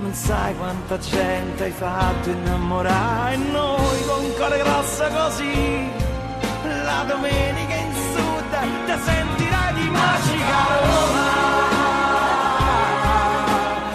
non 0.00 0.14
sai 0.14 0.56
quanta 0.56 0.98
gente 0.98 1.64
hai 1.64 1.70
fatto 1.72 2.30
innamorare. 2.30 3.36
Noi 3.36 4.04
con 4.06 4.34
cuore 4.34 4.58
grosso 4.58 5.04
così 5.08 5.90
la 6.84 7.04
domenica 7.06 7.74
in 7.74 7.92
sud 8.12 8.52
ti 8.86 8.92
sentirai 9.04 9.74
di 9.74 9.90
magica 9.90 10.58
Roma. 10.80 11.28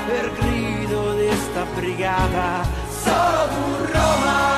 Per 0.08 0.32
grido 0.34 1.14
di 1.16 1.32
sta 1.32 1.66
brigata 1.74 2.68
solo 3.04 3.48
tu 3.54 3.86
Roma. 3.92 4.54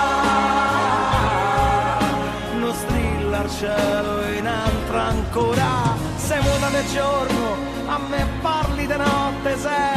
Non 2.59 2.73
strilla 2.73 3.39
al 3.39 3.49
cielo 3.49 4.27
in 4.33 4.47
altra 4.47 5.01
ancora. 5.03 5.95
Sei 6.17 6.41
muta 6.41 6.67
del 6.69 6.87
giorno 6.87 7.55
a 7.87 7.97
me 8.09 8.27
parli 8.41 8.85
di 8.85 8.97
notte 8.97 9.57
senti 9.57 9.96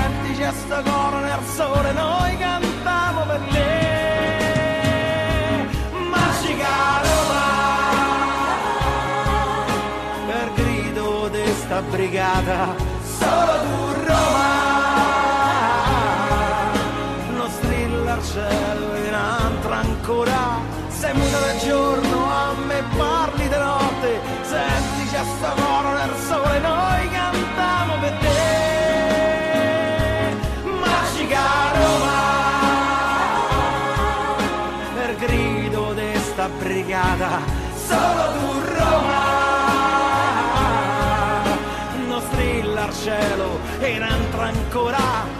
c'è 0.51 0.57
sto 0.57 0.83
coro 0.83 1.21
nel 1.21 1.39
sole 1.55 1.93
noi 1.93 2.37
cantiamo 2.37 3.23
per 3.23 3.41
lei. 3.51 4.89
Magica 6.11 7.01
Roma 7.03 7.49
per 10.27 10.53
grido 10.55 11.29
di 11.29 11.53
sta 11.53 11.81
brigata 11.83 12.75
solo 13.19 13.61
tu 13.63 13.93
Roma. 14.07 14.49
Non 17.37 17.49
strilla 17.51 18.13
al 18.15 18.25
cielo 18.25 18.97
in 18.97 19.15
altra 19.15 19.77
ancora. 19.77 20.59
Sei 20.89 21.15
muta 21.15 21.39
del 21.39 21.59
giorno 21.61 22.29
a 22.29 22.55
me 22.67 22.83
parli 22.97 23.49
di 23.49 23.57
notte. 23.57 24.21
Senti 24.43 25.11
c'è 25.11 25.23
sto 25.23 25.63
coro 25.63 25.93
nel 25.93 26.15
sole 26.27 26.59
noi 26.59 27.10
solo 37.91 38.23
tu 38.35 38.47
Roma 38.79 39.25
non 42.07 42.21
strilla 42.21 42.83
al 42.85 42.95
cielo 42.95 43.59
e 43.81 43.89
in 43.97 44.03
altra 44.03 44.45
ancora 44.45 45.40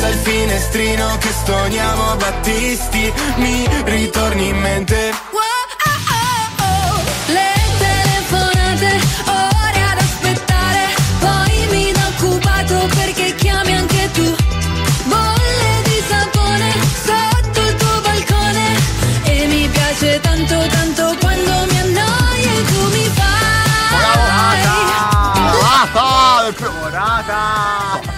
Alza 0.00 0.16
il 0.16 0.22
finestrino 0.22 1.18
che 1.18 1.28
stoniamo 1.30 2.16
Battisti, 2.16 3.12
mi 3.36 3.68
ritorni 3.84 4.48
in 4.48 4.56
mente. 4.56 5.12
Le 7.26 7.52
telefonate, 7.78 8.98
ore 9.26 9.82
ad 9.82 9.98
aspettare, 9.98 10.94
poi 11.18 11.66
mi 11.68 11.92
da 11.92 12.06
occupato 12.16 12.88
perché 12.94 13.34
chiami 13.34 13.76
anche 13.76 14.10
tu. 14.12 14.34
Bolle 15.04 15.82
di 15.84 16.02
sapone 16.08 16.72
sotto 17.04 17.60
il 17.60 17.74
tuo 17.76 18.00
balcone 18.00 18.80
e 19.24 19.46
mi 19.48 19.68
piace 19.68 20.18
tanto 20.20 20.66
tanto 20.66 21.14
quando 21.20 21.66
mi 21.68 21.78
annoio 21.78 22.58
e 22.58 22.64
tu 22.64 22.88
mi 22.88 23.04
fai. 23.04 23.28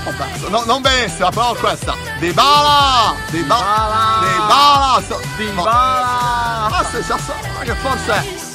Questa, 0.05 0.49
no, 0.49 0.65
non 0.65 0.83
benissimo, 0.83 1.29
però 1.31 1.55
questa. 1.55 1.95
Di 2.19 2.33
bala! 2.33 3.15
Di 3.31 3.41
bala! 3.43 4.19
Di 4.21 4.37
bala! 4.49 5.03
Di 5.37 5.45
bala! 5.55 6.69
Ma 6.71 6.85
se 6.91 7.03
sa 7.03 7.17
che 7.63 7.75
forse 7.77 8.51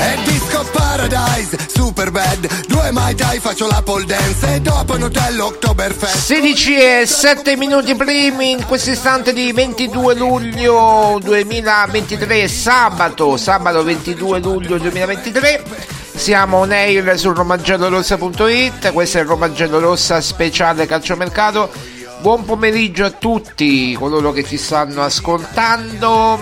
è 0.00 0.16
disco 0.24 0.66
paradise, 0.72 1.58
super 1.68 2.10
bad 2.10 2.66
Due 2.66 2.90
mai 2.90 3.14
dai 3.14 3.38
faccio 3.38 3.66
la 3.66 3.82
pole 3.82 4.06
dance 4.06 4.54
E 4.54 4.60
dopo 4.60 4.96
in 4.96 5.02
hotel 5.02 5.38
Oktoberfest 5.38 6.16
16 6.16 6.76
e 6.76 7.06
7 7.06 7.56
minuti 7.56 7.94
primi 7.94 8.52
in 8.52 8.64
questo 8.64 8.92
istante 8.92 9.34
di 9.34 9.52
22 9.52 10.14
luglio 10.14 11.18
2023 11.22 12.48
Sabato, 12.48 13.36
sabato 13.36 13.82
22 13.82 14.40
luglio 14.40 14.78
2023 14.78 15.98
Siamo 16.20 16.58
on 16.58 16.70
air 16.70 17.18
su 17.18 17.32
romagiallorossa.it 17.32 18.92
Questo 18.92 19.16
è 19.16 19.20
il 19.22 19.26
Romagello 19.26 19.78
Rossa 19.80 20.20
speciale 20.20 20.84
calciomercato. 20.84 21.72
Buon 22.20 22.44
pomeriggio 22.44 23.06
a 23.06 23.10
tutti 23.10 23.94
coloro 23.94 24.30
che 24.30 24.44
ci 24.44 24.58
stanno 24.58 25.02
ascoltando 25.02 26.38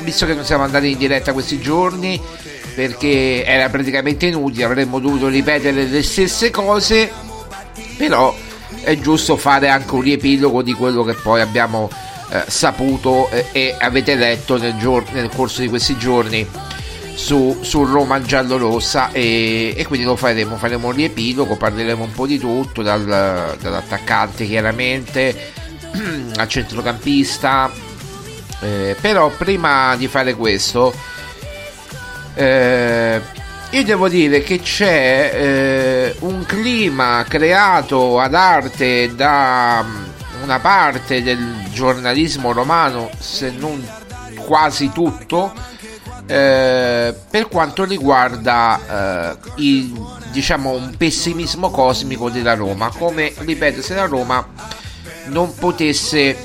visto 0.00 0.24
che 0.24 0.32
non 0.32 0.46
siamo 0.46 0.64
andati 0.64 0.92
in 0.92 0.96
diretta 0.96 1.34
questi 1.34 1.60
giorni 1.60 2.18
perché 2.74 3.44
era 3.44 3.68
praticamente 3.68 4.24
inutile, 4.24 4.64
avremmo 4.64 4.98
dovuto 4.98 5.28
ripetere 5.28 5.84
le 5.84 6.02
stesse 6.02 6.50
cose, 6.50 7.12
però 7.98 8.34
è 8.80 8.96
giusto 8.98 9.36
fare 9.36 9.68
anche 9.68 9.94
un 9.94 10.00
riepilogo 10.00 10.62
di 10.62 10.72
quello 10.72 11.04
che 11.04 11.12
poi 11.12 11.42
abbiamo 11.42 11.90
eh, 12.30 12.44
saputo 12.46 13.28
eh, 13.28 13.44
e 13.52 13.76
avete 13.78 14.14
letto 14.14 14.56
nel, 14.56 14.78
gior- 14.78 15.12
nel, 15.12 15.28
corso 15.28 15.60
di 15.60 15.68
questi 15.68 15.98
giorni 15.98 16.48
su, 17.18 17.58
su 17.62 17.84
Roma 17.84 18.22
giallo-rossa 18.22 19.10
e, 19.10 19.74
e, 19.76 19.86
quindi 19.86 20.06
lo 20.06 20.14
faremo, 20.14 20.56
faremo 20.56 20.86
un 20.86 20.92
riepilogo, 20.94 21.56
parleremo 21.56 22.04
un 22.04 22.12
po' 22.12 22.28
di 22.28 22.38
tutto, 22.38 22.80
dal, 22.80 23.04
dall'attaccante 23.04 24.46
chiaramente 24.46 25.52
al 26.36 26.48
centrocampista. 26.48 27.70
Eh, 28.60 28.96
però 29.00 29.30
prima 29.30 29.96
di 29.96 30.06
fare 30.06 30.34
questo, 30.34 30.94
eh, 32.34 33.20
io 33.70 33.84
devo 33.84 34.08
dire 34.08 34.42
che 34.42 34.60
c'è 34.60 35.32
eh, 35.34 36.14
un 36.20 36.44
clima 36.46 37.24
creato 37.28 38.20
ad 38.20 38.34
arte 38.34 39.12
da 39.16 39.84
mm, 39.84 40.42
una 40.44 40.60
parte 40.60 41.22
del 41.24 41.64
giornalismo 41.72 42.52
romano, 42.52 43.10
se 43.18 43.50
non 43.50 43.84
quasi 44.36 44.90
tutto, 44.92 45.52
eh, 46.28 47.14
per 47.30 47.48
quanto 47.48 47.84
riguarda 47.84 49.32
eh, 49.32 49.62
il, 49.62 49.92
diciamo 50.30 50.72
un 50.72 50.94
pessimismo 50.96 51.70
cosmico 51.70 52.28
della 52.28 52.54
Roma, 52.54 52.90
come 52.90 53.32
ripeto, 53.34 53.80
se 53.80 53.94
la 53.94 54.04
Roma 54.04 54.46
non 55.26 55.54
potesse 55.54 56.36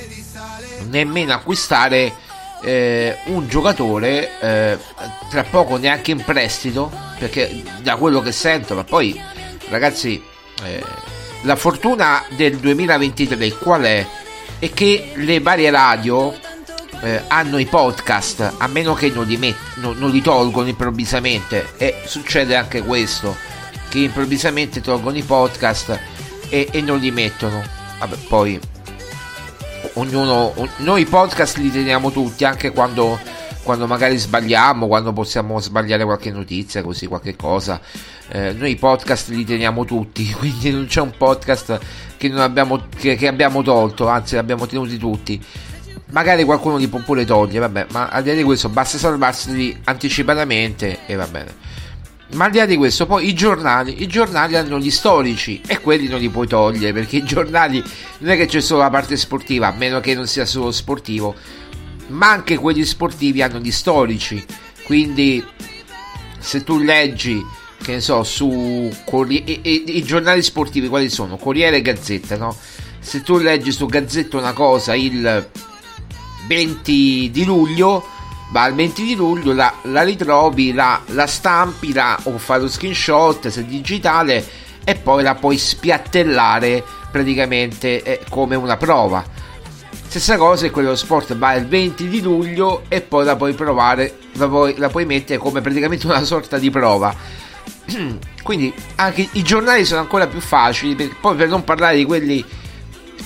nemmeno 0.89 1.33
acquistare 1.33 2.13
eh, 2.63 3.17
un 3.25 3.47
giocatore 3.47 4.39
eh, 4.39 4.77
tra 5.29 5.43
poco 5.43 5.75
neanche 5.77 6.11
in 6.11 6.23
prestito 6.23 6.89
perché 7.19 7.61
da 7.81 7.97
quello 7.97 8.21
che 8.21 8.31
sento 8.31 8.73
ma 8.73 8.83
poi 8.85 9.19
ragazzi 9.69 10.21
eh, 10.63 10.83
la 11.41 11.55
fortuna 11.57 12.23
del 12.35 12.55
2023 12.57 13.57
qual 13.57 13.81
è? 13.81 14.05
è 14.59 14.71
che 14.71 15.11
le 15.15 15.41
varie 15.41 15.69
radio 15.69 16.33
eh, 17.03 17.21
hanno 17.27 17.57
i 17.57 17.65
podcast 17.65 18.55
a 18.57 18.67
meno 18.67 18.93
che 18.93 19.09
non 19.09 19.25
li, 19.25 19.37
met- 19.37 19.75
non, 19.75 19.97
non 19.97 20.09
li 20.09 20.21
tolgono 20.21 20.67
improvvisamente 20.67 21.73
e 21.77 22.01
succede 22.05 22.55
anche 22.55 22.81
questo 22.81 23.35
che 23.89 23.99
improvvisamente 23.99 24.81
tolgono 24.81 25.17
i 25.17 25.23
podcast 25.23 25.99
e, 26.49 26.67
e 26.71 26.81
non 26.81 26.97
li 26.97 27.11
mettono 27.11 27.81
Vabbè, 28.03 28.17
poi 28.27 28.59
ognuno, 29.93 30.53
noi 30.77 31.05
podcast 31.05 31.55
li 31.55 31.71
teniamo 31.71 32.11
tutti 32.11 32.43
anche 32.43 32.71
quando, 32.71 33.17
quando 33.63 33.87
magari 33.87 34.17
sbagliamo, 34.17 34.87
quando 34.87 35.13
possiamo 35.13 35.57
sbagliare 35.59 36.03
qualche 36.03 36.31
notizia, 36.31 36.83
così 36.83 37.07
qualche 37.07 37.37
cosa. 37.37 37.79
Eh, 38.27 38.51
noi 38.51 38.75
podcast 38.75 39.29
li 39.29 39.45
teniamo 39.45 39.85
tutti, 39.85 40.29
quindi 40.37 40.71
non 40.71 40.85
c'è 40.87 40.99
un 40.99 41.13
podcast 41.15 41.79
che, 42.17 42.29
abbiamo, 42.33 42.87
che, 42.93 43.15
che 43.15 43.27
abbiamo 43.27 43.61
tolto, 43.61 44.09
anzi 44.09 44.33
li 44.33 44.39
abbiamo 44.39 44.65
tenuti 44.67 44.97
tutti. 44.97 45.41
Magari 46.13 46.43
qualcuno 46.43 46.77
li 46.77 46.87
può 46.87 46.99
pure 46.99 47.25
togliere, 47.25 47.59
vabbè, 47.59 47.87
ma 47.91 48.07
al 48.07 48.21
di 48.21 48.29
là 48.29 48.35
di 48.35 48.43
questo 48.43 48.69
basta 48.69 48.99
salvarseli 48.99 49.81
anticipatamente 49.85 50.99
e 51.07 51.15
va 51.15 51.25
bene. 51.25 51.55
Ma 52.33 52.45
al 52.45 52.51
di 52.51 52.59
là 52.59 52.67
di 52.67 52.77
questo, 52.77 53.07
poi 53.07 53.27
i 53.27 53.33
giornali, 53.33 54.03
i 54.03 54.07
giornali 54.07 54.55
hanno 54.55 54.77
gli 54.77 54.91
storici 54.91 55.59
e 55.65 55.79
quelli 55.79 56.07
non 56.07 56.19
li 56.19 56.29
puoi 56.29 56.45
togliere 56.45 56.93
perché 56.93 57.17
i 57.17 57.23
giornali 57.23 57.83
non 58.19 58.29
è 58.29 58.37
che 58.37 58.45
c'è 58.45 58.61
solo 58.61 58.81
la 58.81 58.91
parte 58.91 59.17
sportiva, 59.17 59.69
a 59.69 59.73
meno 59.75 59.99
che 60.01 60.13
non 60.13 60.27
sia 60.27 60.45
solo 60.45 60.71
sportivo, 60.71 61.33
ma 62.09 62.29
anche 62.29 62.57
quelli 62.57 62.85
sportivi 62.85 63.41
hanno 63.41 63.57
gli 63.57 63.71
storici. 63.71 64.45
Quindi 64.83 65.43
se 66.37 66.63
tu 66.63 66.77
leggi, 66.77 67.43
che 67.81 67.93
ne 67.93 68.01
so, 68.01 68.21
su 68.21 68.95
Corriere, 69.03 69.51
i, 69.51 69.59
i, 69.63 69.97
i, 69.97 70.03
giornali 70.03 70.43
sportivi 70.43 70.87
quali 70.87 71.09
sono? 71.09 71.37
Corriere 71.37 71.77
e 71.77 71.81
Gazzetta, 71.81 72.37
no? 72.37 72.55
Se 72.99 73.23
tu 73.23 73.39
leggi 73.39 73.71
su 73.71 73.87
Gazzetta 73.87 74.37
una 74.37 74.53
cosa 74.53 74.93
il 74.93 75.49
20 76.53 77.31
di 77.31 77.45
luglio 77.45 78.05
ma 78.53 78.61
al 78.61 78.75
20 78.75 79.03
di 79.03 79.15
luglio 79.15 79.51
la, 79.51 79.73
la 79.83 80.03
ritrovi, 80.03 80.73
la, 80.73 81.01
la 81.07 81.25
stampi 81.25 81.91
la, 81.91 82.19
o 82.25 82.37
fai 82.37 82.59
lo 82.59 82.67
screenshot 82.67 83.47
se 83.47 83.65
digitale 83.65 84.45
e 84.83 84.93
poi 84.95 85.23
la 85.23 85.33
puoi 85.33 85.57
spiattellare 85.57 86.83
praticamente 87.11 88.03
eh, 88.03 88.19
come 88.29 88.55
una 88.55 88.77
prova. 88.77 89.25
Stessa 90.05 90.37
cosa 90.37 90.67
è 90.67 90.71
quello 90.71 90.95
sport 90.95 91.35
va 91.35 91.55
il 91.55 91.65
20 91.65 92.07
di 92.07 92.21
luglio 92.21 92.83
e 92.89 93.01
poi 93.01 93.25
la 93.25 93.35
puoi 93.35 93.53
provare, 93.53 94.19
la 94.33 94.47
puoi, 94.47 94.77
la 94.77 94.89
puoi 94.89 95.05
mettere 95.05 95.39
come 95.39 95.61
praticamente 95.61 96.05
una 96.07 96.23
sorta 96.23 96.59
di 96.59 96.69
prova. 96.69 97.15
Quindi 98.43 98.71
anche 98.95 99.27
i 99.31 99.41
giornali 99.41 99.83
sono 99.83 100.01
ancora 100.01 100.27
più 100.27 100.39
facili, 100.39 100.93
per, 100.93 101.15
poi 101.19 101.35
per 101.35 101.47
non 101.47 101.63
parlare 101.63 101.95
di 101.95 102.05
quelli 102.05 102.45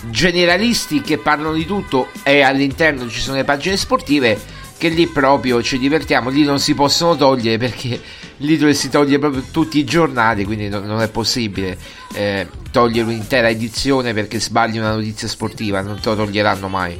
generalisti 0.09 1.01
che 1.01 1.17
parlano 1.17 1.53
di 1.53 1.65
tutto 1.65 2.09
e 2.23 2.41
all'interno 2.41 3.09
ci 3.09 3.19
sono 3.19 3.37
le 3.37 3.43
pagine 3.43 3.77
sportive 3.77 4.55
che 4.77 4.89
lì 4.89 5.07
proprio 5.07 5.61
ci 5.63 5.79
divertiamo, 5.79 6.29
lì 6.29 6.43
non 6.43 6.59
si 6.59 6.75
possono 6.75 7.15
togliere 7.15 7.57
perché 7.57 7.99
lì 8.37 8.57
dove 8.57 8.73
si 8.73 8.89
toglie 8.89 9.17
proprio 9.17 9.43
tutti 9.51 9.79
i 9.79 9.83
giornali, 9.83 10.45
quindi 10.45 10.69
non, 10.69 10.85
non 10.85 11.01
è 11.01 11.09
possibile 11.09 11.77
eh, 12.13 12.47
togliere 12.71 13.07
un'intera 13.07 13.49
edizione 13.49 14.13
perché 14.13 14.39
sbagli 14.39 14.77
una 14.77 14.93
notizia 14.93 15.27
sportiva, 15.27 15.81
non 15.81 15.99
te 15.99 16.09
lo 16.09 16.15
toglieranno 16.15 16.67
mai. 16.67 16.99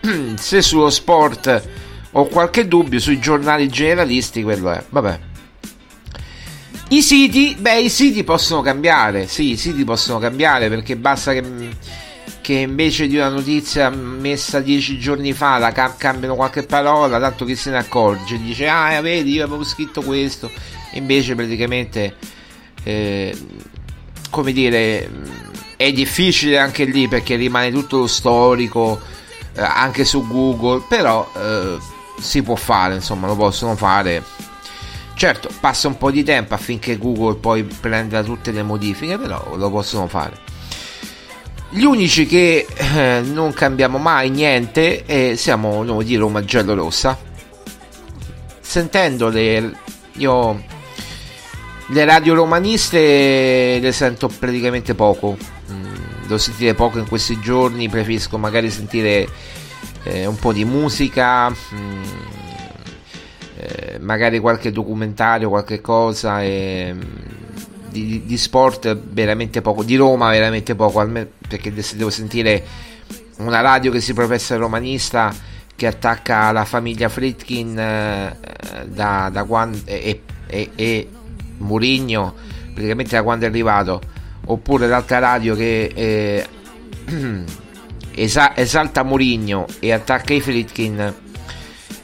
Se 0.36 0.60
sullo 0.60 0.90
sport 0.90 1.68
ho 2.12 2.26
qualche 2.26 2.68
dubbio, 2.68 3.00
sui 3.00 3.18
giornali 3.18 3.68
generalisti 3.68 4.42
quello 4.42 4.70
è, 4.70 4.84
vabbè. 4.88 5.20
I 6.90 7.02
siti, 7.02 7.56
beh, 7.58 7.80
i 7.80 7.88
siti 7.88 8.22
possono 8.22 8.60
cambiare, 8.60 9.26
sì, 9.26 9.52
i 9.52 9.56
siti 9.56 9.84
possono 9.84 10.18
cambiare 10.18 10.68
perché 10.68 10.96
basta 10.96 11.32
che 11.32 11.42
che 12.44 12.52
invece 12.52 13.06
di 13.06 13.16
una 13.16 13.30
notizia 13.30 13.88
messa 13.88 14.60
dieci 14.60 14.98
giorni 14.98 15.32
fa 15.32 15.56
la 15.56 15.72
cam- 15.72 15.96
cambiano 15.96 16.34
qualche 16.34 16.62
parola, 16.64 17.18
tanto 17.18 17.46
che 17.46 17.56
se 17.56 17.70
ne 17.70 17.78
accorge, 17.78 18.38
dice 18.38 18.68
ah 18.68 19.00
vedi 19.00 19.32
io 19.32 19.44
avevo 19.44 19.64
scritto 19.64 20.02
questo, 20.02 20.50
invece 20.92 21.34
praticamente 21.34 22.16
eh, 22.82 23.34
come 24.28 24.52
dire 24.52 25.08
è 25.76 25.90
difficile 25.90 26.58
anche 26.58 26.84
lì 26.84 27.08
perché 27.08 27.36
rimane 27.36 27.70
tutto 27.70 28.00
lo 28.00 28.06
storico 28.06 29.00
eh, 29.54 29.62
anche 29.62 30.04
su 30.04 30.26
Google, 30.28 30.84
però 30.86 31.26
eh, 31.34 31.78
si 32.20 32.42
può 32.42 32.56
fare, 32.56 32.96
insomma 32.96 33.26
lo 33.26 33.36
possono 33.36 33.74
fare. 33.74 34.22
Certo, 35.14 35.48
passa 35.60 35.88
un 35.88 35.96
po' 35.96 36.10
di 36.10 36.22
tempo 36.22 36.52
affinché 36.52 36.98
Google 36.98 37.36
poi 37.36 37.62
prenda 37.62 38.22
tutte 38.22 38.52
le 38.52 38.62
modifiche, 38.62 39.16
però 39.16 39.56
lo 39.56 39.70
possono 39.70 40.08
fare. 40.08 40.52
Gli 41.76 41.82
unici 41.82 42.24
che 42.24 42.68
eh, 42.72 43.20
non 43.24 43.52
cambiamo 43.52 43.98
mai 43.98 44.30
niente 44.30 45.04
eh, 45.06 45.34
siamo 45.36 45.82
noi 45.82 46.04
di 46.04 46.14
Roma 46.14 46.44
Giallo 46.44 46.72
Rossa. 46.72 47.18
Sentendo 48.60 49.28
le, 49.28 49.72
io, 50.12 50.64
le 51.88 52.04
radio 52.04 52.34
romaniste 52.34 53.80
le 53.80 53.90
sento 53.90 54.28
praticamente 54.28 54.94
poco. 54.94 55.36
Mm, 55.72 56.22
devo 56.22 56.38
sentire 56.38 56.74
poco 56.74 57.00
in 57.00 57.08
questi 57.08 57.40
giorni, 57.40 57.88
preferisco 57.88 58.38
magari 58.38 58.70
sentire 58.70 59.26
eh, 60.04 60.26
un 60.26 60.36
po' 60.36 60.52
di 60.52 60.64
musica. 60.64 61.50
Mm, 61.50 62.02
eh, 63.56 63.98
magari 63.98 64.38
qualche 64.38 64.70
documentario, 64.70 65.48
qualche 65.48 65.80
cosa. 65.80 66.40
E, 66.40 66.94
di, 68.02 68.22
di, 68.24 68.38
sport 68.38 68.96
veramente 68.96 69.60
poco, 69.60 69.84
di 69.84 69.94
Roma 69.94 70.30
veramente 70.30 70.74
poco, 70.74 71.06
perché 71.46 71.82
se 71.82 71.96
devo 71.96 72.10
sentire 72.10 72.64
una 73.36 73.60
radio 73.60 73.92
che 73.92 74.00
si 74.00 74.12
professa 74.12 74.56
romanista 74.56 75.32
che 75.76 75.86
attacca 75.86 76.50
la 76.52 76.64
famiglia 76.64 77.08
Fritkin 77.08 77.78
eh, 77.78 78.36
da, 78.86 79.28
da 79.32 79.44
quando, 79.44 79.78
e, 79.84 80.22
e, 80.46 80.70
e 80.74 81.08
Murigno 81.58 82.34
praticamente 82.72 83.14
da 83.14 83.22
quando 83.22 83.44
è 83.44 83.48
arrivato. 83.48 84.00
Oppure 84.46 84.86
l'altra 84.86 85.20
radio 85.20 85.54
che 85.54 85.90
eh, 85.94 86.46
esa- 88.14 88.56
esalta 88.56 89.04
Mourinho 89.04 89.66
e 89.78 89.92
attacca 89.92 90.34
i 90.34 90.40
Fritkin 90.40 91.14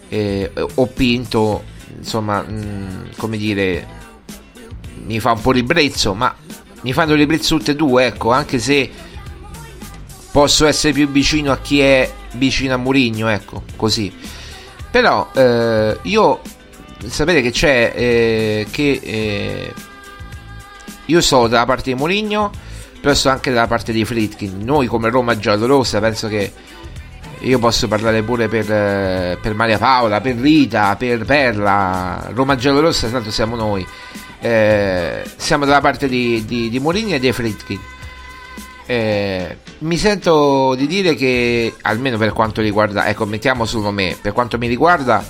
eh, 0.09 0.50
o 0.75 0.87
Pinto 0.87 1.64
insomma 1.99 2.40
mh, 2.40 3.16
come 3.16 3.37
dire 3.37 3.99
mi 5.07 5.21
fa 5.21 5.33
un 5.33 5.40
po' 5.40 5.52
ribrezzo 5.52 6.14
ma 6.14 6.35
mi 6.83 6.92
fanno 6.92 7.14
ribrezzo 7.14 7.57
tutte 7.57 7.73
e 7.73 7.76
due 7.76 8.07
ecco 8.07 8.33
anche 8.33 8.59
se 8.59 8.90
posso 10.30 10.66
essere 10.66 10.92
più 10.92 11.09
vicino 11.09 11.52
a 11.52 11.59
chi 11.59 11.80
è 11.80 12.11
vicino 12.33 12.75
a 12.75 12.76
Mourinho 12.76 13.28
ecco 13.28 13.62
così. 13.76 14.12
Però 14.90 15.30
eh, 15.35 15.99
io 16.02 16.40
sapete 17.07 17.42
che 17.42 17.50
c'è 17.50 17.92
eh, 17.95 18.66
che 18.71 19.00
eh, 19.02 19.75
io 21.07 21.21
sono 21.21 21.49
dalla 21.49 21.66
parte 21.66 21.92
di 21.92 21.99
Mourinho 21.99 22.50
però 23.00 23.14
sto 23.14 23.30
anche 23.30 23.52
dalla 23.52 23.66
parte 23.66 23.92
di 23.92 24.04
Fritkin. 24.04 24.62
Noi 24.62 24.87
come 24.87 25.09
Roma 25.11 25.37
giallorossa 25.38 26.00
penso 26.00 26.28
che 26.28 26.52
io 27.40 27.59
posso 27.59 27.88
parlare 27.88 28.23
pure 28.23 28.49
per, 28.49 28.71
eh, 28.71 29.38
per 29.40 29.54
Maria 29.54 29.78
Paola, 29.78 30.21
per 30.21 30.37
Rita, 30.37 30.95
per 30.97 31.25
Perla, 31.25 32.30
Roma 32.35 32.57
giallorossa 32.57 33.09
tanto 33.09 33.30
siamo 33.30 33.57
noi 33.57 33.87
eh, 34.40 35.23
siamo 35.37 35.64
dalla 35.64 35.80
parte 35.80 36.09
di, 36.09 36.44
di, 36.44 36.68
di 36.68 36.78
Mourinho 36.78 37.14
e 37.14 37.18
di 37.18 37.32
Fritkin 37.32 37.80
eh, 38.87 39.56
mi 39.78 39.97
sento 39.97 40.75
di 40.75 40.87
dire 40.87 41.14
che 41.14 41.75
almeno 41.82 42.18
per 42.18 42.32
quanto 42.32 42.61
riguarda 42.61 43.06
ecco 43.06 43.26
mettiamo 43.26 43.64
solo 43.64 43.90
me 43.90 44.16
per 44.20 44.32
quanto 44.32 44.59
mi 44.59 44.66
riguarda 44.66 45.25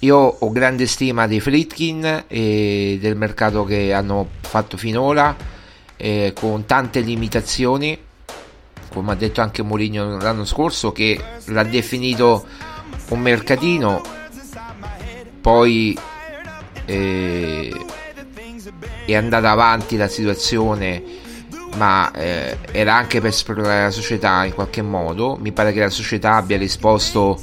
io 0.00 0.16
ho 0.16 0.50
grande 0.50 0.86
stima 0.86 1.26
dei 1.26 1.40
Fritkin 1.40 2.24
e 2.26 2.98
del 3.00 3.16
mercato 3.16 3.64
che 3.64 3.92
hanno 3.92 4.28
fatto 4.40 4.76
finora 4.76 5.36
eh, 5.96 6.32
con 6.34 6.64
tante 6.64 7.00
limitazioni 7.00 7.98
come 8.92 9.12
ha 9.12 9.14
detto 9.14 9.40
anche 9.40 9.62
Mourinho 9.62 10.18
l'anno 10.18 10.44
scorso 10.44 10.92
che 10.92 11.18
l'ha 11.46 11.62
definito 11.62 12.44
un 13.10 13.20
mercatino. 13.20 14.02
Poi 15.40 15.98
eh, 16.84 17.74
è 19.06 19.14
andata 19.14 19.50
avanti 19.50 19.96
la 19.96 20.08
situazione 20.08 21.02
ma 21.76 22.10
eh, 22.12 22.58
era 22.72 22.94
anche 22.94 23.20
per 23.20 23.30
esplorare 23.30 23.84
la 23.84 23.90
società 23.90 24.44
in 24.44 24.54
qualche 24.54 24.82
modo. 24.82 25.36
Mi 25.40 25.52
pare 25.52 25.72
che 25.72 25.80
la 25.80 25.90
società 25.90 26.34
abbia 26.34 26.58
risposto 26.58 27.40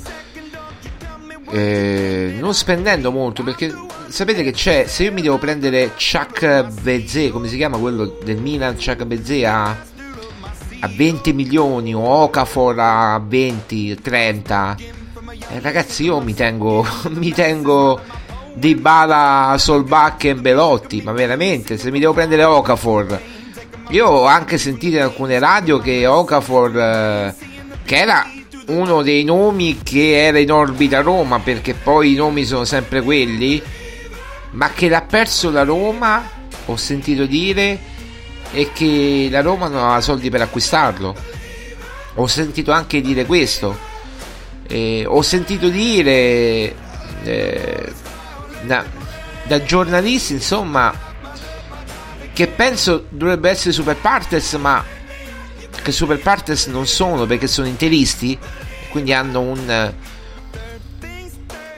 eh, 1.50 2.36
non 2.40 2.54
spendendo 2.54 3.12
molto 3.12 3.44
perché 3.44 3.74
sapete 4.08 4.44
che 4.44 4.52
c'è 4.52 4.86
se 4.88 5.04
io 5.04 5.14
mi 5.14 5.22
devo 5.22 5.38
prendere 5.38 5.92
Chuck 5.92 6.82
Bezze 6.82 7.30
come 7.32 7.48
si 7.48 7.56
chiama 7.56 7.78
quello 7.78 8.18
del 8.24 8.38
Milan 8.38 8.76
Chuck 8.76 9.06
Bezze 9.06 9.46
a, 9.46 9.70
a 9.70 10.90
20 10.94 11.34
milioni 11.34 11.96
o 11.96 12.02
Okafor 12.02 12.78
a 12.80 13.22
20 13.26 13.96
30 14.02 14.76
eh, 15.50 15.60
ragazzi 15.62 16.04
io 16.04 16.20
mi 16.20 16.34
tengo 16.34 16.86
mi 17.12 17.32
tengo 17.32 18.00
di 18.58 18.76
Bala 18.76 19.56
Solbach 19.58 20.26
e 20.26 20.36
Belotti 20.36 21.02
ma 21.02 21.12
veramente 21.12 21.78
se 21.78 21.92
mi 21.92 22.00
devo 22.00 22.14
prendere 22.14 22.44
Okafor 22.44 23.22
io 23.90 24.08
ho 24.08 24.26
anche 24.26 24.58
sentito 24.58 24.98
in 24.98 25.04
alcune 25.04 25.40
radio 25.40 25.80
che 25.80 26.06
Okafor 26.06 26.78
eh, 26.78 27.36
che 27.86 27.96
era 27.96 28.26
uno 28.68 29.02
dei 29.02 29.24
nomi 29.24 29.80
che 29.82 30.26
era 30.26 30.40
in 30.40 30.52
orbita 30.52 31.02
Roma 31.02 31.40
perché 31.40 31.74
poi 31.74 32.14
i 32.14 32.16
nomi 32.16 32.44
sono 32.44 32.66
sempre 32.66 33.02
quelli 33.02 33.62
ma 34.52 34.72
che 34.72 34.90
l'ha 34.90 35.02
perso 35.02 35.52
la 35.52 35.64
Roma 35.64 36.24
ho 36.66 36.76
sentito 36.76 37.26
dire 37.26 37.96
e 38.52 38.72
che 38.74 39.28
la 39.30 39.42
Roma 39.42 39.68
non 39.68 39.84
aveva 39.84 40.02
soldi 40.02 40.30
per 40.30 40.42
acquistarlo. 40.42 41.16
Ho 42.16 42.28
sentito 42.28 42.72
anche 42.72 43.02
dire 43.02 43.26
questo. 43.26 43.78
Eh, 44.68 45.06
ho 45.08 45.22
sentito 45.22 45.70
dire 45.70 46.76
eh, 47.24 47.94
da, 48.64 48.84
da 49.44 49.64
giornalisti 49.64 50.34
insomma 50.34 50.94
che 52.34 52.48
penso 52.48 53.06
dovrebbe 53.10 53.50
essere 53.50 53.72
Super 53.72 53.98
Partes 53.98 54.54
ma 54.54 54.84
che 55.82 55.92
Super 55.92 56.20
Partes 56.20 56.68
non 56.68 56.86
sono 56.88 57.26
perché 57.26 57.48
sono 57.48 57.68
interisti 57.68 58.38
quindi 58.90 59.14
hanno 59.14 59.42
un 59.42 59.94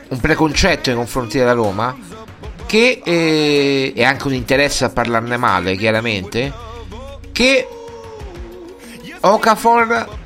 un 0.09 0.19
preconcetto 0.19 0.89
nei 0.89 0.97
confronti 0.97 1.37
della 1.37 1.53
Roma 1.53 1.95
che 2.65 3.01
eh, 3.03 3.93
è 3.95 4.03
anche 4.03 4.27
un 4.27 4.33
interesse 4.33 4.85
a 4.85 4.89
parlarne 4.89 5.37
male 5.37 5.75
chiaramente 5.75 6.51
che 7.31 7.67
Okafor 9.21 10.17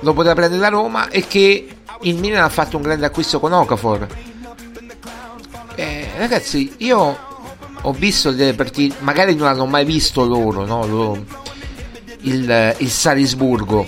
lo 0.00 0.12
poteva 0.12 0.34
prendere 0.34 0.60
la 0.60 0.68
Roma 0.68 1.08
e 1.08 1.26
che 1.26 1.68
il 2.02 2.16
Milan 2.16 2.44
ha 2.44 2.48
fatto 2.48 2.76
un 2.76 2.82
grande 2.82 3.06
acquisto 3.06 3.40
con 3.40 3.52
Okafor. 3.52 4.02
eh, 4.02 4.25
ragazzi 6.16 6.74
io 6.78 7.18
ho 7.82 7.92
visto 7.92 8.32
delle 8.32 8.54
partite 8.54 8.96
magari 9.00 9.34
non 9.34 9.48
hanno 9.48 9.66
mai 9.66 9.84
visto 9.84 10.24
loro, 10.24 10.64
no? 10.64 10.86
Lo, 10.86 11.24
il, 12.22 12.74
il 12.78 12.90
Salisburgo 12.90 13.86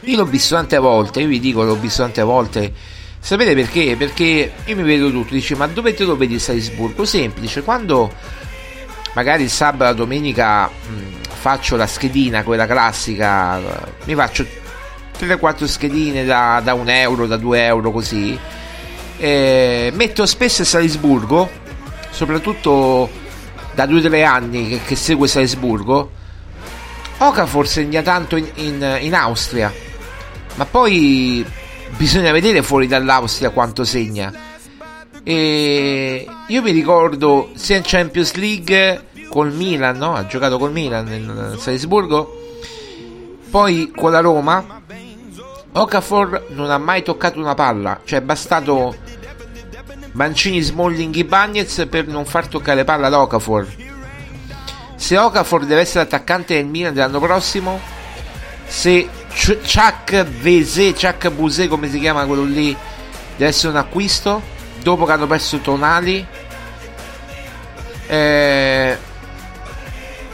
io 0.00 0.16
l'ho 0.16 0.24
visto 0.24 0.54
tante 0.54 0.78
volte 0.78 1.20
io 1.20 1.28
vi 1.28 1.38
dico 1.38 1.62
l'ho 1.62 1.76
visto 1.76 2.02
tante 2.02 2.22
volte 2.22 2.72
sapete 3.20 3.54
perché? 3.54 3.94
perché 3.96 4.52
io 4.64 4.76
mi 4.76 4.82
vedo 4.82 5.10
tutto 5.10 5.34
dice 5.34 5.54
ma 5.54 5.66
dove 5.66 5.94
te 5.94 6.04
lo 6.04 6.16
vedi 6.16 6.34
il 6.34 6.40
Salisburgo? 6.40 7.04
semplice 7.04 7.62
quando 7.62 8.10
magari 9.14 9.42
il 9.42 9.50
sabato 9.50 9.94
domenica 9.94 10.66
mh, 10.66 11.34
faccio 11.34 11.76
la 11.76 11.86
schedina 11.86 12.42
quella 12.42 12.66
classica 12.66 13.60
mi 14.04 14.14
faccio 14.14 14.46
3-4 15.18 15.64
schedine 15.64 16.24
da, 16.24 16.60
da 16.64 16.74
1 16.74 16.90
euro 16.90 17.26
da 17.26 17.36
2 17.36 17.64
euro 17.64 17.90
così 17.90 18.38
eh, 19.18 19.90
metto 19.94 20.26
spesso 20.26 20.64
Salisburgo 20.64 21.50
soprattutto 22.10 23.10
da 23.74 23.84
2-3 23.84 24.24
anni 24.24 24.68
che, 24.68 24.80
che 24.84 24.96
segue 24.96 25.28
Salisburgo 25.28 26.10
Okafor 27.18 27.66
segna 27.66 28.00
tanto 28.02 28.36
in, 28.36 28.48
in, 28.54 28.98
in, 29.00 29.14
Austria 29.14 29.72
ma 30.54 30.64
poi 30.64 31.44
bisogna 31.96 32.32
vedere 32.32 32.62
fuori 32.62 32.86
dall'Austria 32.86 33.50
quanto 33.50 33.84
segna 33.84 34.32
e 35.24 36.26
io 36.46 36.62
mi 36.62 36.70
ricordo 36.70 37.50
sia 37.54 37.76
in 37.76 37.82
Champions 37.84 38.34
League 38.34 39.06
col 39.28 39.52
Milan 39.52 39.98
no? 39.98 40.14
ha 40.14 40.26
giocato 40.26 40.58
col 40.58 40.70
Milan 40.70 41.12
in 41.12 41.56
Salisburgo 41.58 42.36
poi 43.50 43.92
con 43.94 44.12
la 44.12 44.20
Roma 44.20 44.77
Okafor 45.72 46.46
non 46.50 46.70
ha 46.70 46.78
mai 46.78 47.02
toccato 47.02 47.38
una 47.38 47.54
palla 47.54 48.00
cioè 48.04 48.18
è 48.20 48.22
bastato 48.22 48.96
Mancini, 50.12 50.60
Smalling, 50.60 51.14
Ibagnez 51.14 51.86
per 51.88 52.06
non 52.06 52.24
far 52.24 52.48
toccare 52.48 52.82
palla 52.82 53.06
ad 53.06 53.12
Okafor. 53.12 53.66
Se 54.96 55.16
Okafor 55.16 55.64
deve 55.64 55.82
essere 55.82 56.04
attaccante 56.04 56.54
del 56.54 56.66
Milan 56.66 56.92
dell'anno 56.92 57.20
prossimo 57.20 57.80
se 58.66 59.08
Chuck 59.30 60.24
Vese 60.24 60.92
Chuck 60.92 61.30
Buse 61.30 61.68
come 61.68 61.88
si 61.88 61.98
chiama 62.00 62.26
quello 62.26 62.44
lì 62.44 62.76
deve 63.36 63.50
essere 63.50 63.72
un 63.72 63.78
acquisto 63.78 64.42
dopo 64.82 65.04
che 65.04 65.12
hanno 65.12 65.26
perso 65.26 65.58
Tonali 65.58 66.26
eh, 68.08 68.98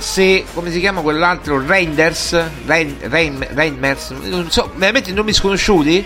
se 0.05 0.45
come 0.53 0.71
si 0.71 0.81
chiama 0.81 1.01
quell'altro 1.01 1.67
Reinders? 1.67 2.39
Rein, 2.67 2.97
Rein, 3.01 3.45
Reimers 3.53 4.11
non 4.11 4.51
so 4.51 4.71
veramente 4.77 5.11
nomi 5.13 5.33
sconosciuti? 5.33 6.05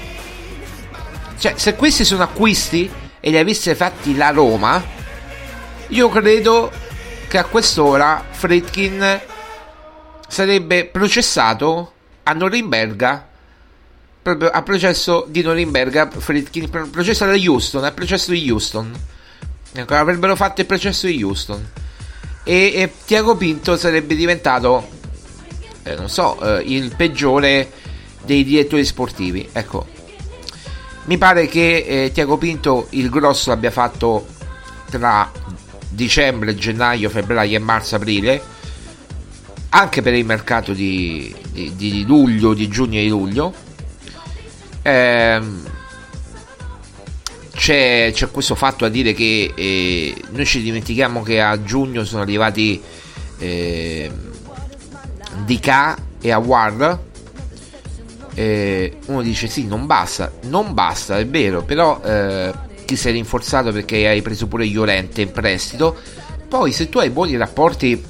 Cioè 1.36 1.54
se 1.56 1.74
questi 1.74 2.04
sono 2.04 2.22
acquisti 2.22 2.88
e 3.18 3.30
li 3.30 3.36
avesse 3.36 3.74
fatti 3.74 4.16
la 4.16 4.30
Roma 4.30 4.80
io 5.88 6.08
credo 6.10 6.70
che 7.26 7.38
a 7.38 7.44
quest'ora 7.44 8.24
Fredkin 8.30 9.20
sarebbe 10.28 10.84
processato 10.84 11.92
a 12.22 12.32
Norimberga 12.32 13.26
proprio 14.22 14.48
a 14.50 14.62
processo 14.62 15.26
di 15.28 15.42
Norimberga 15.42 16.08
Fredkin 16.08 16.70
processo 16.90 17.26
da 17.26 17.34
Houston 17.34 17.82
al 17.82 17.94
processo 17.94 18.30
di 18.30 18.48
Houston. 18.48 18.94
Ecco, 19.72 19.94
avrebbero 19.94 20.36
fatto 20.36 20.60
il 20.60 20.66
processo 20.68 21.08
di 21.08 21.20
Houston 21.22 21.87
e, 22.48 22.72
e 22.74 22.92
Tiago 23.04 23.36
Pinto 23.36 23.76
sarebbe 23.76 24.14
diventato 24.14 24.88
eh, 25.82 25.94
non 25.94 26.08
so 26.08 26.40
eh, 26.40 26.62
il 26.62 26.94
peggiore 26.96 27.70
dei 28.24 28.42
direttori 28.42 28.86
sportivi 28.86 29.46
ecco 29.52 29.86
mi 31.04 31.18
pare 31.18 31.46
che 31.46 31.84
eh, 31.86 32.10
Tiago 32.12 32.38
Pinto 32.38 32.86
il 32.90 33.10
grosso 33.10 33.50
l'abbia 33.50 33.70
fatto 33.70 34.26
tra 34.90 35.30
dicembre, 35.88 36.54
gennaio, 36.54 37.08
febbraio 37.08 37.56
e 37.56 37.60
marzo, 37.60 37.96
aprile, 37.96 38.42
anche 39.70 40.02
per 40.02 40.14
il 40.14 40.24
mercato 40.24 40.72
di, 40.72 41.34
di, 41.50 41.74
di 41.76 42.04
luglio, 42.04 42.54
di 42.54 42.68
giugno 42.68 42.98
e 42.98 43.02
di 43.02 43.08
luglio. 43.08 43.54
Ehm, 44.82 45.66
c'è, 47.58 48.10
c'è, 48.14 48.30
questo 48.30 48.54
fatto 48.54 48.84
a 48.84 48.88
dire 48.88 49.12
che 49.12 49.52
eh, 49.54 50.14
noi 50.30 50.46
ci 50.46 50.62
dimentichiamo 50.62 51.22
che 51.22 51.40
a 51.40 51.60
giugno 51.62 52.04
sono 52.04 52.22
arrivati 52.22 52.80
eh, 53.38 54.10
di 55.44 55.58
K 55.58 55.96
e 56.20 56.30
Awar 56.30 57.00
eh, 58.34 58.98
uno 59.06 59.22
dice 59.22 59.48
sì 59.48 59.66
non 59.66 59.86
basta 59.86 60.30
non 60.42 60.72
basta 60.72 61.18
è 61.18 61.26
vero 61.26 61.64
però 61.64 62.00
eh, 62.04 62.52
ti 62.88 62.96
sei 62.96 63.12
rinforzato 63.12 63.70
perché 63.70 64.08
hai 64.08 64.22
preso 64.22 64.46
pure 64.46 64.64
Llorente 64.64 65.20
in 65.20 65.30
prestito. 65.30 65.94
Poi 66.48 66.72
se 66.72 66.88
tu 66.88 66.98
hai 66.98 67.10
buoni 67.10 67.36
rapporti 67.36 68.02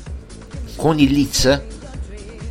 con 0.76 1.00
il 1.00 1.11
Leeds 1.11 1.61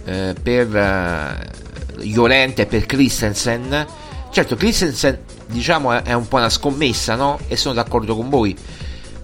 eh, 0.04 0.36
per 0.44 0.76
eh, 0.76 2.04
Llorente 2.04 2.64
e 2.64 2.66
per 2.66 2.86
Christensen 2.86 3.88
certo 4.30 4.58
Christensen 4.58 5.20
diciamo 5.48 6.04
è, 6.04 6.14
un 6.14 6.28
po' 6.28 6.38
una 6.38 6.50
scommessa 6.50 7.16
no? 7.16 7.40
e 7.48 7.56
sono 7.56 7.74
d'accordo 7.74 8.16
con 8.16 8.30
voi. 8.30 8.56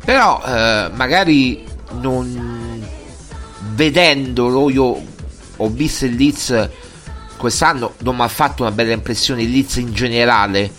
Però 0.04 0.42
eh, 0.46 0.90
magari 0.94 1.64
non 2.00 2.86
vedendolo 3.74 4.70
io 4.70 5.02
ho 5.56 5.70
visto 5.70 6.06
il 6.06 6.16
Leeds 6.16 6.70
quest'anno 7.38 7.94
non 8.00 8.16
mi 8.16 8.22
ha 8.22 8.28
fatto 8.28 8.64
una 8.64 8.72
bella 8.72 8.94
impressione 8.94 9.44
il 9.44 9.52
Leeds 9.52 9.76
in 9.78 9.94
generale. 9.94 10.72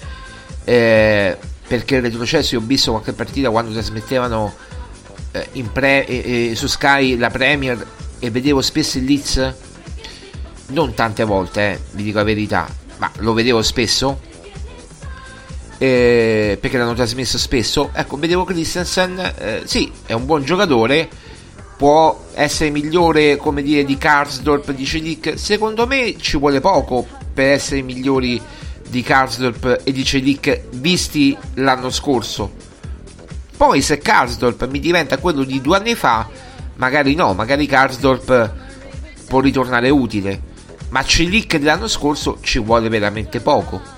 Eh, 0.64 1.36
perché 1.66 1.96
il 1.96 2.02
retrocesso 2.02 2.54
io 2.54 2.60
ho 2.60 2.64
visto 2.64 2.90
qualche 2.90 3.12
partita 3.12 3.50
quando 3.50 3.72
trasmettevano 3.72 4.54
eh, 5.32 5.64
pre, 5.72 6.06
eh, 6.06 6.52
su 6.54 6.66
Sky 6.66 7.16
la 7.16 7.30
Premier 7.30 7.86
e 8.18 8.30
vedevo 8.30 8.60
spesso 8.62 8.98
il 8.98 9.04
Leeds 9.04 9.54
non 10.68 10.94
tante 10.94 11.24
volte 11.24 11.72
eh, 11.72 11.80
vi 11.92 12.04
dico 12.04 12.18
la 12.18 12.24
verità 12.24 12.66
ma 12.98 13.10
lo 13.18 13.32
vedevo 13.32 13.62
spesso 13.62 14.20
eh, 15.84 16.56
perché 16.58 16.78
l'hanno 16.78 16.94
trasmesso 16.94 17.36
spesso. 17.36 17.90
Ecco 17.92 18.16
vedevo 18.16 18.44
Christensen 18.44 19.18
eh, 19.36 19.62
sì 19.64 19.92
è 20.06 20.14
un 20.14 20.24
buon 20.24 20.42
giocatore 20.42 21.08
può 21.76 22.26
essere 22.34 22.70
migliore 22.70 23.36
come 23.36 23.62
dire 23.62 23.84
di 23.84 23.98
Karsdorp 23.98 24.70
di 24.72 24.86
Celic. 24.86 25.38
Secondo 25.38 25.86
me 25.86 26.16
ci 26.18 26.38
vuole 26.38 26.60
poco 26.60 27.06
per 27.34 27.50
essere 27.50 27.82
migliori 27.82 28.40
di 28.88 29.02
Karsdorp 29.02 29.80
e 29.84 29.92
di 29.92 30.04
Celic 30.04 30.68
visti 30.70 31.36
l'anno 31.54 31.90
scorso. 31.90 32.52
Poi 33.56 33.82
se 33.82 33.98
Karsdorp 33.98 34.66
mi 34.68 34.80
diventa 34.80 35.18
quello 35.18 35.44
di 35.44 35.60
due 35.60 35.76
anni 35.76 35.94
fa 35.94 36.26
magari 36.76 37.14
no 37.14 37.34
magari 37.34 37.66
Karsdorp 37.66 38.52
può 39.26 39.40
ritornare 39.40 39.90
utile. 39.90 40.52
Ma 40.88 41.04
Celic 41.04 41.58
dell'anno 41.58 41.88
scorso 41.88 42.38
ci 42.40 42.58
vuole 42.58 42.88
veramente 42.88 43.40
poco 43.40 43.93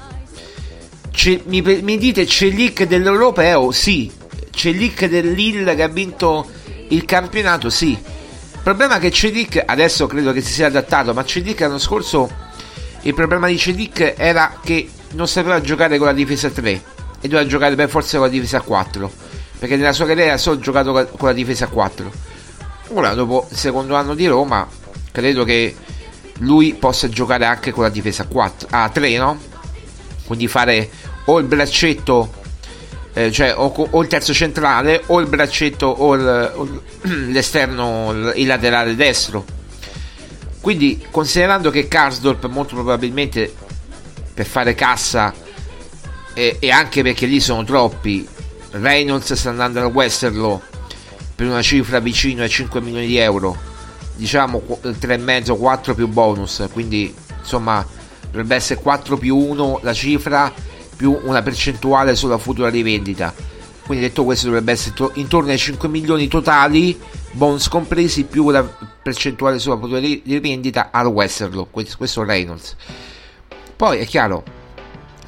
C- 1.17 1.41
mi, 1.47 1.63
mi 1.63 1.97
dite 1.97 2.27
Celic 2.27 2.85
dell'Europeo 2.85 3.73
sì 3.73 4.13
Celic 4.51 5.07
dell'Ill 5.07 5.75
che 5.75 5.83
ha 5.83 5.89
vinto 5.89 6.47
il 6.89 7.05
campionato 7.05 7.71
sì. 7.71 7.91
Il 7.91 8.61
problema 8.63 8.97
è 8.97 9.01
che 9.01 9.11
Cedic 9.11 9.63
adesso 9.65 10.07
credo 10.07 10.33
che 10.33 10.41
si 10.41 10.53
sia 10.53 10.67
adattato, 10.67 11.15
ma 11.15 11.25
Cedic 11.25 11.61
l'anno 11.61 11.79
scorso 11.79 12.29
il 13.03 13.15
problema 13.15 13.47
di 13.47 13.57
Cedic 13.57 14.15
era 14.17 14.59
che 14.63 14.89
non 15.13 15.29
sapeva 15.29 15.61
giocare 15.61 15.99
con 15.99 16.07
la 16.07 16.13
difesa 16.13 16.51
3 16.51 16.71
e 17.21 17.29
doveva 17.29 17.47
giocare 17.47 17.75
per 17.77 17.89
forza 17.89 18.17
con 18.17 18.27
la 18.27 18.33
difesa 18.33 18.61
4, 18.61 19.13
perché 19.59 19.77
nella 19.77 19.93
sua 19.93 20.07
carriera 20.07 20.33
ha 20.33 20.39
solo 20.39 20.59
giocato 20.59 20.93
con 20.93 21.29
la 21.29 21.35
difesa 21.35 21.67
4. 21.69 22.11
Ora 22.89 23.15
dopo 23.15 23.47
il 23.51 23.57
secondo 23.57 23.95
anno 23.95 24.15
di 24.15 24.27
Roma 24.27 24.67
credo 25.13 25.45
che 25.45 25.75
lui 26.39 26.75
possa 26.75 27.09
giocare 27.09 27.45
anche 27.45 27.71
con 27.73 27.85
la 27.85 27.91
difesa 27.91 28.27
4 28.27 28.69
a 28.71 28.89
3, 28.89 29.17
no? 29.19 29.39
Quindi 30.27 30.49
fare 30.49 30.91
o 31.27 31.39
il 31.39 31.45
braccetto 31.47 32.45
eh, 33.17 33.33
cioè 33.33 33.55
o, 33.57 33.73
o, 33.73 34.03
il 34.03 34.09
terzo 34.09 34.35
centrale 34.35 35.03
o 35.07 35.21
il 35.21 35.27
braccetto 35.27 35.87
o, 35.87 36.15
il, 36.15 36.53
o 36.55 36.83
l'esterno, 37.31 38.13
il 38.35 38.47
laterale 38.47 38.95
destro. 38.95 39.43
Quindi 40.61 41.03
considerando 41.11 41.71
che 41.71 41.89
Karsdorp 41.89 42.47
molto 42.49 42.75
probabilmente 42.75 43.55
per 44.35 44.45
fare 44.45 44.75
cassa 44.75 45.33
e, 46.35 46.57
e, 46.59 46.71
anche 46.71 47.03
perché 47.03 47.25
lì 47.25 47.41
sono 47.41 47.65
troppi, 47.65 48.29
Reynolds 48.73 49.33
sta 49.33 49.49
andando 49.49 49.81
al 49.81 49.87
Westerlo 49.87 50.61
per 51.35 51.47
una 51.47 51.63
cifra 51.63 52.01
vicino 52.01 52.43
ai 52.43 52.51
5 52.51 52.83
milioni 52.83 53.07
di 53.07 53.17
euro, 53.17 53.57
diciamo 54.15 54.63
3,5, 54.83 55.57
4 55.57 55.95
più 55.95 56.07
bonus, 56.09 56.69
quindi 56.71 57.15
insomma 57.39 57.87
dovrebbe 58.27 58.57
essere 58.57 58.79
4 58.83 59.17
più 59.17 59.37
1 59.37 59.81
la 59.83 59.95
cifra 59.95 60.53
più 60.97 61.19
una 61.23 61.43
percentuale 61.43 62.17
sulla 62.17 62.39
futura 62.39 62.69
rivendita. 62.69 63.33
Quindi 63.85 64.05
detto 64.05 64.25
questo 64.25 64.47
dovrebbe 64.47 64.73
essere 64.73 64.95
intorno 65.15 65.51
ai 65.51 65.59
5 65.59 65.89
milioni 65.89 66.27
totali, 66.27 66.99
bonus 67.31 67.69
compresi, 67.69 68.25
più 68.25 68.51
la 68.51 68.65
percentuale 68.65 69.61
sulla 69.61 69.79
futura 69.79 70.01
rivendita 70.01 70.89
al 70.91 71.07
Westerlo, 71.07 71.67
questo 71.67 72.25
Reynolds. 72.25 72.75
Poi 73.77 73.99
è 73.99 74.07
chiaro, 74.07 74.43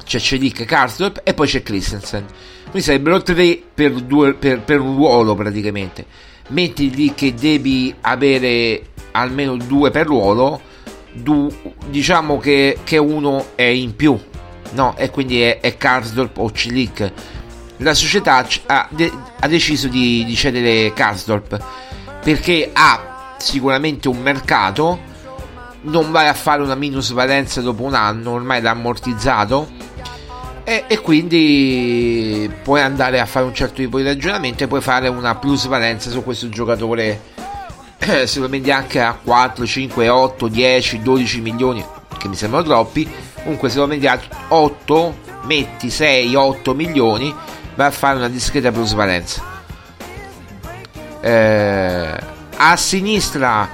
c'è 0.03 0.19
Celic, 0.19 0.65
Karsdorp 0.65 1.21
e 1.23 1.33
poi 1.33 1.47
c'è 1.47 1.63
Christensen. 1.63 2.25
Quindi 2.63 2.81
sarebbero 2.81 3.21
tre 3.21 3.61
per, 3.73 3.93
due, 3.93 4.33
per, 4.33 4.61
per 4.61 4.81
un 4.81 4.95
ruolo 4.95 5.35
praticamente. 5.35 6.05
Metti 6.49 6.93
lì 6.93 7.13
che 7.13 7.33
devi 7.33 7.95
avere 8.01 8.87
almeno 9.11 9.55
due 9.55 9.89
per 9.89 10.05
ruolo, 10.05 10.59
du, 11.13 11.49
diciamo 11.87 12.39
che, 12.39 12.79
che 12.83 12.97
uno 12.97 13.51
è 13.55 13.63
in 13.63 13.95
più 13.95 14.19
no? 14.71 14.95
E 14.97 15.09
quindi 15.09 15.41
è, 15.41 15.59
è 15.59 15.77
Karsdorp 15.77 16.37
o 16.37 16.51
Cilic. 16.51 17.11
La 17.77 17.93
società 17.93 18.45
ha, 18.65 18.87
de- 18.91 19.11
ha 19.39 19.47
deciso 19.47 19.87
di, 19.87 20.25
di 20.25 20.35
cedere 20.35 20.93
Karsdorp 20.93 21.57
perché 22.21 22.69
ha 22.73 23.33
sicuramente 23.37 24.09
un 24.09 24.19
mercato, 24.21 24.99
non 25.81 26.11
vai 26.11 26.27
a 26.27 26.33
fare 26.33 26.61
una 26.61 26.75
minusvalenza 26.75 27.61
dopo 27.61 27.83
un 27.83 27.93
anno, 27.93 28.31
ormai 28.31 28.61
l'ha 28.61 28.71
ammortizzato. 28.71 29.77
E, 30.63 30.83
e, 30.87 30.99
quindi 30.99 32.51
puoi 32.61 32.81
andare 32.81 33.19
a 33.19 33.25
fare 33.25 33.45
un 33.45 33.55
certo 33.55 33.75
tipo 33.75 33.97
di 33.97 34.03
ragionamento 34.03 34.63
e 34.63 34.67
puoi 34.67 34.81
fare 34.81 35.07
una 35.07 35.35
plusvalenza 35.35 36.11
su 36.11 36.23
questo 36.23 36.47
giocatore 36.49 37.21
se 38.25 38.39
lo 38.39 38.49
anche 38.71 39.01
a 39.01 39.13
4, 39.13 39.65
5, 39.65 40.09
8, 40.09 40.47
10, 40.47 41.01
12 41.01 41.41
milioni 41.41 41.83
che 42.19 42.27
mi 42.27 42.35
sembrano 42.35 42.65
troppi. 42.65 43.09
Comunque 43.41 43.69
se 43.69 43.79
lo 43.79 43.87
vendi 43.87 44.05
a 44.05 44.19
8 44.49 45.27
metti 45.45 45.89
6 45.89 46.35
8 46.35 46.75
milioni 46.75 47.33
vai 47.75 47.87
a 47.87 47.91
fare 47.91 48.17
una 48.17 48.29
discreta 48.29 48.71
plusvalenza. 48.71 49.41
Eh, 51.21 52.19
a 52.57 52.75
sinistra 52.75 53.67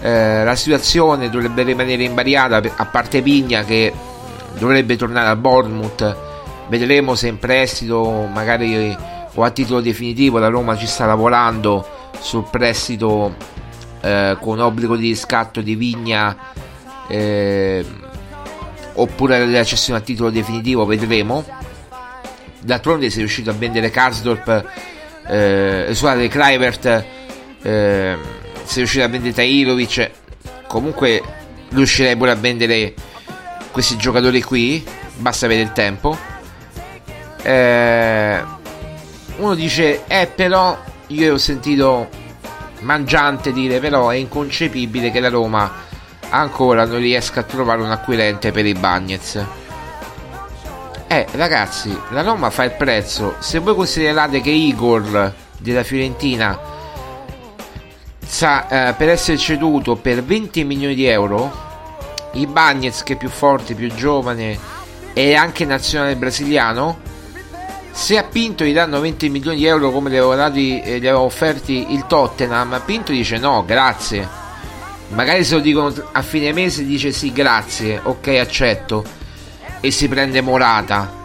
eh, 0.00 0.42
la 0.42 0.56
situazione 0.56 1.30
dovrebbe 1.30 1.62
rimanere 1.62 2.02
invariata 2.02 2.60
a 2.76 2.86
parte 2.86 3.22
Pigna 3.22 3.62
che 3.62 3.92
dovrebbe 4.58 4.96
tornare 4.96 5.28
al 5.28 5.36
Bournemouth. 5.36 6.16
Vedremo 6.68 7.14
se 7.14 7.28
in 7.28 7.38
prestito 7.38 8.28
magari 8.32 8.96
o 9.34 9.42
a 9.42 9.50
titolo 9.50 9.80
definitivo 9.80 10.38
la 10.38 10.48
Roma 10.48 10.76
ci 10.76 10.86
sta 10.86 11.06
lavorando 11.06 11.86
sul 12.18 12.46
prestito 12.50 13.34
eh, 14.00 14.36
con 14.40 14.58
obbligo 14.60 14.96
di 14.96 15.08
riscatto 15.08 15.60
di 15.60 15.74
Vigna 15.74 16.36
eh, 17.08 17.84
oppure 18.94 19.46
la 19.46 19.64
cessione 19.64 19.98
a 19.98 20.02
titolo 20.02 20.30
definitivo, 20.30 20.84
vedremo. 20.84 21.44
D'altronde 22.60 23.10
si 23.10 23.16
è 23.16 23.18
riuscito 23.20 23.50
a 23.50 23.54
vendere 23.54 23.90
Karsdorp, 23.90 24.64
eh, 25.26 25.86
scusate, 25.88 26.28
Kluivert, 26.28 27.04
eh, 27.62 28.16
si 28.64 28.74
è 28.74 28.76
riuscito 28.76 29.04
a 29.04 29.08
vendere 29.08 29.32
Tairovic, 29.32 30.10
comunque 30.66 31.22
riuscirei 31.70 32.12
a 32.12 32.34
vendere 32.34 32.94
questi 33.72 33.96
giocatori 33.96 34.42
qui, 34.42 34.84
basta 35.16 35.46
avere 35.46 35.62
il 35.62 35.72
tempo. 35.72 36.16
Eh, 37.42 38.40
uno 39.36 39.54
dice, 39.54 40.04
eh 40.06 40.30
però 40.32 40.78
io 41.08 41.34
ho 41.34 41.38
sentito 41.38 42.08
Mangiante 42.82 43.52
dire 43.52 43.78
però 43.78 44.08
è 44.08 44.16
inconcepibile 44.16 45.10
che 45.10 45.20
la 45.20 45.28
Roma 45.28 45.72
ancora 46.32 46.86
non 46.86 46.98
riesca 46.98 47.40
a 47.40 47.44
trovare 47.44 47.82
un 47.82 47.90
acquirente 47.90 48.52
per 48.52 48.66
i 48.66 48.72
Bagnets. 48.72 49.44
Eh, 51.06 51.26
ragazzi, 51.32 51.96
la 52.10 52.22
Roma 52.22 52.48
fa 52.50 52.64
il 52.64 52.72
prezzo. 52.72 53.36
Se 53.38 53.58
voi 53.58 53.74
considerate 53.74 54.40
che 54.40 54.50
Igor 54.50 55.32
della 55.58 55.82
Fiorentina 55.82 56.58
sa, 58.24 58.88
eh, 58.88 58.94
per 58.94 59.10
essere 59.10 59.36
ceduto 59.36 59.96
per 59.96 60.24
20 60.24 60.64
milioni 60.64 60.94
di 60.94 61.04
euro, 61.06 61.70
i 62.32 62.46
Bagnets 62.46 63.02
che 63.02 63.12
è 63.12 63.16
più 63.16 63.28
forte, 63.28 63.74
più 63.74 63.92
giovane 63.94 64.58
e 65.12 65.34
anche 65.34 65.66
nazionale 65.66 66.16
brasiliano, 66.16 66.98
se 67.90 68.16
a 68.16 68.22
Pinto 68.22 68.64
gli 68.64 68.72
danno 68.72 69.00
20 69.00 69.28
milioni 69.28 69.58
di 69.58 69.66
euro 69.66 69.90
come 69.90 70.08
gli 70.08 70.16
aveva, 70.16 70.34
dati, 70.34 70.80
eh, 70.80 70.98
gli 70.98 71.06
aveva 71.06 71.20
offerti 71.20 71.92
il 71.92 72.06
Tottenham, 72.06 72.80
Pinto 72.86 73.12
dice 73.12 73.36
no, 73.36 73.62
grazie 73.66 74.40
Magari 75.12 75.44
se 75.44 75.54
lo 75.54 75.60
dicono 75.60 75.92
a 76.12 76.22
fine 76.22 76.52
mese 76.52 76.84
dice 76.84 77.12
sì, 77.12 77.32
grazie, 77.32 78.00
ok, 78.02 78.28
accetto 78.40 79.04
e 79.80 79.90
si 79.90 80.08
prende 80.08 80.40
morata. 80.40 81.20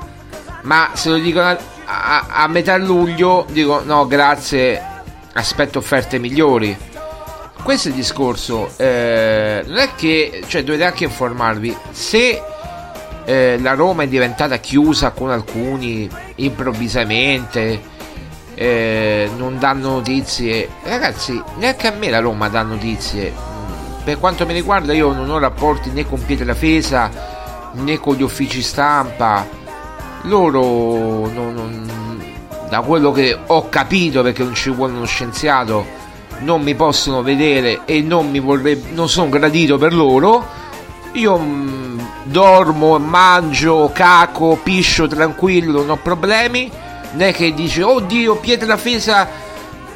Ma 0.64 0.92
se 0.94 1.10
lo 1.10 1.18
dicono 1.18 1.46
a, 1.48 1.58
a, 1.86 2.26
a 2.30 2.48
metà 2.48 2.76
luglio 2.78 3.46
dico 3.50 3.82
no, 3.86 4.06
grazie, 4.08 4.82
aspetto 5.34 5.80
offerte 5.80 6.20
migliori. 6.20 6.76
questo 7.64 7.88
è 7.88 7.92
il 7.92 7.98
discorso. 7.98 8.72
Eh, 8.78 9.64
non 9.66 9.78
è 9.78 9.96
che, 9.96 10.44
cioè, 10.48 10.64
dovete 10.64 10.84
anche 10.84 11.06
informarvi 11.06 11.76
se 11.92 12.42
eh, 13.26 13.58
la 13.62 13.74
Roma 13.74 14.04
è 14.04 14.08
diventata 14.08 14.58
chiusa 14.58 15.12
con 15.12 15.30
alcuni 15.30 16.10
improvvisamente, 16.36 17.82
eh, 18.54 19.30
non 19.38 19.60
danno 19.60 19.92
notizie. 19.92 20.68
Ragazzi, 20.84 21.42
neanche 21.58 21.88
a 21.88 21.92
me 21.92 22.10
la 22.10 22.20
Roma 22.20 22.50
dà 22.50 22.64
notizie. 22.64 23.47
Per 24.08 24.20
quanto 24.20 24.46
mi 24.46 24.54
riguarda, 24.54 24.94
io 24.94 25.12
non 25.12 25.30
ho 25.30 25.38
rapporti 25.38 25.90
né 25.92 26.08
con 26.08 26.24
Pietrafesa 26.24 27.12
né 27.74 28.00
con 28.00 28.16
gli 28.16 28.22
uffici 28.22 28.62
stampa. 28.62 29.46
Loro, 30.22 30.62
non- 31.28 31.54
non- 31.54 32.24
da 32.70 32.80
quello 32.80 33.12
che 33.12 33.38
ho 33.46 33.68
capito, 33.68 34.22
perché 34.22 34.46
non 34.46 34.56
ci 34.56 34.70
vuole 34.70 34.94
uno 34.94 35.04
scienziato, 35.04 35.86
non 36.40 36.62
mi 36.62 36.74
possono 36.74 37.22
vedere 37.22 37.82
e 37.84 38.02
non 38.02 38.30
mi 38.30 38.40
vorrebbe, 38.40 38.92
non 38.94 39.10
sono 39.10 39.28
gradito 39.28 39.78
per 39.78 39.94
loro. 39.94 40.42
Io 41.12 41.38
mm, 41.38 42.00
dormo, 42.24 42.98
mangio, 43.00 43.92
caco, 43.94 44.58
piscio 44.64 45.08
tranquillo, 45.08 45.82
non 45.82 45.90
ho 45.90 45.98
problemi. 45.98 46.72
Non 47.12 47.24
è 47.24 47.34
che 47.34 47.54
dice, 47.54 47.84
oddio, 47.84 48.38
Pietrafesa 48.38 49.28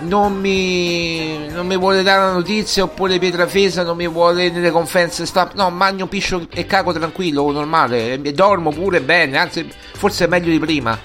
non 0.01 0.39
mi, 0.39 1.47
non 1.49 1.67
mi 1.67 1.77
vuole 1.77 2.03
dare 2.03 2.21
una 2.21 2.33
notizia 2.33 2.83
oppure 2.83 3.19
Pietrafesa 3.19 3.83
non 3.83 3.97
mi 3.97 4.07
vuole 4.07 4.49
nelle 4.49 4.71
conferenze 4.71 5.25
stampa. 5.25 5.53
No, 5.55 5.69
magno, 5.69 6.07
piscio 6.07 6.47
e 6.53 6.65
caco 6.65 6.93
tranquillo, 6.93 7.51
normale. 7.51 8.19
Dormo 8.33 8.71
pure 8.71 9.01
bene, 9.01 9.37
anzi, 9.37 9.67
forse 9.93 10.25
è 10.25 10.27
meglio 10.27 10.51
di 10.51 10.59
prima. 10.59 10.97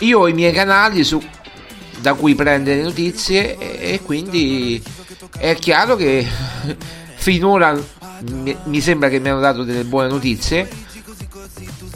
Io 0.00 0.20
ho 0.20 0.28
i 0.28 0.32
miei 0.32 0.52
canali 0.52 1.04
su, 1.04 1.22
da 1.98 2.14
cui 2.14 2.34
prendere 2.34 2.78
le 2.78 2.82
notizie 2.84 3.56
e, 3.58 3.94
e 3.94 4.02
quindi 4.02 4.82
è 5.38 5.54
chiaro 5.56 5.96
che 5.96 6.26
finora 7.16 7.78
mi, 8.30 8.56
mi 8.64 8.80
sembra 8.80 9.08
che 9.08 9.18
mi 9.18 9.28
hanno 9.28 9.40
dato 9.40 9.62
delle 9.62 9.84
buone 9.84 10.08
notizie 10.08 10.68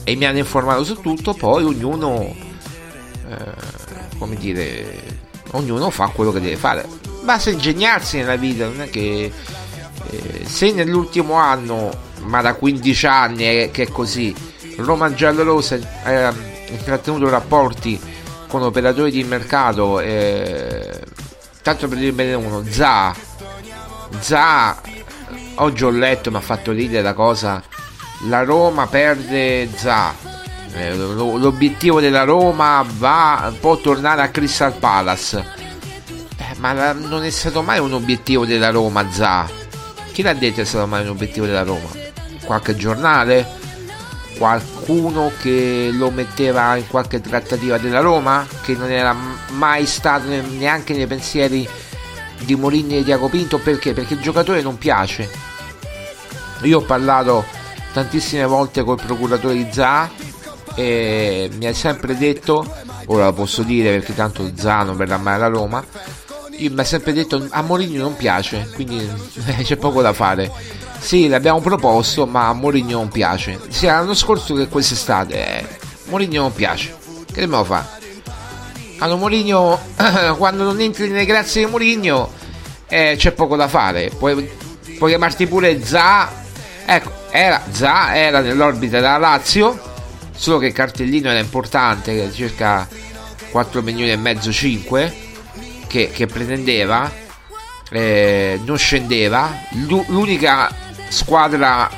e 0.05 0.16
mi 0.16 0.27
hanno 0.27 0.38
informato 0.38 0.85
su 0.85 1.00
tutto, 1.00 1.33
poi 1.33 1.64
ognuno, 1.64 2.20
eh, 2.20 4.18
come 4.18 4.37
dire, 4.37 5.13
ognuno 5.55 5.90
fa 5.90 6.09
quello 6.09 6.33
che 6.33 6.40
deve 6.40 6.57
fare. 6.57 6.87
Basta 7.23 7.51
ingegnarsi 7.51 8.19
nella 8.19 8.37
vita, 8.37 8.67
non 8.67 8.83
è 8.83 8.90
che 8.90 9.33
eh, 10.11 10.45
se 10.45 10.73
nell'ultimo 10.73 11.35
anno, 11.35 11.90
ma 12.25 12.40
da 12.40 12.55
15 12.55 13.07
anni 13.07 13.45
è, 13.45 13.71
che 13.71 13.85
è 13.85 13.88
così, 13.88 14.35
Roma 14.77 15.12
Giallorosa 15.14 15.79
ha 16.05 16.35
intrattenuto 16.69 17.29
rapporti 17.29 17.99
con 18.49 18.62
operatori 18.62 19.11
di 19.11 19.25
mercato, 19.25 20.01
eh, 20.01 21.01
tanto 21.62 21.88
per 21.88 21.99
dirne 21.99 22.35
uno, 22.35 22.62
Za, 22.69 23.14
Za, 24.19 24.81
oggi 25.57 25.85
ho 25.85 25.90
letto, 25.90 26.31
mi 26.31 26.37
ha 26.37 26.40
fatto 26.40 26.73
ridere 26.73 27.03
la 27.03 27.14
cosa, 27.14 27.62
la 28.29 28.43
Roma 28.43 28.87
perde 28.87 29.69
Za, 29.75 30.14
eh, 30.74 30.94
lo- 30.94 31.37
l'obiettivo 31.37 32.00
della 32.00 32.24
Roma 32.24 32.84
va, 32.98 33.52
può 33.60 33.76
tornare 33.76 34.22
a 34.22 34.28
Crystal 34.28 34.72
Palace, 34.74 35.62
Eh, 36.37 36.56
ma 36.58 36.72
la- 36.72 36.92
non 36.92 37.22
è 37.24 37.30
stato 37.30 37.62
mai 37.62 37.78
un 37.78 37.92
obiettivo 37.92 38.44
della 38.44 38.70
Roma 38.70 39.06
Za, 39.10 39.48
chi 40.12 40.20
l'ha 40.22 40.34
detto 40.34 40.60
è 40.60 40.64
stato 40.64 40.87
mai 40.87 41.02
un 41.02 41.08
obiettivo 41.10 41.46
della 41.46 41.62
Roma? 41.62 41.88
Qualche 42.44 42.76
giornale? 42.76 43.62
Qualcuno 44.37 45.30
che 45.40 45.90
lo 45.92 46.10
metteva 46.10 46.74
in 46.76 46.88
qualche 46.88 47.20
trattativa 47.20 47.78
della 47.78 48.00
Roma? 48.00 48.44
Che 48.62 48.74
non 48.74 48.90
era 48.90 49.14
mai 49.50 49.87
stato 49.87 50.26
ne- 50.28 50.40
neanche 50.40 50.92
nei 50.92 51.06
pensieri 51.06 51.66
di 52.40 52.56
Mourinho 52.56 52.96
e 52.96 53.04
di 53.04 53.16
Pinto 53.30 53.58
perché? 53.58 53.92
Perché 53.92 54.14
il 54.14 54.20
giocatore 54.20 54.60
non 54.60 54.76
piace. 54.76 55.30
Io 56.62 56.78
ho 56.78 56.82
parlato 56.82 57.44
tantissime 57.92 58.44
volte 58.44 58.82
col 58.82 59.00
procuratore 59.00 59.54
di 59.54 59.68
Za 59.70 60.10
e 60.74 61.50
mi 61.56 61.66
ha 61.66 61.74
sempre 61.74 62.16
detto, 62.16 62.66
ora 63.06 63.26
lo 63.26 63.32
posso 63.32 63.62
dire 63.62 63.90
perché 63.90 64.14
tanto 64.14 64.50
Za 64.54 64.82
non 64.82 64.96
verrà 64.96 65.16
mai 65.16 65.34
alla 65.34 65.48
Roma, 65.48 65.84
mi 66.58 66.80
ha 66.80 66.84
sempre 66.84 67.12
detto 67.12 67.46
a 67.50 67.62
Mourinho 67.62 68.02
non 68.02 68.16
piace, 68.16 68.70
quindi 68.74 69.08
c'è 69.62 69.76
poco 69.76 70.02
da 70.02 70.12
fare. 70.12 70.50
Sì, 70.98 71.28
l'abbiamo 71.28 71.60
proposto, 71.60 72.26
ma 72.26 72.48
a 72.48 72.52
Mourinho 72.54 72.98
non 72.98 73.08
piace. 73.08 73.60
Sia 73.68 73.94
l'anno 73.94 74.14
scorso 74.14 74.54
che 74.54 74.68
quest'estate, 74.68 75.34
eh, 75.34 75.66
Mourinho 76.04 76.42
non 76.42 76.52
piace. 76.52 76.94
Che 77.26 77.40
dobbiamo 77.40 77.64
fare? 77.64 78.02
Allora 78.98 79.18
Mourinho, 79.18 79.78
quando 80.38 80.64
non 80.64 80.80
entri 80.80 81.08
nelle 81.08 81.26
grazie 81.26 81.64
di 81.64 81.70
Mourinho, 81.70 82.30
eh, 82.87 83.14
c'è 83.18 83.32
poco 83.32 83.56
da 83.56 83.68
fare. 83.68 84.10
Puoi, 84.16 84.48
puoi 84.96 85.10
chiamarti 85.10 85.46
pure 85.46 85.84
Za. 85.84 86.42
Ecco, 86.87 87.10
era, 87.30 87.60
Za 87.70 88.14
era 88.16 88.40
nell'orbita 88.40 89.00
della 89.00 89.18
Lazio, 89.18 89.93
solo 90.35 90.59
che 90.59 90.66
il 90.66 90.73
cartellino 90.73 91.31
era 91.31 91.38
importante, 91.38 92.33
circa 92.33 92.87
4 93.51 93.83
milioni 93.83 94.11
e 94.11 94.16
mezzo, 94.16 94.53
5, 94.53 95.16
che, 95.87 96.11
che 96.12 96.27
pretendeva, 96.27 97.11
eh, 97.90 98.61
non 98.64 98.77
scendeva. 98.77 99.57
L'u- 99.87 100.05
L'unica 100.09 100.75
squadra, 101.09 101.88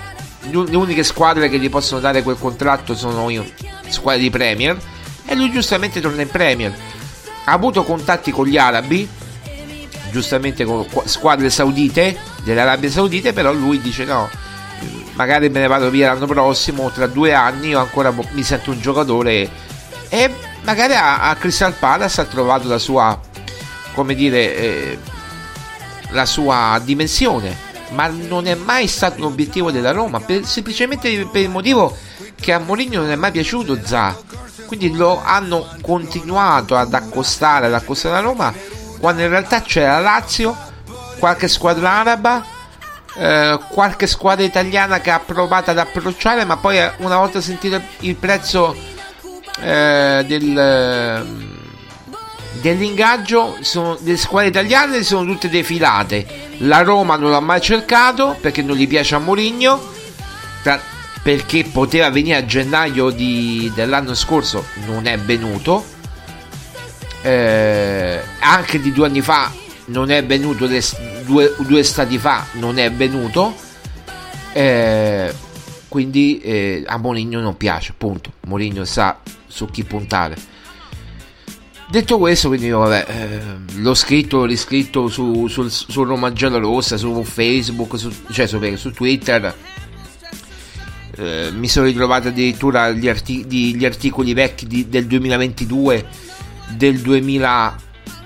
le 0.50 0.76
uniche 0.76 1.02
squadre 1.02 1.48
che 1.48 1.58
gli 1.58 1.70
possono 1.70 2.00
dare 2.00 2.22
quel 2.22 2.38
contratto 2.38 2.94
sono 2.94 3.28
squadre 3.88 4.22
di 4.22 4.30
Premier. 4.30 4.76
E 5.24 5.34
lui 5.34 5.50
giustamente 5.50 6.00
torna 6.00 6.22
in 6.22 6.28
Premier. 6.28 6.72
Ha 7.44 7.52
avuto 7.52 7.84
contatti 7.84 8.30
con 8.30 8.46
gli 8.46 8.56
arabi, 8.58 9.08
giustamente 10.10 10.64
con 10.64 10.86
qua- 10.88 11.06
squadre 11.06 11.50
saudite, 11.50 12.16
dell'Arabia 12.44 12.90
Saudita, 12.90 13.32
però 13.32 13.52
lui 13.52 13.80
dice 13.80 14.04
no, 14.04 14.28
magari 15.14 15.48
me 15.48 15.60
ne 15.60 15.66
vado 15.66 15.90
via 15.90 16.12
l'anno 16.12 16.26
prossimo, 16.26 16.90
tra 16.90 17.06
due 17.06 17.32
anni 17.32 17.68
io 17.68 17.80
ancora 17.80 18.12
mi 18.32 18.42
sento 18.42 18.70
un 18.70 18.80
giocatore 18.80 19.50
e 20.08 20.30
magari 20.62 20.94
a, 20.94 21.28
a 21.28 21.34
Crystal 21.36 21.72
Palace 21.72 22.20
ha 22.20 22.24
trovato 22.24 22.68
la 22.68 22.78
sua, 22.78 23.18
come 23.94 24.14
dire, 24.14 24.56
eh, 24.56 24.98
la 26.10 26.26
sua 26.26 26.80
dimensione, 26.82 27.56
ma 27.90 28.06
non 28.08 28.46
è 28.46 28.54
mai 28.54 28.86
stato 28.86 29.18
un 29.18 29.32
obiettivo 29.32 29.70
della 29.70 29.92
Roma, 29.92 30.20
per- 30.20 30.44
semplicemente 30.44 31.26
per 31.30 31.42
il 31.42 31.50
motivo 31.50 31.96
che 32.38 32.52
a 32.52 32.58
Mourinho 32.58 33.00
non 33.00 33.10
è 33.10 33.16
mai 33.16 33.30
piaciuto 33.30 33.78
Za. 33.82 34.16
Quindi 34.66 34.92
lo 34.94 35.22
hanno 35.22 35.76
continuato 35.80 36.76
ad 36.76 36.92
accostare, 36.92 37.66
ad 37.66 37.74
accostare 37.74 38.16
a 38.16 38.20
Roma, 38.20 38.52
quando 38.98 39.22
in 39.22 39.28
realtà 39.28 39.62
c'era 39.62 40.00
Lazio, 40.00 40.56
qualche 41.18 41.46
squadra 41.46 41.92
araba, 41.92 42.44
eh, 43.18 43.58
qualche 43.68 44.06
squadra 44.06 44.44
italiana 44.44 45.00
che 45.00 45.10
ha 45.10 45.20
provato 45.20 45.70
ad 45.70 45.78
approcciare, 45.78 46.44
ma 46.44 46.56
poi 46.56 46.78
eh, 46.78 46.92
una 46.98 47.16
volta 47.16 47.40
sentito 47.40 47.80
il 48.00 48.14
prezzo 48.14 48.76
eh, 49.60 50.24
del, 50.26 51.26
dell'ingaggio, 52.60 53.56
sono, 53.60 53.96
le 54.02 54.16
squadre 54.16 54.48
italiane 54.50 55.02
sono 55.02 55.24
tutte 55.32 55.48
defilate. 55.48 56.44
La 56.58 56.82
Roma 56.82 57.16
non 57.16 57.30
l'ha 57.30 57.40
mai 57.40 57.60
cercato 57.60 58.36
perché 58.40 58.62
non 58.62 58.76
gli 58.76 58.86
piace 58.86 59.14
a 59.14 59.18
Mourinho, 59.18 59.94
perché 61.22 61.64
poteva 61.64 62.10
venire 62.10 62.36
a 62.36 62.44
gennaio 62.44 63.10
di- 63.10 63.72
dell'anno 63.74 64.14
scorso, 64.14 64.66
non 64.84 65.06
è 65.06 65.18
venuto. 65.18 65.94
Eh, 67.22 68.20
anche 68.40 68.80
di 68.80 68.92
due 68.92 69.06
anni 69.06 69.20
fa 69.20 69.50
non 69.86 70.10
è 70.10 70.24
venuto, 70.24 70.68
due, 71.24 71.54
due 71.58 71.82
stati 71.82 72.18
fa 72.18 72.46
non 72.52 72.78
è 72.78 72.90
venuto. 72.90 73.54
Eh, 74.52 75.32
quindi 75.88 76.40
eh, 76.40 76.84
a 76.86 76.96
Mourinho 76.98 77.40
non 77.40 77.56
piace, 77.56 77.94
punto. 77.96 78.32
Mourinho 78.46 78.84
sa 78.84 79.20
su 79.46 79.66
chi 79.66 79.84
puntare. 79.84 80.54
Detto 81.88 82.18
questo, 82.18 82.48
quindi 82.48 82.68
vabbè, 82.68 83.06
eh, 83.08 83.78
l'ho 83.78 83.94
scritto, 83.94 84.38
l'ho 84.38 84.44
riscritto 84.44 85.06
su, 85.06 85.46
sul, 85.46 85.70
su 85.70 86.02
Roma 86.02 86.32
Gialla 86.32 86.58
Rossa, 86.58 86.96
su 86.96 87.22
Facebook, 87.22 87.96
su, 87.96 88.12
cioè 88.32 88.46
su, 88.46 88.60
su 88.74 88.90
Twitter. 88.90 89.54
Eh, 91.18 91.50
mi 91.52 91.68
sono 91.68 91.86
ritrovato 91.86 92.28
addirittura 92.28 92.90
gli, 92.90 93.08
arti- 93.08 93.46
gli 93.46 93.84
articoli 93.84 94.34
vecchi 94.34 94.66
di- 94.66 94.88
del 94.88 95.06
2022, 95.06 96.06
del 96.70 97.00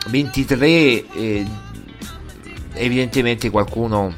2023. 0.09 0.67
e 1.13 1.47
evidentemente 2.75 3.51
qualcuno 3.51 4.15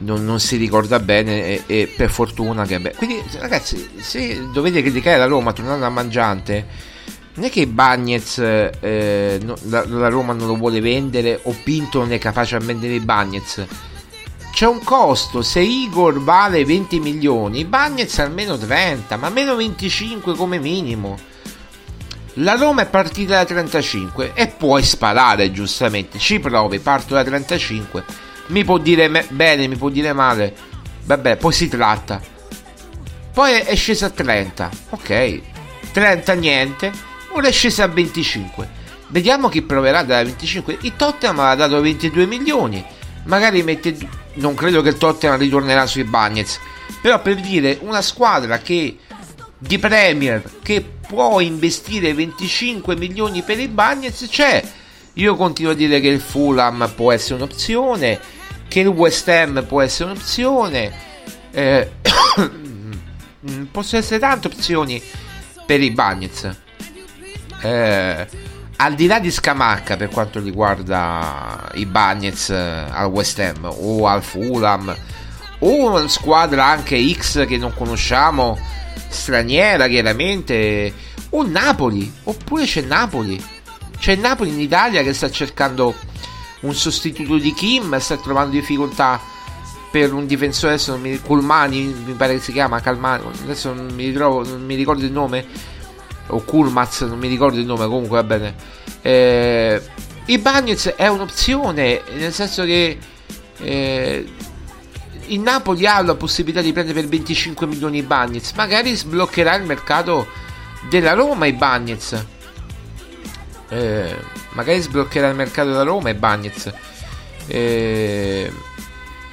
non, 0.00 0.24
non 0.24 0.40
si 0.40 0.56
ricorda 0.56 0.98
bene 0.98 1.46
e, 1.46 1.62
e 1.66 1.92
per 1.94 2.10
fortuna 2.10 2.64
che 2.64 2.80
beh. 2.80 2.94
quindi 2.96 3.22
ragazzi 3.38 3.88
se 3.98 4.50
dovete 4.52 4.82
criticare 4.82 5.18
la 5.18 5.26
Roma 5.26 5.52
tornando 5.52 5.84
a 5.84 5.90
mangiante 5.90 6.66
non 7.34 7.44
è 7.44 7.50
che 7.50 7.66
Bagnez 7.66 8.38
eh, 8.38 9.38
no- 9.42 9.56
la, 9.64 9.84
la 9.86 10.08
Roma 10.08 10.32
non 10.32 10.46
lo 10.46 10.56
vuole 10.56 10.80
vendere 10.80 11.38
o 11.42 11.54
Pinto 11.62 11.98
non 12.00 12.12
è 12.12 12.18
capace 12.18 12.56
a 12.56 12.60
vendere 12.60 12.94
i 12.94 13.00
Bagnez 13.00 13.66
c'è 14.52 14.66
un 14.66 14.82
costo 14.82 15.42
se 15.42 15.60
Igor 15.60 16.22
vale 16.22 16.64
20 16.64 16.98
milioni 16.98 17.64
Bagnez 17.64 18.18
almeno 18.18 18.56
30 18.56 19.16
ma 19.16 19.26
almeno 19.26 19.54
25 19.54 20.34
come 20.34 20.58
minimo 20.58 21.28
La 22.34 22.54
Roma 22.54 22.82
è 22.82 22.86
partita 22.86 23.34
da 23.34 23.44
35 23.44 24.32
e 24.34 24.46
puoi 24.46 24.84
sparare 24.84 25.50
giustamente, 25.50 26.18
ci 26.18 26.38
provi, 26.38 26.78
parto 26.78 27.14
da 27.14 27.24
35, 27.24 28.04
mi 28.48 28.64
può 28.64 28.78
dire 28.78 29.08
me- 29.08 29.26
bene, 29.30 29.66
mi 29.66 29.76
può 29.76 29.88
dire 29.88 30.12
male, 30.12 30.54
vabbè, 31.04 31.36
poi 31.36 31.52
si 31.52 31.68
tratta. 31.68 32.20
Poi 33.32 33.52
è 33.60 33.74
scesa 33.74 34.06
a 34.06 34.10
30, 34.10 34.70
ok, 34.90 35.40
30 35.92 36.32
niente, 36.34 36.92
ora 37.30 37.48
è 37.48 37.52
scesa 37.52 37.84
a 37.84 37.88
25. 37.88 38.78
Vediamo 39.08 39.48
chi 39.48 39.62
proverà 39.62 40.04
da 40.04 40.22
25. 40.22 40.78
Il 40.82 40.94
Tottenham 40.94 41.40
ha 41.40 41.54
dato 41.56 41.80
22 41.80 42.26
milioni, 42.26 42.84
magari 43.24 43.62
mette... 43.64 43.96
Non 44.34 44.54
credo 44.54 44.82
che 44.82 44.90
il 44.90 44.98
Tottenham 44.98 45.36
ritornerà 45.36 45.84
sui 45.86 46.04
Bagnets, 46.04 46.60
però 47.02 47.20
per 47.20 47.40
dire 47.40 47.78
una 47.82 48.02
squadra 48.02 48.58
che 48.58 48.98
di 49.58 49.78
Premier 49.78 50.42
che 50.62 50.98
può 51.10 51.40
investire 51.40 52.14
25 52.14 52.94
milioni 52.94 53.42
per 53.42 53.58
i 53.58 53.66
Bagnets 53.66 54.28
c'è. 54.30 54.62
Io 55.14 55.34
continuo 55.34 55.72
a 55.72 55.74
dire 55.74 55.98
che 55.98 56.06
il 56.06 56.20
Fulham 56.20 56.88
può 56.94 57.10
essere 57.10 57.34
un'opzione, 57.34 58.20
che 58.68 58.78
il 58.78 58.86
West 58.86 59.26
Ham 59.28 59.64
può 59.66 59.80
essere 59.80 60.12
un'opzione. 60.12 60.92
Eh, 61.50 61.90
possono 63.72 64.00
essere 64.00 64.20
tante 64.20 64.46
opzioni 64.46 65.02
per 65.66 65.82
i 65.82 65.90
Bagnets. 65.90 66.56
Eh, 67.60 68.26
al 68.76 68.94
di 68.94 69.06
là 69.08 69.18
di 69.18 69.32
Scamacca 69.32 69.96
per 69.96 70.10
quanto 70.10 70.38
riguarda 70.40 71.68
i 71.74 71.86
Bagnets 71.86 72.50
eh, 72.50 72.54
al 72.88 73.06
West 73.06 73.40
Ham 73.40 73.68
o 73.68 74.06
al 74.06 74.22
Fulham 74.22 74.96
o 75.60 75.90
una 75.90 76.08
squadra 76.08 76.66
anche 76.66 77.12
X 77.12 77.46
che 77.46 77.56
non 77.56 77.72
conosciamo 77.74 78.58
straniera 79.08 79.88
chiaramente 79.88 80.92
o 81.30 81.46
Napoli. 81.46 82.12
Oppure 82.24 82.64
c'è 82.64 82.82
Napoli. 82.82 83.42
C'è 83.98 84.16
Napoli 84.16 84.50
in 84.50 84.60
Italia 84.60 85.02
che 85.02 85.12
sta 85.12 85.30
cercando 85.30 85.94
un 86.60 86.74
sostituto 86.74 87.36
di 87.36 87.52
Kim 87.52 87.96
sta 87.98 88.16
trovando 88.16 88.52
difficoltà 88.52 89.20
per 89.90 90.12
un 90.12 90.26
difensore 90.26 90.74
adesso 90.74 90.92
non 90.92 91.00
mi, 91.00 91.18
Culmani 91.18 91.82
mi 92.04 92.12
pare 92.12 92.34
che 92.34 92.40
si 92.40 92.52
chiama 92.52 92.80
Calmani 92.80 93.24
adesso 93.42 93.72
non 93.72 93.88
mi, 93.94 94.06
ritrovo, 94.06 94.46
non 94.46 94.64
mi 94.64 94.74
ricordo 94.74 95.04
il 95.04 95.10
nome 95.10 95.44
o 96.28 96.42
Kurmaz 96.42 97.00
non 97.02 97.18
mi 97.18 97.28
ricordo 97.28 97.58
il 97.58 97.66
nome 97.66 97.86
comunque 97.86 98.16
va 98.16 98.24
bene. 98.24 98.54
Eh, 99.02 99.80
i 100.26 100.38
Bagnets 100.38 100.88
è 100.88 101.08
un'opzione 101.08 102.02
nel 102.14 102.32
senso 102.32 102.64
che 102.64 102.98
eh, 103.58 104.28
il 105.30 105.40
Napoli 105.40 105.86
ha 105.86 106.02
la 106.02 106.14
possibilità 106.14 106.60
di 106.60 106.72
prendere 106.72 107.00
per 107.00 107.08
25 107.08 107.66
milioni 107.66 107.98
i 107.98 108.02
Bagnets. 108.02 108.52
Magari 108.52 108.94
sbloccherà 108.94 109.54
il 109.54 109.64
mercato 109.64 110.26
della 110.88 111.12
Roma 111.12 111.46
i 111.46 111.52
Bagnets. 111.52 112.26
Eh, 113.68 114.16
magari 114.50 114.80
sbloccherà 114.80 115.28
il 115.28 115.36
mercato 115.36 115.70
della 115.70 115.82
Roma 115.82 116.10
i 116.10 116.14
Bagnets. 116.14 116.72
Eh, 117.46 118.52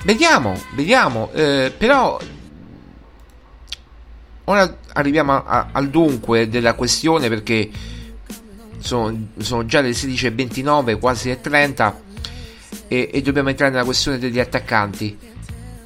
vediamo 0.03 0.59
vediamo. 0.75 1.31
Eh, 1.33 1.73
però 1.75 2.19
ora 4.45 4.77
arriviamo 4.93 5.33
a, 5.33 5.43
a, 5.45 5.67
al 5.71 5.89
dunque 5.89 6.47
della 6.47 6.73
questione 6.73 7.27
perché 7.27 7.69
sono, 8.79 9.29
sono 9.37 9.65
già 9.65 9.81
le 9.81 9.91
16.29 9.91 10.99
quasi 10.99 11.29
le 11.29 11.41
30 11.41 12.01
e, 12.87 13.09
e 13.11 13.21
dobbiamo 13.21 13.49
entrare 13.49 13.71
nella 13.71 13.83
questione 13.83 14.19
degli 14.19 14.39
attaccanti 14.39 15.35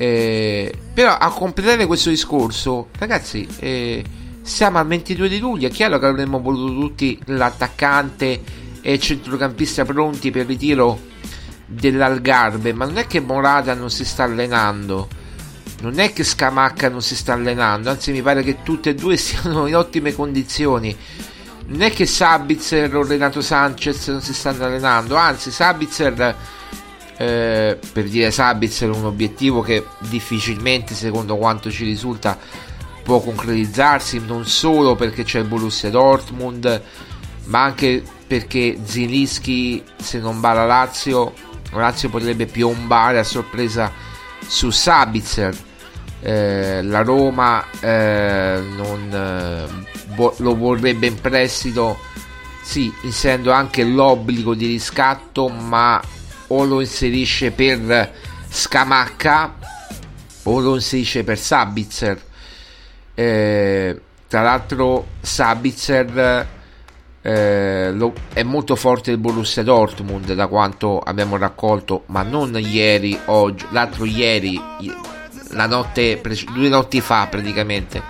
eh, 0.01 0.73
però 0.95 1.15
a 1.15 1.29
completare 1.29 1.85
questo 1.85 2.09
discorso, 2.09 2.87
ragazzi, 2.97 3.47
eh, 3.59 4.03
siamo 4.41 4.79
al 4.79 4.87
22 4.87 5.29
di 5.29 5.37
luglio. 5.37 5.67
È 5.67 5.71
chiaro 5.71 5.99
che 5.99 6.07
avremmo 6.07 6.41
voluto 6.41 6.73
tutti 6.73 7.19
l'attaccante 7.25 8.41
e 8.81 8.93
il 8.93 8.99
centrocampista 8.99 9.85
pronti 9.85 10.31
per 10.31 10.41
il 10.41 10.47
ritiro 10.47 10.99
dell'Algarve. 11.67 12.73
Ma 12.73 12.85
non 12.85 12.97
è 12.97 13.05
che 13.05 13.19
Morata 13.19 13.75
non 13.75 13.91
si 13.91 14.03
sta 14.03 14.23
allenando, 14.23 15.07
non 15.81 15.99
è 15.99 16.11
che 16.13 16.23
Scamacca 16.23 16.89
non 16.89 17.03
si 17.03 17.15
sta 17.15 17.33
allenando. 17.33 17.91
Anzi, 17.91 18.11
mi 18.11 18.23
pare 18.23 18.41
che 18.41 18.63
tutte 18.63 18.89
e 18.89 18.95
due 18.95 19.17
siano 19.21 19.67
in 19.67 19.75
ottime 19.75 20.15
condizioni. 20.15 20.97
Non 21.67 21.81
è 21.83 21.91
che 21.91 22.07
Sabitzer 22.07 22.95
o 22.95 23.05
Renato 23.05 23.39
Sanchez 23.39 24.07
non 24.07 24.21
si 24.21 24.33
stanno 24.33 24.65
allenando, 24.65 25.15
anzi, 25.15 25.51
Sabitzer 25.51 26.35
eh, 27.21 27.77
per 27.93 28.05
dire 28.05 28.31
Sabitzer 28.31 28.89
un 28.89 29.05
obiettivo 29.05 29.61
che 29.61 29.85
difficilmente 29.99 30.95
secondo 30.95 31.37
quanto 31.37 31.69
ci 31.69 31.85
risulta 31.85 32.35
può 33.03 33.19
concretizzarsi 33.19 34.23
non 34.25 34.45
solo 34.45 34.95
perché 34.95 35.23
c'è 35.23 35.39
il 35.39 35.45
Borussia 35.45 35.91
Dortmund 35.91 36.81
ma 37.45 37.63
anche 37.63 38.03
perché 38.25 38.79
Zilinski 38.83 39.83
se 39.97 40.17
non 40.17 40.39
va 40.39 40.53
la 40.53 40.65
Lazio 40.65 41.33
Lazio 41.73 42.09
potrebbe 42.09 42.47
piombare 42.47 43.19
a 43.19 43.23
sorpresa 43.23 43.91
su 44.47 44.71
Sabitzer 44.71 45.55
eh, 46.21 46.81
la 46.81 47.01
Roma 47.03 47.63
eh, 47.79 48.63
non, 48.75 49.09
eh, 49.13 50.33
lo 50.37 50.55
vorrebbe 50.55 51.05
in 51.05 51.21
prestito 51.21 51.99
sì, 52.63 52.91
inserendo 53.01 53.51
anche 53.51 53.83
l'obbligo 53.83 54.55
di 54.55 54.65
riscatto 54.65 55.49
ma 55.49 56.01
o 56.51 56.65
lo 56.65 56.81
inserisce 56.81 57.51
per 57.51 58.11
Scamacca 58.49 59.55
o 60.43 60.59
lo 60.59 60.75
inserisce 60.75 61.23
per 61.23 61.37
Sabitzer. 61.37 62.21
Eh, 63.13 64.01
tra 64.27 64.41
l'altro 64.41 65.07
Sabitzer 65.21 66.47
eh, 67.21 67.91
lo, 67.93 68.13
è 68.33 68.43
molto 68.43 68.75
forte 68.75 69.11
il 69.11 69.17
Borussia 69.17 69.63
Dortmund 69.63 70.33
da 70.33 70.47
quanto 70.47 70.99
abbiamo 70.99 71.37
raccolto, 71.37 72.03
ma 72.07 72.23
non 72.23 72.57
ieri, 72.59 73.17
oggi, 73.25 73.65
l'altro 73.69 74.05
ieri, 74.05 74.59
la 75.49 75.67
notte, 75.67 76.21
due 76.53 76.69
notti 76.69 76.99
fa 76.99 77.27
praticamente. 77.27 78.01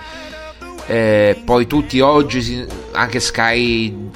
Eh, 0.87 1.41
poi 1.45 1.67
tutti 1.67 1.99
oggi, 1.99 2.65
anche 2.93 3.19
Sky 3.19 4.09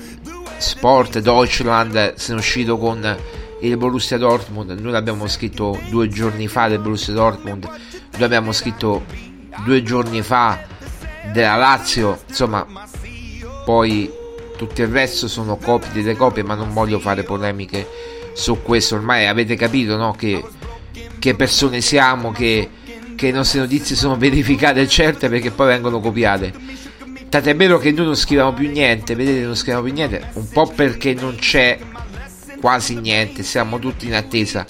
Sport, 0.57 1.19
Deutschland, 1.19 2.15
sono 2.15 2.39
uscito 2.39 2.77
con 2.77 3.17
il 3.65 3.77
Borussia 3.77 4.17
Dortmund, 4.17 4.71
noi 4.71 4.91
l'abbiamo 4.91 5.27
scritto 5.27 5.79
due 5.89 6.07
giorni 6.07 6.47
fa 6.47 6.67
del 6.67 6.79
Borussia 6.79 7.13
Dortmund, 7.13 7.65
noi 7.65 8.23
abbiamo 8.23 8.51
scritto 8.51 9.03
due 9.63 9.83
giorni 9.83 10.21
fa 10.21 10.61
della 11.31 11.55
Lazio, 11.55 12.21
insomma, 12.27 12.65
poi 13.65 14.11
tutto 14.57 14.81
il 14.81 14.87
resto 14.87 15.27
sono 15.27 15.57
copie 15.57 15.91
delle 15.91 16.15
copie, 16.15 16.43
ma 16.43 16.55
non 16.55 16.73
voglio 16.73 16.99
fare 16.99 17.23
polemiche 17.23 17.87
su 18.33 18.61
questo, 18.61 18.95
ormai 18.95 19.27
avete 19.27 19.55
capito 19.55 19.97
no? 19.97 20.13
che, 20.13 20.43
che 21.19 21.35
persone 21.35 21.81
siamo, 21.81 22.31
che, 22.31 22.69
che 23.15 23.27
le 23.27 23.37
nostre 23.37 23.61
notizie 23.61 23.95
sono 23.95 24.15
verificate 24.17 24.81
e 24.81 24.87
certe 24.87 25.29
perché 25.29 25.51
poi 25.51 25.67
vengono 25.67 25.99
copiate. 25.99 26.53
Tant'è 27.27 27.55
vero 27.55 27.79
che 27.79 27.91
noi 27.91 28.05
non 28.05 28.15
scriviamo 28.15 28.53
più 28.53 28.69
niente, 28.69 29.15
vedete, 29.15 29.41
non 29.41 29.55
scriviamo 29.55 29.83
più 29.83 29.93
niente, 29.93 30.29
un 30.33 30.47
po' 30.49 30.67
perché 30.67 31.13
non 31.13 31.35
c'è 31.35 31.77
quasi 32.59 32.99
niente, 32.99 33.43
siamo 33.43 33.79
tutti 33.79 34.07
in 34.07 34.15
attesa. 34.15 34.65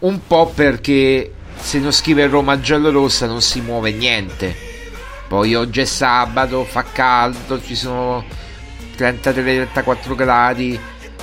Un 0.00 0.26
po' 0.26 0.46
perché 0.54 1.32
se 1.60 1.78
non 1.78 1.92
scrive 1.92 2.26
Roma 2.26 2.60
giallo-rossa 2.60 3.26
non 3.26 3.42
si 3.42 3.60
muove 3.60 3.92
niente. 3.92 4.68
Poi 5.28 5.54
oggi 5.54 5.80
è 5.80 5.84
sabato, 5.84 6.64
fa 6.64 6.84
caldo, 6.90 7.62
ci 7.62 7.76
sono 7.76 8.24
33-34 8.96 10.14
gradi, 10.16 10.78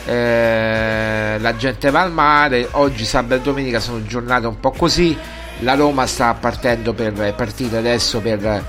eh, 0.05 1.37
la 1.39 1.55
gente 1.57 1.91
va 1.91 2.01
al 2.01 2.13
mare. 2.13 2.69
Oggi 2.71 3.03
sabato 3.03 3.35
e 3.35 3.41
domenica 3.41 3.79
sono 3.79 4.05
giornate 4.05 4.47
un 4.47 4.59
po' 4.59 4.71
così. 4.71 5.17
La 5.59 5.73
Roma 5.73 6.05
sta 6.05 6.33
partendo 6.35 6.93
per 6.93 7.33
partire 7.35 7.77
adesso 7.77 8.21
per, 8.21 8.63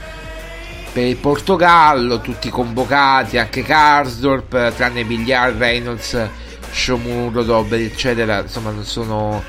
per 0.93 1.05
il 1.05 1.17
Portogallo, 1.17 2.21
tutti 2.21 2.49
convocati, 2.49 3.39
anche 3.39 3.63
Karsdorp, 3.63 4.75
tranne 4.75 5.05
Bigliar, 5.05 5.53
Reynolds 5.53 6.29
Shomuro, 6.71 7.43
Dobber, 7.43 7.81
eccetera, 7.81 8.41
insomma 8.41 8.71
non 8.71 8.85
sono 8.85 9.43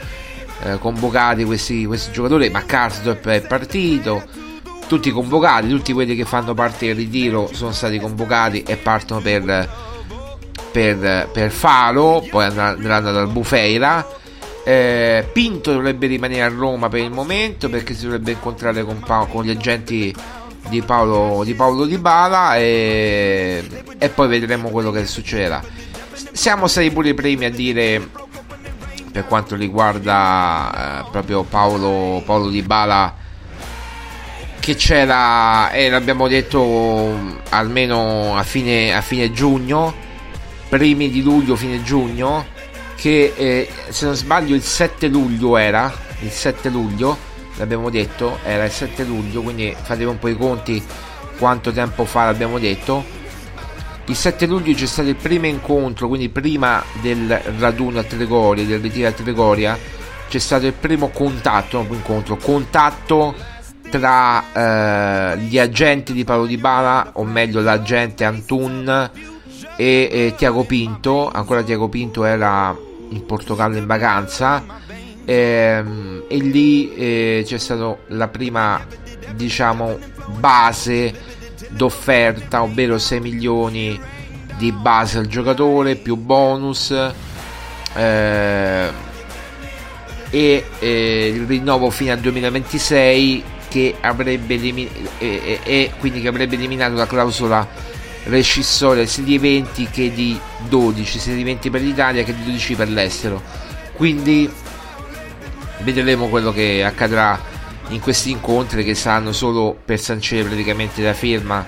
eh, 0.64 0.78
convocati 0.78 1.44
questi, 1.44 1.86
questi, 1.86 2.12
giocatori, 2.12 2.50
ma 2.50 2.64
Karsdorp 2.64 3.28
è 3.28 3.42
partito, 3.42 4.24
tutti 4.88 5.12
convocati, 5.12 5.70
tutti 5.70 5.94
quelli 5.94 6.16
che 6.16 6.26
fanno 6.26 6.54
parte 6.54 6.88
del 6.88 6.96
ritiro 6.96 7.50
sono 7.54 7.72
stati 7.72 8.00
convocati 8.00 8.64
e 8.64 8.76
partono 8.76 9.22
per, 9.22 9.70
per, 10.72 11.30
per 11.32 11.52
Faro, 11.52 12.26
poi 12.30 12.46
andranno 12.46 13.12
dal 13.12 13.30
Bufeira. 13.30 14.18
Eh, 14.66 15.28
Pinto 15.32 15.72
dovrebbe 15.72 16.08
rimanere 16.08 16.42
a 16.42 16.50
Roma 16.50 16.90
per 16.90 17.00
il 17.00 17.12
momento 17.12 17.70
perché 17.70 17.94
si 17.94 18.04
dovrebbe 18.04 18.32
incontrare 18.32 18.84
con, 18.84 19.00
pa- 19.00 19.26
con 19.30 19.44
gli 19.44 19.50
agenti 19.50 20.14
di 20.68 20.82
Paolo 20.82 21.44
Di, 21.44 21.54
Paolo 21.54 21.86
di 21.86 21.98
Bala 21.98 22.58
e, 22.58 23.64
e 23.98 24.10
poi 24.10 24.28
vedremo 24.28 24.70
quello 24.70 24.92
che 24.92 25.06
succederà 25.06 25.64
siamo 26.40 26.68
stati 26.68 26.90
pure 26.90 27.10
i 27.10 27.14
primi 27.14 27.44
a 27.44 27.52
dire 27.52 28.10
per 29.12 29.26
quanto 29.26 29.58
riguarda 29.58 31.02
eh, 31.04 31.10
proprio 31.12 31.44
Paolo, 31.44 32.24
Paolo 32.26 32.48
Di 32.48 32.62
Bala 32.62 33.14
che 34.58 34.76
c'era, 34.76 35.70
e 35.72 35.90
l'abbiamo 35.90 36.30
detto 36.30 37.42
almeno 37.50 38.38
a 38.38 38.44
fine, 38.44 38.96
a 38.96 39.02
fine 39.02 39.34
giugno, 39.34 39.94
primi 40.70 41.10
di 41.10 41.22
luglio, 41.22 41.58
fine 41.58 41.84
giugno, 41.84 42.46
che 42.96 43.34
eh, 43.36 43.70
se 43.90 44.06
non 44.06 44.16
sbaglio 44.16 44.56
il 44.56 44.64
7 44.64 45.10
luglio 45.10 45.58
era, 45.58 45.94
il 46.22 46.32
7 46.32 46.70
luglio, 46.70 47.18
l'abbiamo 47.58 47.90
detto, 47.90 48.40
era 48.46 48.64
il 48.64 48.72
7 48.72 49.04
luglio, 49.04 49.42
quindi 49.42 49.76
fatevi 49.78 50.10
un 50.10 50.18
po' 50.18 50.30
i 50.30 50.38
conti 50.38 50.82
quanto 51.38 51.74
tempo 51.74 52.06
fa 52.06 52.24
l'abbiamo 52.24 52.60
detto. 52.60 53.19
Il 54.10 54.16
7 54.16 54.48
luglio 54.48 54.74
c'è 54.74 54.88
stato 54.88 55.08
il 55.08 55.16
primo 55.16 55.46
incontro, 55.46 56.08
quindi 56.08 56.30
prima 56.30 56.84
del 57.00 57.30
raduno 57.60 58.00
a 58.00 58.04
Trigoria, 58.04 58.66
del 58.66 58.80
ritiro 58.80 59.08
a 59.08 59.12
Trigoria, 59.12 59.78
c'è 60.28 60.40
stato 60.40 60.66
il 60.66 60.74
primo 60.74 61.10
contatto, 61.10 61.78
un 61.78 61.86
incontro, 61.92 62.36
contatto 62.36 63.36
tra 63.92 65.34
eh, 65.34 65.38
gli 65.38 65.60
agenti 65.60 66.14
di 66.14 66.24
Paolo 66.24 66.48
Di 66.48 66.58
Bala, 66.58 67.12
o 67.14 67.24
meglio 67.24 67.62
l'agente 67.62 68.24
Antun 68.24 69.12
e, 69.76 70.10
e 70.12 70.34
Tiago 70.36 70.64
Pinto, 70.64 71.30
ancora 71.30 71.62
Tiago 71.62 71.88
Pinto 71.88 72.24
era 72.24 72.76
in 73.10 73.26
Portogallo 73.28 73.78
in 73.78 73.86
vacanza. 73.86 74.66
Ehm, 75.24 76.24
e 76.28 76.38
lì 76.38 76.96
eh, 76.96 77.44
c'è 77.46 77.60
stata 77.60 77.96
la 78.08 78.28
prima 78.28 78.84
diciamo 79.36 80.00
base 80.40 81.38
d'offerta 81.70 82.64
ovvero 82.64 82.98
6 82.98 83.20
milioni 83.20 84.00
di 84.58 84.72
base 84.72 85.18
al 85.18 85.28
giocatore 85.28 85.96
più 85.96 86.16
bonus 86.16 86.92
eh, 87.96 88.92
e 90.32 90.66
eh, 90.80 91.32
il 91.34 91.46
rinnovo 91.46 91.90
fino 91.90 92.12
al 92.12 92.20
2026 92.20 93.44
che 93.70 93.96
avrebbe 94.02 94.56
eliminato 94.56 95.10
e, 95.20 95.60
e, 95.64 95.92
quindi 96.00 96.22
che 96.22 96.28
avrebbe 96.28 96.56
eliminato 96.56 96.96
la 96.96 97.08
clausola 97.08 97.68
rescissoria 98.26 99.06
sia 99.06 99.24
di 99.24 99.38
20 99.38 99.88
che 99.90 100.12
di 100.12 100.38
12 100.68 101.20
sia 101.20 101.34
di 101.34 101.44
20 101.44 101.70
per 101.70 101.82
l'Italia 101.82 102.24
che 102.24 102.36
di 102.36 102.44
12 102.44 102.76
per 102.76 102.90
l'estero. 102.90 103.42
Quindi 103.94 104.52
vedremo 105.80 106.28
quello 106.28 106.52
che 106.52 106.84
accadrà 106.84 107.40
in 107.90 108.00
questi 108.00 108.32
incontri 108.32 108.84
che 108.84 108.96
saranno 108.96 109.32
solo 109.32 109.78
per 109.84 110.00
sancire 110.00 110.44
praticamente 110.44 111.02
la 111.02 111.14
firma 111.14 111.66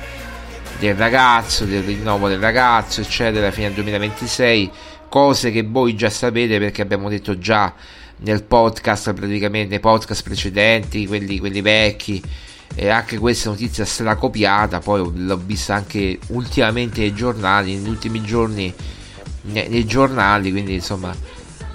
del 0.79 0.95
ragazzo, 0.95 1.65
del 1.65 1.83
rinnovo 1.83 2.27
del 2.27 2.39
ragazzo, 2.39 3.01
eccetera, 3.01 3.51
fino 3.51 3.67
al 3.67 3.73
2026, 3.73 4.71
cose 5.09 5.51
che 5.51 5.63
voi 5.63 5.95
già 5.95 6.09
sapete 6.09 6.57
perché 6.59 6.81
abbiamo 6.81 7.09
detto 7.09 7.37
già 7.37 7.73
nel 8.17 8.43
podcast, 8.43 9.13
praticamente 9.13 9.69
nei 9.69 9.79
podcast 9.79 10.23
precedenti, 10.23 11.07
quelli, 11.07 11.39
quelli 11.39 11.61
vecchi, 11.61 12.21
e 12.73 12.89
anche 12.89 13.17
questa 13.17 13.49
notizia 13.49 13.83
sarà 13.83 14.15
copiata, 14.15 14.79
poi 14.79 15.11
l'ho 15.13 15.37
vista 15.37 15.75
anche 15.75 16.19
ultimamente 16.27 17.01
nei 17.01 17.13
giornali, 17.13 17.75
negli 17.75 17.89
ultimi 17.89 18.21
giorni 18.23 18.73
nei, 19.43 19.69
nei 19.69 19.85
giornali, 19.85 20.51
quindi 20.51 20.75
insomma 20.75 21.13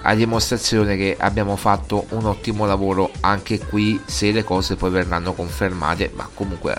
a 0.01 0.15
dimostrazione 0.15 0.95
che 0.95 1.15
abbiamo 1.19 1.55
fatto 1.55 2.05
un 2.09 2.25
ottimo 2.25 2.65
lavoro 2.65 3.11
anche 3.21 3.59
qui 3.59 3.99
se 4.05 4.31
le 4.31 4.43
cose 4.43 4.75
poi 4.75 4.89
verranno 4.89 5.33
confermate 5.33 6.11
ma 6.15 6.29
comunque 6.33 6.75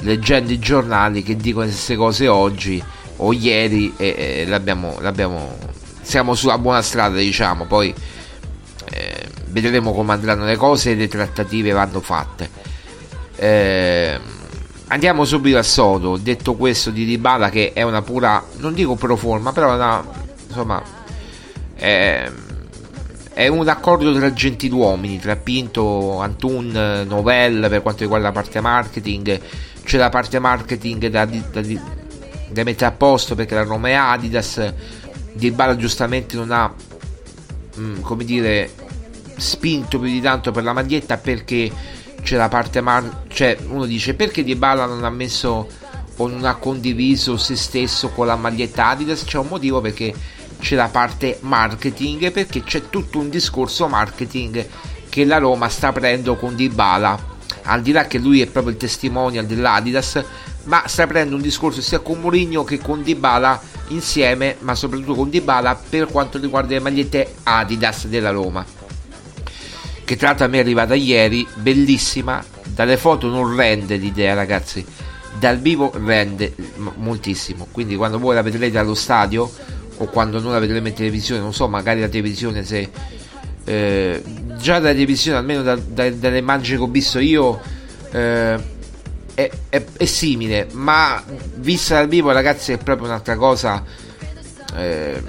leggendo 0.00 0.52
i 0.52 0.58
giornali 0.58 1.22
che 1.22 1.36
dicono 1.36 1.64
le 1.64 1.72
stesse 1.72 1.96
cose 1.96 2.28
oggi 2.28 2.82
o 3.22 3.32
ieri 3.32 3.92
eh, 3.96 4.14
eh, 4.16 4.46
l'abbiamo, 4.46 4.96
l'abbiamo, 5.00 5.56
siamo 6.00 6.34
sulla 6.34 6.58
buona 6.58 6.82
strada 6.82 7.16
diciamo. 7.18 7.66
Poi 7.66 7.94
eh, 8.90 9.28
vedremo 9.48 9.92
come 9.92 10.12
andranno 10.12 10.44
le 10.44 10.56
cose 10.56 10.92
e 10.92 10.94
le 10.94 11.08
trattative 11.08 11.72
vanno 11.72 12.00
fatte. 12.00 12.48
Eh, 13.36 14.18
andiamo 14.88 15.24
subito 15.24 15.56
al 15.56 15.64
sodo 15.64 16.16
detto 16.16 16.54
questo 16.56 16.90
di 16.90 17.04
Dybala 17.04 17.48
che 17.48 17.72
è 17.72 17.82
una 17.82 18.02
pura 18.02 18.44
non 18.56 18.74
dico 18.74 18.96
pro 18.96 19.16
forma 19.16 19.50
però 19.50 19.72
una 19.74 20.04
insomma 20.46 20.82
eh, 21.76 22.30
è 23.40 23.48
un 23.48 23.66
accordo 23.68 24.12
tra 24.12 24.34
gentiluomini, 24.34 25.18
tra 25.18 25.34
Pinto, 25.34 26.20
Antun, 26.20 27.06
Novell 27.06 27.70
per 27.70 27.80
quanto 27.80 28.02
riguarda 28.02 28.26
la 28.26 28.32
parte 28.34 28.60
marketing. 28.60 29.40
C'è 29.82 29.96
la 29.96 30.10
parte 30.10 30.38
marketing 30.38 31.06
da, 31.06 31.24
da, 31.24 31.38
da 31.50 32.64
mettere 32.64 32.84
a 32.84 32.90
posto 32.90 33.34
perché 33.34 33.54
la 33.54 33.62
Roma 33.62 33.88
è 33.88 33.92
Adidas. 33.92 34.74
Di 35.32 35.50
Bala 35.52 35.74
giustamente 35.76 36.36
non 36.36 36.50
ha, 36.50 36.70
mh, 37.76 38.00
come 38.02 38.26
dire, 38.26 38.72
spinto 39.38 39.98
più 39.98 40.10
di 40.10 40.20
tanto 40.20 40.50
per 40.50 40.62
la 40.62 40.74
maglietta 40.74 41.16
perché 41.16 41.72
c'è 42.20 42.36
la 42.36 42.50
parte 42.50 42.82
mar- 42.82 43.22
cioè 43.28 43.56
uno 43.68 43.86
dice 43.86 44.12
perché 44.12 44.44
Di 44.44 44.54
Bala 44.54 44.84
non 44.84 45.02
ha 45.02 45.08
messo 45.08 45.66
o 46.14 46.28
non 46.28 46.44
ha 46.44 46.56
condiviso 46.56 47.38
se 47.38 47.56
stesso 47.56 48.10
con 48.10 48.26
la 48.26 48.36
maglietta 48.36 48.88
Adidas 48.88 49.24
c'è 49.24 49.38
un 49.38 49.46
motivo 49.48 49.80
perché 49.80 50.12
c'è 50.60 50.76
la 50.76 50.88
parte 50.88 51.38
marketing 51.40 52.30
perché 52.30 52.62
c'è 52.62 52.88
tutto 52.88 53.18
un 53.18 53.28
discorso 53.28 53.88
marketing 53.88 54.66
che 55.08 55.24
la 55.24 55.38
Roma 55.38 55.68
sta 55.68 55.88
aprendo 55.88 56.36
con 56.36 56.54
Dybala. 56.54 57.28
Al 57.62 57.82
di 57.82 57.92
là 57.92 58.06
che 58.06 58.18
lui 58.18 58.40
è 58.40 58.46
proprio 58.46 58.72
il 58.72 58.78
testimonial 58.78 59.46
dell'Adidas 59.46 60.22
ma 60.64 60.84
sta 60.86 61.04
aprendo 61.04 61.34
un 61.34 61.42
discorso 61.42 61.80
sia 61.80 62.00
con 62.00 62.20
Mourinho 62.20 62.64
che 62.64 62.78
con 62.78 63.02
Dybala 63.02 63.60
insieme 63.88 64.56
ma 64.60 64.74
soprattutto 64.74 65.14
con 65.14 65.30
Dybala 65.30 65.80
per 65.88 66.06
quanto 66.06 66.38
riguarda 66.38 66.74
le 66.74 66.80
magliette 66.80 67.34
Adidas 67.42 68.06
della 68.06 68.30
Roma. 68.30 68.64
Che 70.04 70.16
tra 70.16 70.28
l'altro 70.28 70.44
a 70.44 70.48
me 70.48 70.58
è 70.58 70.60
arrivata 70.60 70.94
ieri 70.94 71.46
bellissima. 71.54 72.44
Dalle 72.66 72.96
foto 72.96 73.28
non 73.28 73.54
rende 73.56 73.96
l'idea 73.96 74.34
ragazzi. 74.34 74.84
Dal 75.38 75.58
vivo 75.58 75.92
rende 75.94 76.54
moltissimo. 76.96 77.66
Quindi 77.70 77.96
quando 77.96 78.18
voi 78.18 78.34
la 78.34 78.42
vedrete 78.42 78.78
allo 78.78 78.94
stadio 78.94 79.50
o 80.00 80.06
quando 80.06 80.40
non 80.40 80.52
la 80.52 80.58
vedremo 80.58 80.88
in 80.88 80.94
televisione, 80.94 81.40
non 81.40 81.52
so, 81.52 81.68
magari 81.68 82.00
la 82.00 82.08
televisione 82.08 82.64
se 82.64 82.88
eh, 83.64 84.22
già 84.56 84.78
dalla 84.78 84.94
televisione, 84.94 85.38
almeno 85.38 85.62
da, 85.62 85.76
da, 85.76 86.10
dalle 86.10 86.38
immagini 86.38 86.78
che 86.78 86.82
ho 86.82 86.88
visto 86.88 87.18
io, 87.18 87.60
eh, 88.10 88.58
è, 89.34 89.50
è, 89.68 89.84
è, 89.96 90.04
simile, 90.06 90.68
ma 90.72 91.22
vista 91.56 91.96
dal 91.96 92.08
vivo, 92.08 92.32
ragazzi, 92.32 92.72
è 92.72 92.78
proprio 92.78 93.08
un'altra 93.08 93.36
cosa. 93.36 93.84
Eh, 94.74 95.22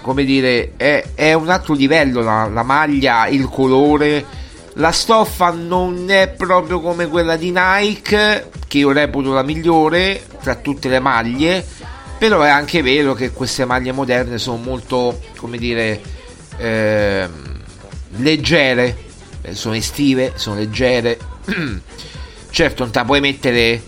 come 0.00 0.24
dire, 0.24 0.72
è, 0.76 1.04
è, 1.14 1.32
un 1.34 1.48
altro 1.48 1.74
livello 1.74 2.22
la, 2.22 2.48
la 2.48 2.64
maglia, 2.64 3.28
il 3.28 3.48
colore. 3.48 4.40
La 4.76 4.90
stoffa 4.90 5.50
non 5.50 6.10
è 6.10 6.28
proprio 6.28 6.80
come 6.80 7.06
quella 7.06 7.36
di 7.36 7.52
Nike, 7.54 8.50
che 8.66 8.78
io 8.78 8.90
reputo 8.90 9.32
la 9.32 9.42
migliore 9.42 10.24
tra 10.40 10.56
tutte 10.56 10.88
le 10.88 10.98
maglie 10.98 11.64
però 12.22 12.42
è 12.42 12.48
anche 12.50 12.82
vero 12.82 13.14
che 13.14 13.32
queste 13.32 13.64
maglie 13.64 13.90
moderne 13.90 14.38
sono 14.38 14.56
molto, 14.56 15.20
come 15.38 15.58
dire, 15.58 16.00
eh, 16.56 17.28
leggere, 18.18 18.96
sono 19.50 19.74
estive, 19.74 20.34
sono 20.36 20.54
leggere. 20.54 21.18
certo, 22.50 22.82
non 22.84 22.92
te 22.92 22.98
la 23.00 23.04
puoi 23.04 23.18
mettere 23.18 23.82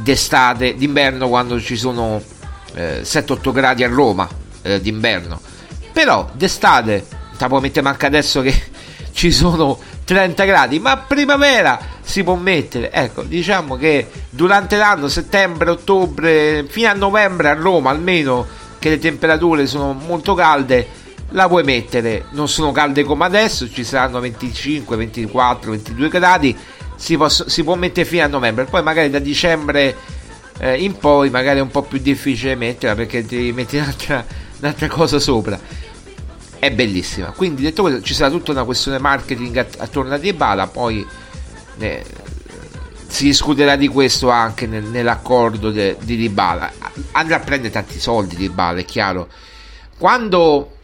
d'estate, 0.00 0.76
d'inverno 0.76 1.28
quando 1.28 1.60
ci 1.60 1.76
sono 1.76 2.22
eh, 2.74 3.00
7-8 3.02 3.50
gradi 3.50 3.82
a 3.82 3.88
Roma 3.88 4.28
eh, 4.62 4.80
d'inverno. 4.80 5.40
Però 5.92 6.30
d'estate, 6.34 7.04
te 7.08 7.36
la 7.36 7.48
puoi 7.48 7.62
mettere 7.62 7.88
anche 7.88 8.06
adesso 8.06 8.42
che 8.42 8.54
ci 9.12 9.30
sono 9.30 9.78
30 10.04 10.44
gradi, 10.44 10.78
ma 10.78 10.96
primavera 10.96 11.78
si 12.00 12.22
può 12.22 12.34
mettere. 12.34 12.90
Ecco, 12.90 13.22
diciamo 13.22 13.76
che 13.76 14.08
durante 14.30 14.76
l'anno, 14.76 15.08
settembre, 15.08 15.70
ottobre, 15.70 16.64
fino 16.68 16.88
a 16.88 16.94
novembre 16.94 17.48
a 17.48 17.54
Roma 17.54 17.90
almeno, 17.90 18.46
che 18.78 18.90
le 18.90 18.98
temperature 18.98 19.66
sono 19.66 19.92
molto 19.92 20.34
calde, 20.34 20.86
la 21.30 21.46
puoi 21.48 21.62
mettere. 21.62 22.26
Non 22.30 22.48
sono 22.48 22.72
calde 22.72 23.04
come 23.04 23.24
adesso, 23.24 23.70
ci 23.70 23.84
saranno 23.84 24.20
25, 24.20 24.96
24, 24.96 25.70
22 25.70 26.08
gradi. 26.08 26.56
Si, 26.96 27.16
posso, 27.16 27.48
si 27.48 27.64
può 27.64 27.74
mettere 27.74 28.06
fino 28.06 28.24
a 28.24 28.28
novembre, 28.28 28.64
poi 28.64 28.82
magari 28.82 29.10
da 29.10 29.18
dicembre 29.18 29.96
eh, 30.58 30.82
in 30.82 30.96
poi 30.98 31.30
magari 31.30 31.58
è 31.58 31.62
un 31.62 31.70
po' 31.70 31.82
più 31.82 31.98
difficile 31.98 32.54
metterla 32.54 32.94
perché 32.94 33.24
devi 33.24 33.52
mettere 33.52 33.82
un'altra, 33.82 34.24
un'altra 34.60 34.86
cosa 34.88 35.18
sopra 35.18 35.58
è 36.62 36.70
bellissima. 36.70 37.32
Quindi 37.32 37.62
detto 37.62 37.82
questo, 37.82 38.02
ci 38.02 38.14
sarà 38.14 38.30
tutta 38.30 38.52
una 38.52 38.62
questione 38.62 39.00
marketing 39.00 39.66
attorno 39.78 40.14
a 40.14 40.16
Dybala, 40.16 40.68
poi 40.68 41.04
eh, 41.78 42.04
si 43.08 43.24
discuterà 43.24 43.74
di 43.74 43.88
questo 43.88 44.30
anche 44.30 44.68
nel, 44.68 44.84
nell'accordo 44.84 45.72
de, 45.72 45.96
di 46.00 46.14
Dybala. 46.14 46.72
Andrà 47.10 47.38
a 47.38 47.40
prendere 47.40 47.72
tanti 47.72 47.98
soldi 47.98 48.36
Dybala, 48.36 48.78
è 48.78 48.84
chiaro. 48.84 49.26
Quando 49.98 50.76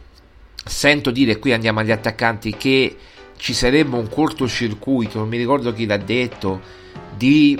sento 0.65 1.11
dire 1.11 1.39
qui 1.39 1.53
andiamo 1.53 1.79
agli 1.79 1.91
attaccanti 1.91 2.57
che 2.57 2.97
ci 3.37 3.53
sarebbe 3.53 3.95
un 3.95 4.09
cortocircuito, 4.09 5.19
non 5.19 5.29
mi 5.29 5.37
ricordo 5.37 5.71
chi 5.71 5.85
l'ha 5.85 5.95
detto, 5.95 6.59
di 7.15 7.57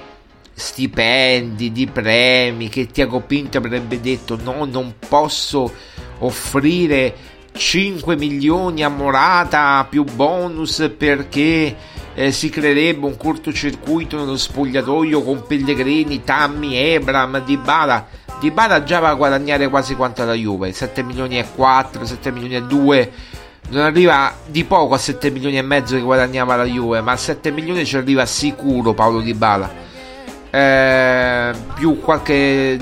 stipendi, 0.54 1.72
di 1.72 1.88
premi, 1.88 2.68
che 2.68 2.88
Tiago 2.88 3.22
Pinto 3.22 3.60
avrebbe 3.60 4.02
detto 4.02 4.38
no, 4.44 4.66
non 4.66 4.96
posso 5.08 5.72
offrire 6.18 7.29
5 7.60 8.16
milioni 8.16 8.86
a 8.86 8.90
Morata 8.90 9.86
più 9.90 10.06
bonus 10.06 10.94
perché 10.98 11.76
eh, 12.14 12.32
si 12.32 12.50
creerebbe 12.50 13.06
un 13.06 13.18
cortocircuito 13.18 14.18
nello 14.18 14.38
spogliatoio 14.38 15.22
con 15.22 15.44
Pellegrini, 15.46 16.24
Tammy, 16.24 16.76
Ebram, 16.76 17.44
Dybala. 17.44 18.08
Dybala 18.40 18.84
già 18.84 19.00
va 19.00 19.10
a 19.10 19.14
guadagnare 19.16 19.68
quasi 19.68 19.96
quanto 19.96 20.24
la 20.24 20.34
Juve, 20.34 20.72
7 20.72 21.04
milioni 21.04 21.38
e 21.38 21.46
4, 21.54 22.06
7 22.06 22.32
milioni 22.32 22.56
e 22.56 22.62
2. 22.62 23.12
Non 23.72 23.84
arriva 23.84 24.34
di 24.48 24.64
poco 24.64 24.94
a 24.94 24.98
7 24.98 25.30
milioni 25.30 25.58
e 25.58 25.62
mezzo 25.62 25.96
che 25.96 26.02
guadagnava 26.02 26.56
la 26.56 26.64
Juve, 26.64 27.02
ma 27.02 27.12
a 27.12 27.18
7 27.18 27.52
milioni 27.52 27.86
ci 27.86 27.98
arriva 27.98 28.26
sicuro 28.26 28.94
Paolo 28.94 29.20
Dybala. 29.20 29.70
Eh, 30.50 31.52
più 31.76 32.00
qualche 32.00 32.80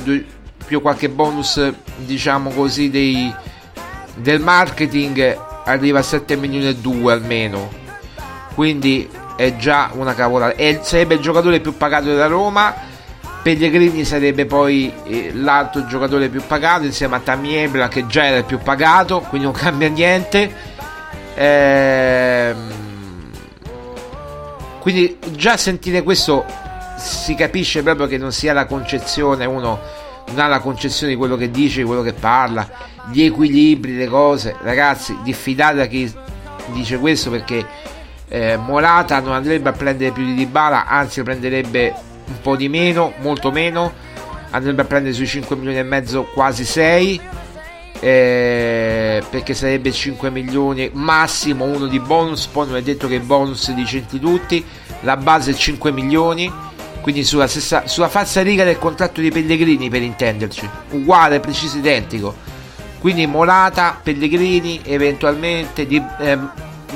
più 0.67 0.81
qualche 0.81 1.09
bonus 1.09 1.73
diciamo 1.97 2.49
così 2.49 2.89
dei, 2.89 3.33
del 4.17 4.39
marketing 4.41 5.37
arriva 5.65 5.99
a 5.99 6.03
7 6.03 6.35
milioni 6.35 6.67
e 6.67 6.75
2 6.75 7.13
almeno. 7.13 7.69
Quindi 8.53 9.07
è 9.35 9.55
già 9.55 9.91
una 9.93 10.13
cavolata. 10.13 10.55
E 10.55 10.79
sarebbe 10.81 11.15
il 11.15 11.21
giocatore 11.21 11.59
più 11.59 11.77
pagato 11.77 12.05
della 12.05 12.27
Roma. 12.27 12.73
Pellegrini 13.43 14.03
sarebbe 14.03 14.45
poi 14.45 14.91
eh, 15.05 15.31
l'altro 15.33 15.85
giocatore 15.85 16.27
più 16.27 16.41
pagato 16.45 16.83
insieme 16.83 17.15
a 17.15 17.19
Tammy 17.19 17.53
Ebra 17.53 17.87
che 17.87 18.05
già 18.07 18.25
era 18.25 18.37
il 18.37 18.43
più 18.43 18.57
pagato 18.57 19.21
quindi 19.21 19.45
non 19.45 19.55
cambia 19.55 19.87
niente. 19.87 20.53
Ehm, 21.35 22.73
quindi 24.79 25.17
già 25.31 25.55
sentire 25.55 26.01
questo 26.01 26.45
si 26.97 27.35
capisce 27.35 27.83
proprio 27.83 28.07
che 28.07 28.17
non 28.17 28.31
sia 28.31 28.53
la 28.53 28.65
concezione 28.65 29.45
uno 29.45 29.79
non 30.27 30.39
ha 30.39 30.47
la 30.47 30.59
concezione 30.59 31.13
di 31.13 31.17
quello 31.17 31.35
che 31.35 31.49
dice, 31.49 31.81
di 31.81 31.85
quello 31.85 32.01
che 32.01 32.13
parla, 32.13 32.69
gli 33.11 33.23
equilibri, 33.23 33.95
le 33.95 34.07
cose. 34.07 34.55
Ragazzi, 34.61 35.17
diffidate 35.23 35.75
da 35.75 35.85
chi 35.85 36.11
dice 36.73 36.97
questo 36.97 37.29
perché 37.29 37.65
eh, 38.27 38.57
Morata 38.57 39.19
non 39.19 39.33
andrebbe 39.33 39.69
a 39.69 39.73
prendere 39.73 40.11
più 40.11 40.25
di 40.25 40.33
Dybala, 40.33 40.85
anzi 40.85 41.23
prenderebbe 41.23 41.93
un 42.25 42.41
po' 42.41 42.55
di 42.55 42.67
meno, 42.67 43.13
molto 43.21 43.51
meno, 43.51 43.93
andrebbe 44.51 44.81
a 44.81 44.85
prendere 44.85 45.13
sui 45.13 45.27
5 45.27 45.55
milioni 45.55 45.77
e 45.77 45.83
mezzo, 45.83 46.23
quasi 46.33 46.65
6. 46.65 47.21
Eh, 47.99 49.23
perché 49.27 49.55
sarebbe 49.55 49.91
5 49.91 50.29
milioni 50.29 50.91
massimo 50.93 51.65
uno 51.65 51.87
di 51.87 51.99
bonus 51.99 52.45
poi 52.45 52.67
non 52.67 52.75
è 52.75 52.83
detto 52.83 53.07
che 53.07 53.19
bonus 53.19 53.71
di 53.71 53.87
centi 53.87 54.19
tutti 54.19 54.63
la 54.99 55.17
base 55.17 55.49
è 55.49 55.55
5 55.55 55.91
milioni 55.91 56.53
quindi 57.07 57.23
sulla, 57.23 57.47
stessa, 57.47 57.87
sulla 57.87 58.09
falsa 58.09 58.41
riga 58.41 58.65
del 58.65 58.77
contratto 58.77 59.21
di 59.21 59.31
Pellegrini 59.31 59.89
per 59.89 60.01
intenderci, 60.01 60.69
uguale, 60.89 61.39
preciso, 61.39 61.77
identico. 61.77 62.35
Quindi 62.99 63.25
Morata, 63.25 63.97
Pellegrini, 64.03 64.81
eventualmente 64.83 65.87
di, 65.87 66.03
ehm, 66.19 66.51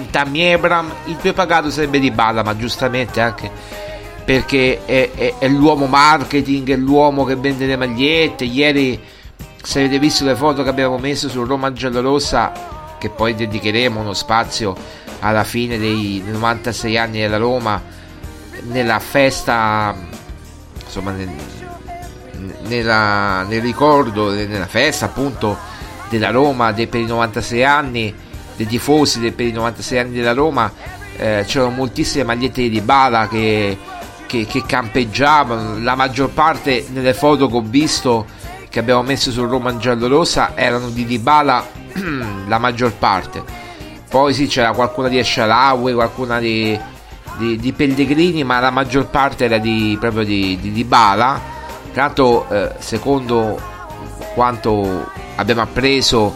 Tammy 0.09 0.41
Ebram, 0.41 0.91
il 1.05 1.15
più 1.15 1.33
pagato 1.33 1.71
sarebbe 1.71 1.97
di 1.99 2.11
Bala, 2.11 2.43
ma 2.43 2.57
giustamente 2.57 3.21
anche 3.21 3.49
perché 4.25 4.83
è, 4.83 5.11
è, 5.15 5.35
è, 5.37 5.47
l'uomo 5.47 5.85
marketing, 5.85 6.71
è 6.71 6.75
l'uomo 6.75 7.23
che 7.23 7.37
vende 7.37 7.65
le 7.65 7.77
magliette. 7.77 8.43
Ieri, 8.43 8.99
se 9.63 9.79
avete 9.79 9.97
visto 9.97 10.25
le 10.25 10.35
foto 10.35 10.61
che 10.61 10.69
abbiamo 10.69 10.97
messo 10.97 11.29
su 11.29 11.41
Roma 11.45 11.71
Giallorossa, 11.71 12.97
che 12.99 13.09
poi 13.09 13.33
dedicheremo 13.33 14.01
uno 14.01 14.11
spazio 14.11 14.75
alla 15.19 15.45
fine 15.45 15.77
dei 15.77 16.21
96 16.25 16.97
anni 16.97 17.19
della 17.21 17.37
Roma 17.37 17.99
nella 18.63 18.99
festa, 18.99 19.95
insomma, 20.83 21.11
nel, 21.11 21.29
nella, 22.63 23.43
nel 23.43 23.61
ricordo, 23.61 24.31
nella 24.31 24.67
festa 24.67 25.05
appunto 25.05 25.57
della 26.09 26.29
Roma 26.29 26.71
dei, 26.71 26.87
per 26.87 27.01
i 27.01 27.05
96 27.05 27.63
anni, 27.63 28.13
dei 28.55 28.67
tifosi 28.67 29.19
dei, 29.19 29.31
per 29.31 29.45
i 29.45 29.51
96 29.51 29.99
anni 29.99 30.15
della 30.15 30.33
Roma, 30.33 30.71
eh, 31.17 31.43
c'erano 31.45 31.71
moltissime 31.71 32.23
magliette 32.23 32.61
di 32.61 32.69
Dybala 32.69 33.27
che, 33.27 33.77
che, 34.25 34.45
che 34.45 34.63
campeggiavano, 34.65 35.79
la 35.79 35.95
maggior 35.95 36.29
parte 36.29 36.85
nelle 36.89 37.13
foto 37.13 37.47
che 37.47 37.55
ho 37.55 37.61
visto 37.61 38.25
che 38.69 38.79
abbiamo 38.79 39.03
messo 39.03 39.31
sul 39.31 39.49
Roma 39.49 39.75
giallo-rossa 39.75 40.55
erano 40.55 40.89
di 40.89 41.05
Dybala 41.05 41.67
la 42.47 42.57
maggior 42.57 42.93
parte. 42.93 43.43
Poi 44.09 44.33
sì 44.33 44.47
c'era 44.47 44.71
qualcuna 44.73 45.07
di 45.07 45.17
Eshalawi 45.17 45.93
qualcuna 45.93 46.39
di, 46.39 46.77
di, 47.41 47.57
di, 47.57 47.73
Pellegrini, 47.73 48.43
ma 48.43 48.59
la 48.59 48.69
maggior 48.69 49.07
parte 49.07 49.45
era 49.45 49.57
di, 49.57 49.97
proprio 49.99 50.23
di, 50.23 50.57
di, 50.61 50.71
di 50.71 50.83
Bala. 50.83 51.41
Tra 51.91 52.03
l'altro, 52.03 52.47
eh, 52.49 52.75
secondo 52.77 53.59
quanto 54.35 55.09
abbiamo 55.35 55.61
appreso, 55.61 56.35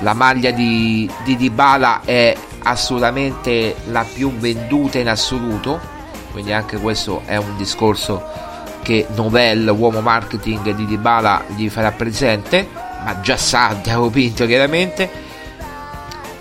la 0.00 0.12
maglia 0.12 0.50
di, 0.50 1.08
di 1.24 1.36
Dybala 1.36 2.00
è 2.04 2.36
assolutamente 2.62 3.76
la 3.90 4.04
più 4.12 4.32
venduta 4.36 4.98
in 4.98 5.08
assoluto. 5.08 5.80
Quindi 6.32 6.52
anche 6.52 6.78
questo 6.78 7.22
è 7.24 7.36
un 7.36 7.56
discorso 7.56 8.22
che 8.82 9.06
Novell, 9.14 9.68
uomo 9.68 10.00
marketing 10.00 10.74
di 10.74 10.84
Dybala, 10.84 11.44
gli 11.54 11.68
farà 11.68 11.92
presente, 11.92 12.68
ma 13.04 13.20
già 13.20 13.36
sa 13.36 13.76
Diago 13.80 14.10
Pinto 14.10 14.46
chiaramente 14.46 15.28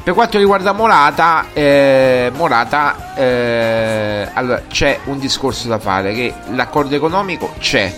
per 0.03 0.13
quanto 0.13 0.37
riguarda 0.37 0.71
Morata, 0.71 1.47
eh, 1.53 2.31
Morata 2.33 3.15
eh, 3.15 4.29
allora, 4.33 4.63
c'è 4.67 4.99
un 5.05 5.19
discorso 5.19 5.67
da 5.67 5.77
fare 5.77 6.13
che 6.13 6.33
l'accordo 6.51 6.95
economico 6.95 7.53
c'è 7.59 7.93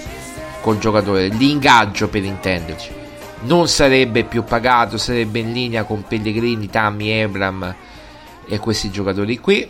col 0.62 0.78
giocatore, 0.78 1.28
l'ingaggio 1.28 2.08
per 2.08 2.24
intenderci. 2.24 3.00
Non 3.44 3.68
sarebbe 3.68 4.24
più 4.24 4.44
pagato, 4.44 4.98
sarebbe 4.98 5.40
in 5.40 5.52
linea 5.52 5.84
con 5.84 6.04
Pellegrini, 6.04 6.70
Tammy, 6.70 7.10
Ebram 7.10 7.76
e 8.48 8.60
questi 8.60 8.92
giocatori 8.92 9.40
qui. 9.40 9.68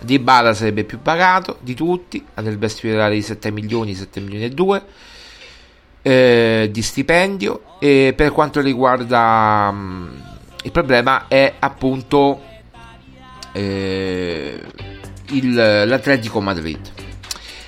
Di 0.00 0.18
Bala 0.18 0.52
sarebbe 0.52 0.82
più 0.82 1.00
pagato 1.00 1.58
di 1.60 1.74
tutti, 1.74 2.24
andrebbe 2.34 2.66
a 2.66 2.68
sfiorare 2.68 3.14
i 3.14 3.22
7 3.22 3.52
milioni, 3.52 3.94
7 3.94 4.20
milioni 4.20 4.44
e 4.44 4.50
2 4.50 4.82
eh, 6.02 6.68
di 6.72 6.82
stipendio. 6.82 7.62
E 7.78 8.12
per 8.16 8.32
quanto 8.32 8.60
riguarda 8.60 9.70
mh, 9.70 10.31
il 10.62 10.70
problema 10.70 11.26
è 11.28 11.54
appunto 11.58 12.40
eh, 13.52 14.60
il, 15.30 15.54
l'Atletico 15.54 16.40
Madrid. 16.40 16.90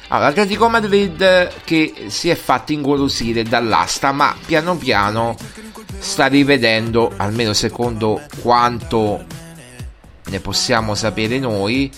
Allora, 0.08 0.28
l'Atletico 0.28 0.68
Madrid 0.68 1.50
che 1.64 1.94
si 2.06 2.28
è 2.28 2.34
fatto 2.34 2.72
ingolosire 2.72 3.42
dall'asta, 3.42 4.12
ma 4.12 4.34
piano 4.44 4.76
piano 4.76 5.36
sta 5.98 6.26
rivedendo, 6.26 7.12
almeno 7.16 7.52
secondo 7.52 8.20
quanto 8.40 9.24
ne 10.26 10.40
possiamo 10.40 10.94
sapere 10.94 11.38
noi, 11.38 11.90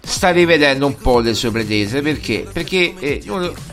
sta 0.00 0.30
rivedendo 0.30 0.86
un 0.86 0.96
po' 0.96 1.20
le 1.20 1.34
sue 1.34 1.50
pretese. 1.50 2.02
Perché? 2.02 2.46
Perché 2.52 2.94
eh, 2.98 3.22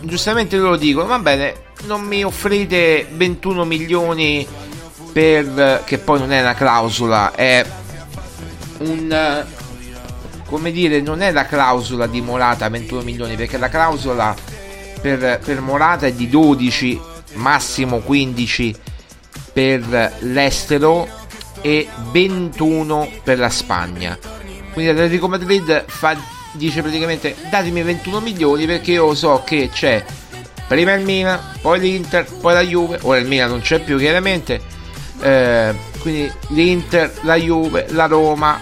giustamente 0.01 0.57
loro 0.57 0.77
dicono, 0.77 1.07
va 1.07 1.19
bene, 1.19 1.53
non 1.85 2.01
mi 2.01 2.23
offrite 2.23 3.07
21 3.11 3.65
milioni 3.65 4.47
per 5.15 5.83
che 5.85 5.97
poi 5.97 6.19
non 6.19 6.33
è 6.33 6.41
una 6.41 6.55
clausola, 6.55 7.33
è 7.33 7.65
un 8.79 9.45
come 10.45 10.71
dire, 10.73 10.99
non 10.99 11.21
è 11.21 11.31
la 11.31 11.45
clausola 11.45 12.05
di 12.05 12.19
Morata 12.19 12.67
21 12.67 13.01
milioni, 13.01 13.37
perché 13.37 13.57
la 13.57 13.69
clausola 13.69 14.35
per, 14.99 15.39
per 15.41 15.61
Morata 15.61 16.05
è 16.05 16.11
di 16.11 16.27
12, 16.27 16.99
massimo 17.35 17.99
15 17.99 18.75
per 19.53 20.17
l'estero 20.19 21.07
e 21.61 21.87
21 22.11 23.09
per 23.23 23.39
la 23.39 23.49
Spagna. 23.49 24.19
Quindi 24.73 24.91
l'Atletico 24.91 25.29
Madrid 25.29 25.85
fa, 25.87 26.17
dice 26.51 26.81
praticamente 26.81 27.37
datemi 27.49 27.83
21 27.83 28.19
milioni 28.19 28.65
perché 28.65 28.91
io 28.91 29.15
so 29.15 29.43
che 29.45 29.69
c'è 29.71 30.03
prima 30.67 30.91
il 30.91 31.05
Milan, 31.05 31.39
poi 31.61 31.79
l'Inter, 31.79 32.25
poi 32.41 32.53
la 32.53 32.63
Juve, 32.65 32.99
ora 33.03 33.17
il 33.17 33.27
Milan 33.27 33.51
non 33.51 33.61
c'è 33.61 33.79
più 33.79 33.97
chiaramente 33.97 34.74
eh, 35.21 35.75
quindi 35.99 36.31
l'Inter, 36.49 37.11
la 37.21 37.35
Juve, 37.35 37.87
la 37.89 38.05
Roma, 38.05 38.59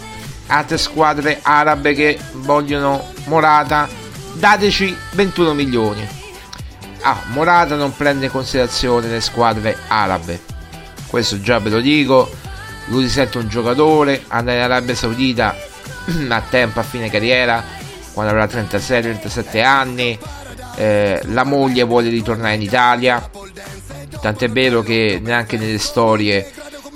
altre 0.47 0.77
squadre 0.77 1.39
arabe 1.41 1.93
che 1.93 2.19
vogliono 2.33 3.11
Morata, 3.25 3.87
dateci 4.33 4.95
21 5.11 5.53
milioni. 5.53 6.07
Ah, 7.01 7.21
Morata 7.27 7.75
non 7.75 7.95
prende 7.95 8.25
in 8.25 8.31
considerazione 8.31 9.07
le 9.07 9.21
squadre 9.21 9.77
arabe, 9.87 10.41
questo 11.07 11.39
già 11.41 11.59
ve 11.59 11.69
lo 11.69 11.79
dico. 11.79 12.31
Lui 12.87 13.03
si 13.03 13.11
sente 13.11 13.37
un 13.37 13.47
giocatore, 13.47 14.23
andare 14.27 14.57
in 14.57 14.63
Arabia 14.63 14.95
Saudita 14.95 15.55
a 16.29 16.41
tempo, 16.49 16.79
a 16.79 16.83
fine 16.83 17.09
carriera, 17.09 17.63
quando 18.13 18.31
avrà 18.31 18.45
36-37 18.45 19.63
anni. 19.63 20.17
Eh, 20.75 21.21
la 21.25 21.43
moglie 21.43 21.83
vuole 21.83 22.09
ritornare 22.09 22.55
in 22.55 22.61
Italia 22.61 23.29
Tant'è 24.23 24.49
vero 24.49 24.81
che 24.81 25.19
neanche 25.21 25.57
nelle 25.57 25.79
storie 25.79 26.49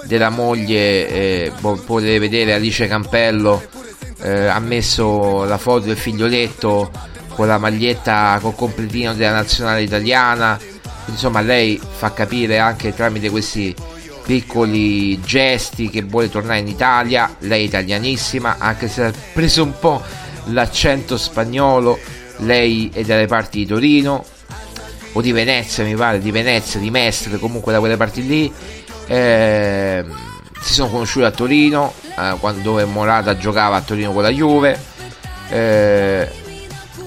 della 0.06 0.30
moglie 0.30 1.10
eh, 1.10 1.52
potete 1.60 2.20
vedere 2.20 2.54
Alice 2.54 2.88
Campello 2.88 3.62
eh, 4.22 4.46
ha 4.46 4.60
messo 4.60 5.44
la 5.44 5.58
foto 5.58 5.88
del 5.88 5.98
figlioletto 5.98 6.90
con 7.34 7.48
la 7.48 7.58
maglietta 7.58 8.40
col 8.42 8.56
completino 8.56 9.14
della 9.14 9.34
nazionale 9.34 9.82
italiana. 9.82 10.58
Insomma, 11.08 11.42
lei 11.42 11.78
fa 11.98 12.14
capire 12.14 12.60
anche 12.60 12.94
tramite 12.94 13.30
questi 13.30 13.76
piccoli 14.24 15.20
gesti 15.20 15.90
che 15.90 16.04
vuole 16.04 16.30
tornare 16.30 16.60
in 16.60 16.70
Italia. 16.70 17.36
Lei 17.40 17.64
è 17.64 17.68
italianissima, 17.68 18.56
anche 18.58 18.88
se 18.88 19.04
ha 19.04 19.14
preso 19.34 19.64
un 19.64 19.78
po' 19.78 20.02
l'accento 20.46 21.18
spagnolo, 21.18 22.00
lei 22.38 22.90
è 22.94 23.04
dalle 23.04 23.28
parti 23.28 23.60
di 23.60 23.66
Torino 23.66 24.24
o 25.18 25.22
di 25.22 25.32
Venezia 25.32 25.84
mi 25.84 25.96
pare, 25.96 26.20
di 26.20 26.30
Venezia, 26.30 26.80
di 26.80 26.92
Mestre, 26.92 27.40
comunque 27.40 27.72
da 27.72 27.80
quelle 27.80 27.98
parti 27.98 28.26
lì. 28.26 28.54
Eh, 29.08 30.06
si 30.62 30.74
sono 30.74 30.90
conosciuti 30.90 31.26
a 31.26 31.32
Torino, 31.32 31.94
eh, 32.18 32.36
quando 32.40 32.62
dove 32.62 32.86
Morata 32.86 33.36
giocava 33.36 33.78
a 33.78 33.82
Torino 33.82 34.12
con 34.14 34.22
la 34.22 34.30
Juve. 34.30 34.80
Eh, 35.50 36.30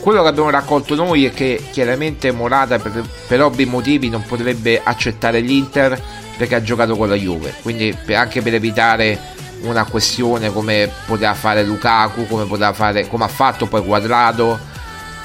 quello 0.01 0.23
che 0.23 0.29
abbiamo 0.29 0.51
raccolto 0.51 0.97
noi 0.97 1.25
è 1.27 1.33
che 1.33 1.63
chiaramente 1.71 2.33
Morata 2.33 2.79
per, 2.79 3.05
per 3.29 3.43
ovvi 3.43 3.65
motivi 3.67 4.09
non 4.09 4.25
potrebbe 4.27 4.81
accettare 4.83 5.41
l'Inter 5.41 6.01
perché 6.37 6.55
ha 6.57 6.63
giocato 6.63 6.97
con 6.97 7.09
la 7.09 7.15
Juve, 7.15 7.55
quindi 7.63 7.97
per, 8.05 8.17
anche 8.17 8.43
per 8.43 8.55
evitare 8.55 9.19
una 9.63 9.85
questione 9.85 10.51
come 10.51 10.91
poteva 11.07 11.35
fare 11.35 11.63
Lukaku, 11.63 12.27
come, 12.27 12.47
poteva 12.47 12.73
fare, 12.73 13.07
come 13.07 13.25
ha 13.25 13.29
fatto 13.29 13.67
poi 13.67 13.85
Quadrado, 13.85 14.59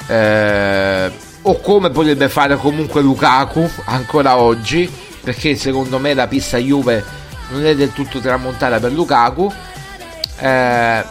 eh, 0.08 1.10
o 1.48 1.60
come 1.60 1.90
potrebbe 1.90 2.28
fare 2.28 2.56
comunque 2.56 3.00
Lukaku 3.02 3.68
ancora 3.84 4.36
oggi, 4.36 4.90
perché 5.22 5.54
secondo 5.54 5.98
me 5.98 6.12
la 6.12 6.26
pista 6.26 6.58
Juve 6.58 7.04
non 7.50 7.64
è 7.64 7.74
del 7.76 7.92
tutto 7.92 8.20
tramontata 8.20 8.80
per 8.80 8.92
Lukaku. 8.92 9.52
Eh, 10.38 11.04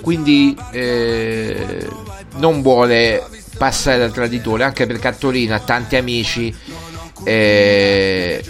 quindi 0.00 0.56
eh, 0.72 1.88
non 2.36 2.62
vuole 2.62 3.24
passare 3.56 3.98
da 3.98 4.08
traditore 4.10 4.64
anche 4.64 4.86
perché 4.86 5.08
a 5.08 5.12
Torino 5.12 5.54
ha 5.54 5.60
tanti 5.60 5.96
amici 5.96 6.54
eh, 7.24 8.44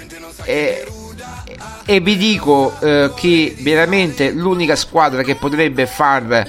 e, 0.45 2.01
vi 2.01 2.17
dico 2.17 2.75
eh, 2.81 3.13
che 3.15 3.57
veramente 3.61 4.33
l'unica 4.33 4.75
squadra 4.75 5.23
che 5.23 5.37
potrebbe 5.37 5.87
far 5.87 6.47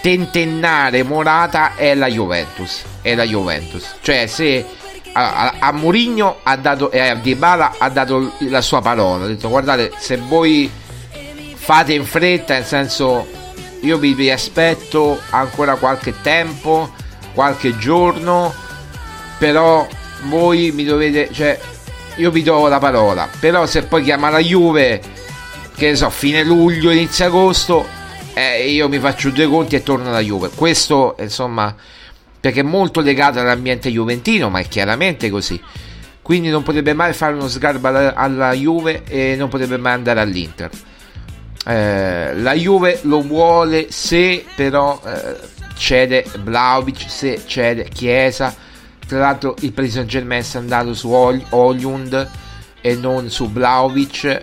tentennare 0.00 1.02
Morata 1.02 1.76
è 1.76 1.94
la 1.94 2.08
Juventus 2.08 2.94
è 3.06 3.14
la 3.14 3.24
Juventus. 3.24 3.96
Cioè 4.00 4.26
se 4.26 4.64
a, 5.12 5.54
a, 5.58 5.72
Mourinho 5.72 6.38
ha 6.42 6.56
dato 6.56 6.90
e 6.90 7.00
a 7.00 7.14
Dybala 7.14 7.76
ha 7.78 7.88
dato 7.88 8.32
la 8.40 8.60
sua 8.60 8.82
parola 8.82 9.24
ha 9.24 9.28
detto 9.28 9.48
guardate 9.48 9.92
se 9.96 10.18
voi 10.18 10.70
fate 11.54 11.94
in 11.94 12.04
fretta 12.04 12.52
nel 12.52 12.66
senso 12.66 13.26
io 13.80 13.96
vi, 13.96 14.12
vi 14.12 14.30
aspetto 14.30 15.18
ancora 15.30 15.76
qualche 15.76 16.20
tempo 16.20 16.92
qualche 17.32 17.78
giorno 17.78 18.52
però 19.38 19.86
voi 20.24 20.70
mi 20.72 20.84
dovete 20.84 21.32
cioè 21.32 21.58
io 22.16 22.30
vi 22.30 22.42
do 22.42 22.66
la 22.68 22.78
parola. 22.78 23.28
Però 23.40 23.66
se 23.66 23.82
poi 23.82 24.02
chiama 24.02 24.30
la 24.30 24.38
Juve 24.38 25.00
che 25.74 25.90
ne 25.90 25.96
so 25.96 26.08
fine 26.10 26.42
luglio 26.42 26.90
inizio 26.90 27.26
agosto 27.26 27.86
eh, 28.32 28.70
io 28.70 28.88
mi 28.88 28.98
faccio 28.98 29.30
due 29.30 29.46
conti 29.46 29.76
e 29.76 29.82
torno 29.82 30.08
alla 30.08 30.20
Juve. 30.20 30.50
Questo 30.54 31.16
insomma 31.18 31.74
perché 32.46 32.60
è 32.60 32.62
molto 32.62 33.00
legato 33.00 33.40
all'ambiente 33.40 33.90
juventino 33.90 34.48
ma 34.48 34.60
è 34.60 34.68
chiaramente 34.68 35.30
così. 35.30 35.60
Quindi 36.22 36.48
non 36.48 36.62
potrebbe 36.62 36.92
mai 36.92 37.12
fare 37.12 37.34
uno 37.34 37.48
sgarbo 37.48 37.88
alla, 37.88 38.14
alla 38.14 38.52
Juve 38.52 39.02
e 39.04 39.34
non 39.36 39.48
potrebbe 39.48 39.76
mai 39.76 39.94
andare 39.94 40.20
all'Inter. 40.20 40.70
Eh, 41.66 42.36
la 42.36 42.54
Juve 42.54 43.00
lo 43.02 43.20
vuole 43.22 43.90
se 43.90 44.44
però 44.54 45.00
eh, 45.04 45.36
cede 45.76 46.24
Vlaovic 46.42 47.10
se 47.10 47.42
cede 47.46 47.88
Chiesa. 47.88 48.54
Tra 49.06 49.18
l'altro 49.18 49.56
il 49.60 49.72
Paris 49.72 49.94
Saint 49.94 50.08
Germain 50.08 50.42
è 50.42 50.56
andato 50.56 50.94
su 50.94 51.10
Oljund 51.10 52.30
e 52.80 52.94
non 52.94 53.28
su 53.28 53.50
Vlaovic 53.50 54.40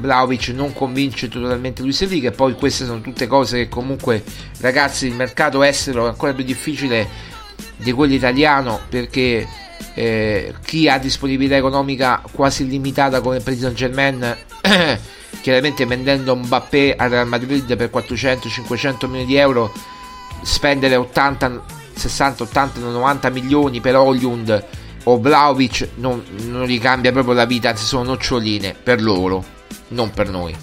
Vlaovic 0.00 0.48
non 0.48 0.72
convince 0.72 1.28
totalmente 1.28 1.82
Luis 1.82 2.00
Enrique 2.02 2.28
e 2.28 2.32
poi 2.32 2.54
queste 2.54 2.84
sono 2.84 3.00
tutte 3.00 3.26
cose 3.26 3.58
che 3.58 3.68
comunque 3.68 4.22
ragazzi 4.60 5.06
il 5.06 5.14
mercato 5.14 5.62
estero 5.62 6.06
è 6.06 6.08
ancora 6.08 6.32
più 6.32 6.44
difficile 6.44 7.06
di 7.76 7.92
quello 7.92 8.14
italiano 8.14 8.80
perché 8.88 9.46
eh, 9.94 10.54
chi 10.64 10.88
ha 10.88 10.98
disponibilità 10.98 11.56
economica 11.56 12.22
quasi 12.32 12.66
limitata 12.66 13.20
come 13.20 13.40
Paris 13.40 13.60
Saint 13.60 13.76
Germain 13.76 14.36
chiaramente 15.40 15.86
vendendo 15.86 16.36
Mbappé 16.36 16.94
al 16.96 17.10
Real 17.10 17.28
Madrid 17.28 17.76
per 17.76 17.90
400-500 17.92 19.06
milioni 19.06 19.26
di 19.26 19.36
euro 19.36 19.72
spendere 20.42 20.96
80, 20.96 21.62
60, 21.94 22.42
80, 22.44 22.80
90 22.80 23.30
milioni 23.30 23.80
per 23.80 23.96
Oljund 23.96 24.64
o 25.04 25.18
Vlaovic 25.18 25.88
non, 25.96 26.22
non 26.46 26.66
gli 26.66 26.78
cambia 26.78 27.12
proprio 27.12 27.34
la 27.34 27.44
vita, 27.44 27.70
anzi 27.70 27.84
sono 27.84 28.04
noccioline 28.04 28.74
per 28.80 29.00
loro, 29.00 29.44
non 29.90 30.10
per 30.10 30.28
noi. 30.28 30.56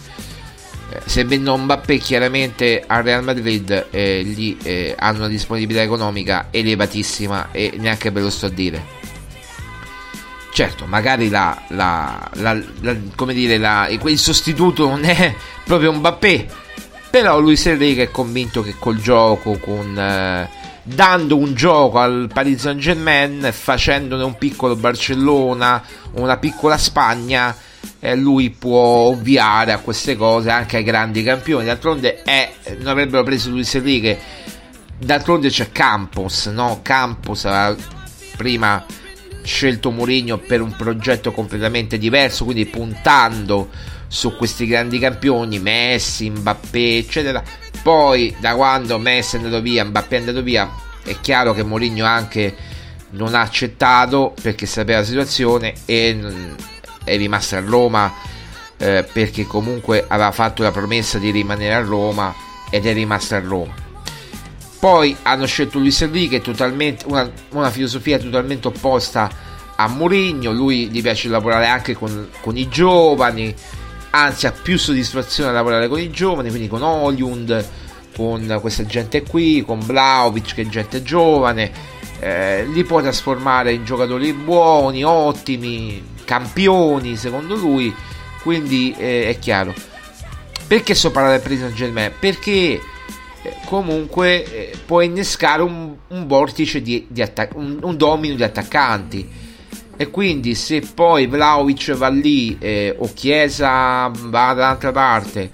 Eh, 0.89 1.01
se 1.05 1.25
vendono 1.25 1.63
Mbappé 1.63 1.97
chiaramente 1.97 2.83
al 2.85 3.03
Real 3.03 3.23
Madrid 3.23 3.87
eh, 3.91 4.21
lì 4.23 4.57
eh, 4.63 4.95
hanno 4.97 5.19
una 5.19 5.27
disponibilità 5.27 5.83
economica 5.83 6.47
elevatissima 6.49 7.51
e 7.51 7.73
neanche 7.77 8.11
ve 8.11 8.21
lo 8.21 8.29
sto 8.29 8.45
a 8.45 8.49
dire. 8.49 8.95
Certo, 10.51 10.85
magari 10.85 11.29
la, 11.29 11.61
la, 11.69 12.31
la, 12.33 12.95
come 13.15 13.33
dire, 13.33 13.59
il 13.89 14.17
sostituto 14.17 14.87
non 14.87 15.03
è 15.03 15.35
proprio 15.63 15.93
Mbappé, 15.93 16.47
però 17.11 17.39
Luis 17.39 17.65
Enrique 17.67 18.05
è 18.05 18.11
convinto 18.11 18.63
che 18.63 18.75
col 18.79 18.99
gioco, 18.99 19.57
con, 19.59 19.97
eh, 19.97 20.49
dando 20.81 21.35
un 21.35 21.53
gioco 21.53 21.99
al 21.99 22.29
Paris 22.33 22.61
Saint 22.61 22.79
Germain, 22.79 23.49
facendone 23.51 24.23
un 24.23 24.37
piccolo 24.37 24.75
Barcellona, 24.75 25.83
una 26.13 26.37
piccola 26.37 26.77
Spagna, 26.77 27.55
eh, 27.99 28.15
lui 28.15 28.49
può 28.49 29.09
ovviare 29.09 29.71
a 29.71 29.79
queste 29.79 30.15
cose 30.15 30.49
anche 30.49 30.77
ai 30.77 30.83
grandi 30.83 31.23
campioni. 31.23 31.65
D'altronde 31.65 32.21
è, 32.23 32.51
non 32.77 32.87
avrebbero 32.87 33.23
preso 33.23 33.49
Luis 33.49 33.73
Enrique, 33.75 34.17
d'altronde 34.97 35.49
c'è 35.49 35.71
Campos, 35.71 36.47
no? 36.47 36.79
Campos 36.81 37.45
aveva 37.45 37.75
prima 38.35 38.85
scelto 39.43 39.91
Mourinho 39.91 40.37
per 40.37 40.61
un 40.61 40.75
progetto 40.75 41.31
completamente 41.31 41.97
diverso, 41.97 42.43
quindi 42.43 42.65
puntando 42.65 43.69
su 44.07 44.35
questi 44.35 44.65
grandi 44.67 44.99
campioni, 44.99 45.59
Messi, 45.59 46.29
Mbappé, 46.29 46.97
eccetera. 46.97 47.43
Poi 47.81 48.35
da 48.39 48.55
quando 48.55 48.97
Messi 48.99 49.35
è 49.35 49.39
andato 49.39 49.61
via, 49.61 49.85
Mbappé 49.85 50.15
è 50.15 50.19
andato 50.19 50.41
via, 50.41 50.69
è 51.03 51.15
chiaro 51.21 51.53
che 51.53 51.63
Mourinho 51.63 52.05
anche 52.05 52.55
non 53.11 53.35
ha 53.35 53.41
accettato 53.41 54.33
perché 54.41 54.65
sapeva 54.65 54.99
la 54.99 55.05
situazione 55.05 55.73
e 55.85 56.17
è 57.07 57.17
rimasto 57.17 57.55
a 57.55 57.61
Roma 57.61 58.13
eh, 58.77 59.07
perché 59.11 59.45
comunque 59.45 60.05
aveva 60.07 60.31
fatto 60.31 60.61
la 60.61 60.71
promessa 60.71 61.17
di 61.17 61.31
rimanere 61.31 61.73
a 61.73 61.81
Roma 61.81 62.33
ed 62.69 62.85
è 62.85 62.93
rimasto 62.93 63.35
a 63.35 63.39
Roma. 63.39 63.73
Poi 64.79 65.15
hanno 65.23 65.45
scelto 65.45 65.79
Luis 65.79 66.01
Enrique, 66.01 66.41
totalmente, 66.41 67.05
una, 67.07 67.29
una 67.51 67.71
filosofia 67.71 68.19
totalmente 68.19 68.67
opposta 68.67 69.29
a 69.75 69.87
Mourinho, 69.87 70.51
lui 70.51 70.89
gli 70.89 71.01
piace 71.01 71.29
lavorare 71.29 71.67
anche 71.67 71.93
con, 71.93 72.29
con 72.41 72.57
i 72.57 72.67
giovani, 72.67 73.53
anzi 74.11 74.45
ha 74.47 74.51
più 74.51 74.77
soddisfazione 74.77 75.49
a 75.49 75.53
lavorare 75.53 75.87
con 75.87 75.99
i 75.99 76.11
giovani, 76.11 76.49
quindi 76.49 76.67
con 76.67 76.81
Oliund, 76.83 77.65
con 78.15 78.57
questa 78.61 78.85
gente 78.85 79.23
qui, 79.23 79.63
con 79.65 79.79
Vlaovic 79.79 80.55
che 80.55 80.63
è 80.63 80.67
gente 80.67 81.03
giovane, 81.03 81.71
eh, 82.19 82.65
li 82.65 82.83
può 82.83 83.01
trasformare 83.01 83.73
in 83.73 83.85
giocatori 83.85 84.33
buoni, 84.33 85.03
ottimi, 85.03 86.15
campioni 86.25 87.15
secondo 87.15 87.55
lui, 87.55 87.93
quindi 88.41 88.93
eh, 88.97 89.29
è 89.29 89.39
chiaro. 89.39 89.73
Perché 90.67 90.93
sto 90.95 91.11
parlando 91.11 91.37
del 91.37 91.47
Paris 91.47 91.59
Saint 91.63 91.75
Germain? 91.75 92.11
Perché 92.19 92.79
eh, 93.41 93.53
comunque 93.65 94.43
eh, 94.43 94.73
può 94.85 95.01
innescare 95.01 95.61
un, 95.61 95.95
un 96.07 96.27
vortice 96.27 96.81
di, 96.81 97.05
di 97.09 97.21
attac- 97.21 97.55
un, 97.55 97.79
un 97.81 97.95
domino 97.95 98.35
di 98.35 98.43
attaccanti 98.43 99.45
e 99.99 100.09
quindi 100.09 100.53
se 100.53 100.81
poi 100.81 101.25
Vlaovic 101.25 101.93
va 101.93 102.09
lì 102.09 102.55
eh, 102.59 102.95
o 102.97 103.09
Chiesa 103.13 104.11
va 104.13 104.53
dall'altra 104.53 104.91
parte 104.91 105.49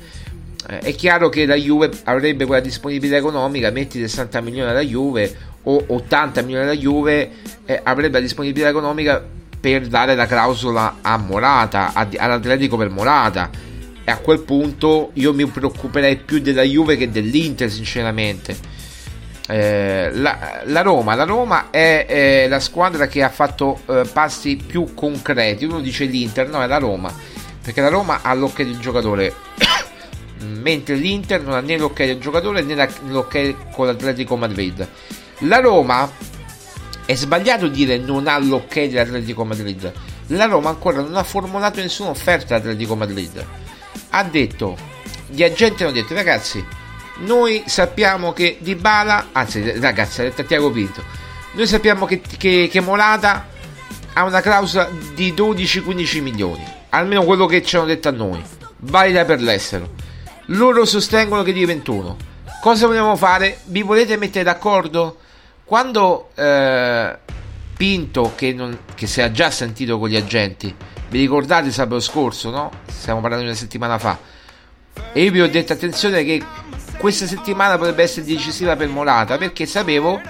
eh, 0.68 0.80
è 0.80 0.96
chiaro 0.96 1.30
che 1.30 1.46
la 1.46 1.56
Juve 1.56 1.92
avrebbe 2.04 2.46
quella 2.46 2.62
disponibilità 2.62 3.18
economica 3.18 3.70
metti 3.70 4.00
60 4.00 4.42
milioni 4.42 4.70
alla 4.70 4.82
Juve 4.82 5.53
o 5.64 5.84
80 5.88 6.42
milioni 6.42 6.64
alla 6.66 6.76
Juve 6.76 7.32
eh, 7.66 7.80
avrebbe 7.84 8.18
la 8.18 8.24
disponibilità 8.24 8.70
economica 8.70 9.24
per 9.60 9.88
dare 9.88 10.16
la 10.16 10.26
clausola 10.26 10.98
a 11.02 11.18
Morata 11.18 11.94
a, 11.94 12.08
all'Atletico 12.18 12.76
per 12.76 12.90
Morata 12.90 13.50
e 14.04 14.12
a 14.12 14.18
quel 14.18 14.40
punto 14.40 15.12
io 15.14 15.34
mi 15.34 15.46
preoccuperei 15.46 16.18
più 16.18 16.40
della 16.40 16.64
Juve 16.64 16.98
che 16.98 17.10
dell'Inter 17.10 17.72
sinceramente 17.72 18.74
eh, 19.48 20.10
la, 20.14 20.62
la, 20.66 20.82
Roma, 20.82 21.16
la 21.16 21.26
Roma 21.26 21.70
è, 21.70 22.06
è, 22.08 22.48
la 22.48 22.60
squadra 22.60 23.08
che 23.08 23.22
ha 23.24 23.30
fatto 23.30 23.82
eh, 23.88 24.04
passi 24.12 24.56
più 24.56 24.94
concreti. 24.94 25.66
Uno 25.66 25.82
dice 25.82 26.06
l'Inter, 26.06 26.48
no, 26.48 26.64
è 26.64 26.68
la 26.68 26.78
Roma, 26.78 27.14
perché 27.62 27.82
la 27.82 27.90
Roma 27.90 28.22
ha 28.22 28.34
l'occhio 28.34 28.64
del 28.64 28.80
giocatore, 28.80 29.34
mentre 30.62 30.96
l'Inter 30.96 31.42
non 31.42 31.56
ha 31.56 31.60
né 31.60 31.78
l'occhio 31.78 32.06
del 32.06 32.20
giocatore 32.20 32.62
né 32.62 32.90
l'occhio 33.08 33.56
con 33.72 33.88
l'Atletico 33.88 34.38
Madrid. 34.38 34.88
La 35.46 35.60
Roma 35.60 36.10
è 37.06 37.16
sbagliato 37.16 37.68
dire 37.68 37.98
non 37.98 38.28
ha 38.28 38.38
l'ok 38.38 38.86
dell'Atletico 38.86 39.44
Madrid. 39.44 39.92
La 40.28 40.46
Roma 40.46 40.70
ancora 40.70 41.02
non 41.02 41.16
ha 41.16 41.24
formulato 41.24 41.82
nessuna 41.82 42.10
offerta 42.10 42.56
all'Atletico 42.56 42.96
Madrid. 42.96 43.46
Ha 44.10 44.24
detto, 44.24 44.78
gli 45.28 45.44
agenti 45.44 45.84
hanno 45.84 45.92
detto, 45.92 46.14
ragazzi, 46.14 46.66
noi 47.20 47.64
sappiamo 47.66 48.32
che 48.32 48.58
Di 48.62 48.76
Bala, 48.76 49.30
anzi 49.34 49.80
ragazzi, 49.80 50.22
ha 50.22 50.24
detto 50.24 50.42
a 50.42 50.46
Tiago 50.46 50.72
Pinto, 50.72 51.04
noi 51.54 51.68
sappiamo 51.68 52.06
che, 52.06 52.22
che, 52.22 52.70
che 52.72 52.80
Morata 52.80 53.48
ha 54.14 54.24
una 54.24 54.40
clausola 54.40 54.90
di 55.14 55.34
12-15 55.34 56.22
milioni, 56.22 56.64
almeno 56.90 57.24
quello 57.24 57.48
che 57.48 57.64
ci 57.64 57.76
hanno 57.76 57.86
detto 57.86 58.08
a 58.08 58.12
noi, 58.12 58.42
valida 58.78 59.26
per 59.26 59.42
l'estero. 59.42 59.92
Loro 60.48 60.86
sostengono 60.86 61.44
che 61.44 61.52
di 61.52 61.66
21. 61.66 62.18
Cosa 62.62 62.88
vogliamo 62.88 63.18
fare? 63.18 63.60
Vi 63.66 63.82
volete 63.82 64.16
mettere 64.16 64.46
d'accordo? 64.46 65.18
Quando 65.66 66.30
eh, 66.36 67.18
Pinto, 67.76 68.34
che, 68.36 68.54
non, 68.54 68.80
che 68.96 69.08
si 69.08 69.22
è 69.22 69.32
già 69.32 69.50
sentito 69.50 69.98
con 69.98 70.10
gli 70.10 70.16
agenti, 70.16 70.74
vi 71.10 71.20
ricordate 71.20 71.72
sabato 71.72 72.00
scorso, 72.00 72.50
no? 72.50 72.72
Stiamo 72.88 73.20
parlando 73.20 73.46
di 73.46 73.52
una 73.52 73.60
settimana 73.60 73.98
fa. 73.98 74.18
E 75.12 75.24
io 75.24 75.32
vi 75.32 75.42
ho 75.42 75.50
detto 75.50 75.74
attenzione 75.74 76.24
che 76.24 76.42
questa 76.98 77.26
settimana 77.26 77.78
potrebbe 77.78 78.04
essere 78.04 78.26
decisiva 78.26 78.76
per 78.76 78.88
Morata 78.88 79.38
perché 79.38 79.66
sapevo 79.66 80.22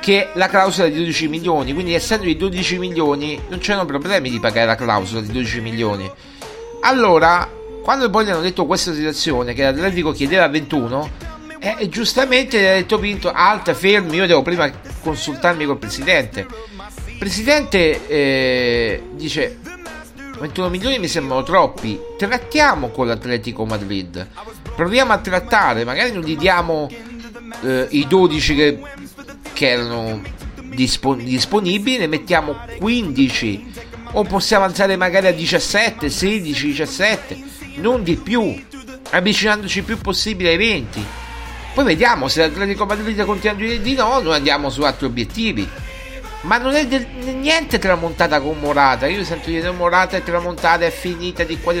che 0.00 0.30
la 0.34 0.48
clausola 0.48 0.88
è 0.88 0.90
di 0.90 0.96
12 0.98 1.28
milioni, 1.28 1.72
quindi 1.74 1.94
essendo 1.94 2.24
di 2.24 2.36
12 2.36 2.78
milioni 2.78 3.40
non 3.48 3.58
c'erano 3.58 3.84
problemi 3.84 4.30
di 4.30 4.40
pagare 4.40 4.66
la 4.66 4.74
clausola 4.76 5.20
di 5.20 5.30
12 5.30 5.60
milioni. 5.60 6.10
Allora, 6.82 7.48
quando 7.82 8.08
poi 8.08 8.24
gli 8.24 8.30
hanno 8.30 8.40
detto 8.40 8.64
questa 8.64 8.94
situazione, 8.94 9.52
che 9.52 9.62
l'Atletico 9.62 10.12
chiedeva 10.12 10.48
21, 10.48 11.10
eh, 11.60 11.88
giustamente 11.88 12.60
gli 12.60 12.64
ha 12.64 12.74
detto 12.74 12.98
Pinto, 12.98 13.30
alta, 13.30 13.74
fermi, 13.74 14.16
io 14.16 14.26
devo 14.26 14.42
prima 14.42 14.70
consultarmi 15.02 15.64
col 15.64 15.78
presidente. 15.78 16.46
Il 17.06 17.18
presidente 17.18 18.06
eh, 18.08 19.02
dice, 19.12 19.58
21 20.38 20.68
milioni 20.70 20.98
mi 20.98 21.08
sembrano 21.08 21.42
troppi, 21.42 22.00
trattiamo 22.16 22.88
con 22.88 23.06
l'Atletico 23.06 23.64
Madrid, 23.66 24.26
proviamo 24.74 25.12
a 25.12 25.18
trattare, 25.18 25.84
magari 25.84 26.12
non 26.12 26.22
gli 26.22 26.36
diamo 26.36 26.88
eh, 27.62 27.86
i 27.90 28.06
12 28.06 28.54
che 28.54 28.78
che 29.60 29.68
erano 29.68 30.22
dispon- 30.72 31.22
disponibili, 31.22 31.98
ne 31.98 32.06
mettiamo 32.06 32.56
15 32.78 33.72
o 34.12 34.24
possiamo 34.24 34.64
alzare 34.64 34.96
magari 34.96 35.26
a 35.26 35.32
17, 35.32 36.08
16, 36.08 36.66
17, 36.66 37.42
non 37.74 38.02
di 38.02 38.16
più, 38.16 38.58
avvicinandoci 39.10 39.80
il 39.80 39.84
più 39.84 39.98
possibile 39.98 40.48
ai 40.48 40.56
20. 40.56 41.04
Poi 41.72 41.84
vediamo 41.84 42.28
se 42.28 42.40
l'Atletico 42.40 42.84
Madrid 42.84 43.24
continua 43.24 43.54
a 43.54 43.58
dire 43.58 43.80
di 43.80 43.94
no, 43.94 44.20
noi 44.20 44.34
andiamo 44.34 44.70
su 44.70 44.82
altri 44.82 45.06
obiettivi. 45.06 45.68
Ma 46.42 46.56
non 46.56 46.74
è 46.74 46.86
del, 46.86 47.06
niente 47.06 47.78
tramontata 47.78 48.40
con 48.40 48.58
Morata. 48.58 49.06
Io 49.06 49.22
sento 49.24 49.50
dire 49.50 49.70
Morata 49.70 50.16
è 50.16 50.22
tramontata, 50.22 50.84
è 50.84 50.90
finita 50.90 51.44
di 51.44 51.58
qua. 51.60 51.74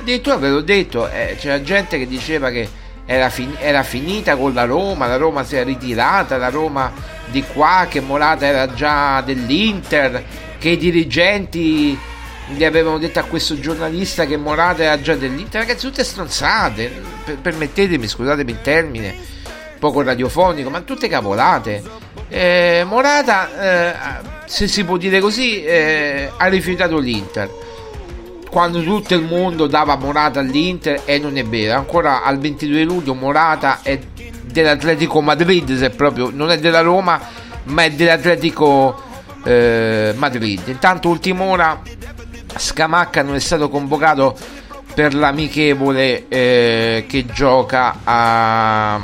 Addirittura 0.00 0.36
ve 0.36 0.48
l'ho 0.48 0.62
detto, 0.62 1.08
eh, 1.08 1.36
c'era 1.38 1.60
gente 1.62 1.98
che 1.98 2.06
diceva 2.06 2.50
che 2.50 2.68
era, 3.04 3.30
fin- 3.30 3.56
era, 3.58 3.82
finita 3.82 4.36
con 4.36 4.52
la 4.52 4.64
Roma, 4.64 5.06
la 5.06 5.16
Roma 5.16 5.44
si 5.44 5.56
è 5.56 5.64
ritirata, 5.64 6.38
la 6.38 6.48
Roma 6.48 6.92
di 7.26 7.42
qua, 7.42 7.86
che 7.88 8.00
Morata 8.00 8.46
era 8.46 8.72
già 8.74 9.20
dell'Inter, 9.20 10.24
che 10.58 10.70
i 10.70 10.76
dirigenti 10.76 11.96
gli 12.48 12.64
avevano 12.64 12.98
detto 12.98 13.18
a 13.18 13.24
questo 13.24 13.58
giornalista 13.58 14.24
che 14.24 14.36
Morata 14.36 14.82
era 14.82 15.00
già 15.00 15.14
dell'Inter, 15.14 15.60
ragazzi 15.60 15.86
tutte 15.86 16.04
stronzate, 16.04 16.90
per- 17.24 17.38
permettetemi, 17.38 18.08
scusatemi 18.08 18.50
il 18.50 18.60
termine, 18.60 19.34
poco 19.86 20.02
radiofonico, 20.02 20.70
ma 20.70 20.80
tutte 20.80 21.08
cavolate. 21.08 21.82
Eh, 22.28 22.84
Morata, 22.86 23.48
eh, 23.60 23.94
se 24.46 24.66
si 24.66 24.84
può 24.84 24.96
dire 24.96 25.20
così, 25.20 25.62
eh, 25.62 26.30
ha 26.36 26.46
rifiutato 26.46 26.98
l'Inter 26.98 27.64
quando 28.50 28.82
tutto 28.82 29.14
il 29.14 29.22
mondo 29.22 29.66
dava 29.66 29.96
Morata 29.96 30.40
all'Inter 30.40 31.02
e 31.04 31.18
non 31.18 31.36
è 31.36 31.44
vero, 31.44 31.76
ancora 31.76 32.22
al 32.22 32.38
22 32.38 32.84
luglio 32.84 33.12
Morata 33.12 33.80
è 33.82 33.98
dell'Atletico 34.44 35.20
Madrid, 35.20 35.76
se 35.76 35.90
proprio 35.90 36.30
non 36.32 36.50
è 36.50 36.58
della 36.58 36.80
Roma, 36.80 37.20
ma 37.64 37.84
è 37.84 37.90
dell'Atletico 37.90 38.98
eh, 39.44 40.14
Madrid. 40.16 40.62
Intanto 40.68 41.10
ultima 41.10 41.44
ora 41.44 41.82
Scamacca 42.56 43.22
non 43.22 43.34
è 43.34 43.40
stato 43.40 43.68
convocato 43.68 44.34
per 44.94 45.12
l'amichevole 45.14 46.26
eh, 46.28 47.04
che 47.06 47.26
gioca 47.26 47.98
a 48.04 48.98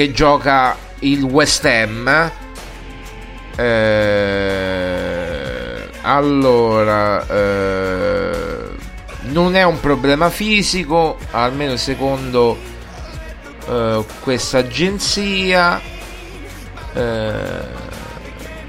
che 0.00 0.12
gioca 0.12 0.78
il 1.00 1.22
West 1.22 1.62
Ham 1.66 2.32
eh, 3.54 4.30
allora, 6.00 7.26
eh, 7.26 8.70
non 9.24 9.54
è 9.54 9.62
un 9.62 9.78
problema 9.78 10.30
fisico, 10.30 11.18
almeno 11.32 11.76
secondo 11.76 12.56
eh, 13.68 14.02
questa 14.20 14.56
agenzia. 14.58 15.78
Eh, 16.94 17.88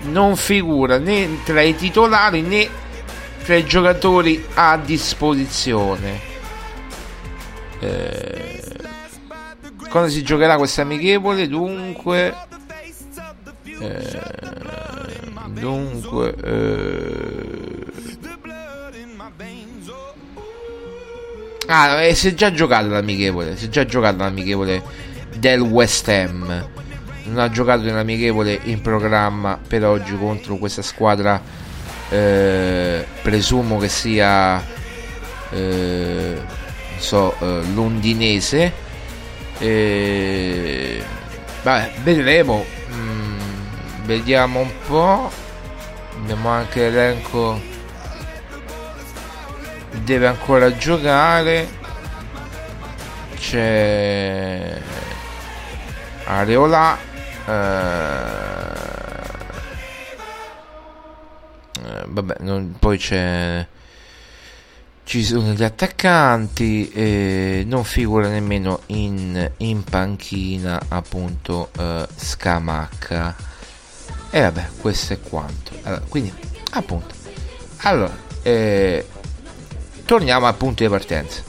non 0.01 0.35
figura 0.35 0.97
né 0.97 1.43
tra 1.45 1.61
i 1.61 1.75
titolari 1.75 2.41
né 2.41 2.67
tra 3.45 3.55
i 3.55 3.63
giocatori 3.63 4.45
a 4.55 4.75
disposizione. 4.75 6.19
Eh, 7.79 8.60
quando 9.91 10.09
si 10.09 10.23
giocherà 10.23 10.55
questa 10.55 10.83
amichevole? 10.83 11.49
Dunque, 11.49 12.33
eh, 13.65 14.21
dunque 15.49 16.33
eh... 16.43 17.85
ah 21.67 22.01
e 22.01 22.15
si 22.15 22.29
è 22.29 22.33
già 22.33 22.51
giocato 22.51 22.87
l'amichevole 22.87 23.55
si 23.57 23.65
è 23.65 23.69
già 23.69 23.85
giocato 23.85 24.17
l'amichevole 24.17 24.81
del 25.35 25.59
West 25.59 26.07
Ham 26.09 26.69
non 27.25 27.37
ha 27.37 27.49
giocato 27.49 27.83
nell'amichevole 27.83 28.59
in 28.63 28.81
programma 28.81 29.59
per 29.65 29.85
oggi 29.85 30.17
contro 30.17 30.57
questa 30.57 30.81
squadra 30.81 31.41
eh, 32.09 33.05
presumo 33.21 33.77
che 33.77 33.87
sia 33.87 34.63
eh, 35.51 36.41
so 36.97 37.35
eh, 37.39 37.61
londinese 37.73 38.89
eh, 39.61 41.03
vabbè 41.63 41.91
vedremo. 42.03 42.65
Mm, 42.91 43.39
vediamo 44.03 44.59
un 44.59 44.71
po' 44.87 45.31
abbiamo 46.17 46.49
anche 46.49 46.89
l'elenco. 46.89 47.59
Deve 50.03 50.27
ancora 50.27 50.75
giocare. 50.75 51.79
C'è 53.37 54.79
Areola 56.25 56.97
eh, 57.47 57.51
eh, 61.83 62.05
vabbè 62.07 62.35
non, 62.39 62.75
poi 62.77 62.97
c'è 62.97 63.65
ci 65.11 65.25
sono 65.25 65.51
gli 65.51 65.61
attaccanti 65.61 66.89
e 66.89 67.63
non 67.67 67.83
figura 67.83 68.29
nemmeno 68.29 68.83
in, 68.85 69.51
in 69.57 69.83
panchina 69.83 70.81
appunto 70.87 71.69
eh, 71.77 72.07
Scamacca. 72.15 73.35
E 74.29 74.39
vabbè 74.39 74.69
questo 74.79 75.11
è 75.11 75.19
quanto. 75.19 75.73
Allora, 75.81 76.01
quindi 76.07 76.33
appunto. 76.71 77.13
Allora 77.79 78.17
eh, 78.41 79.05
torniamo 80.05 80.45
al 80.45 80.55
punto 80.55 80.81
di 80.81 80.89
partenza 80.89 81.43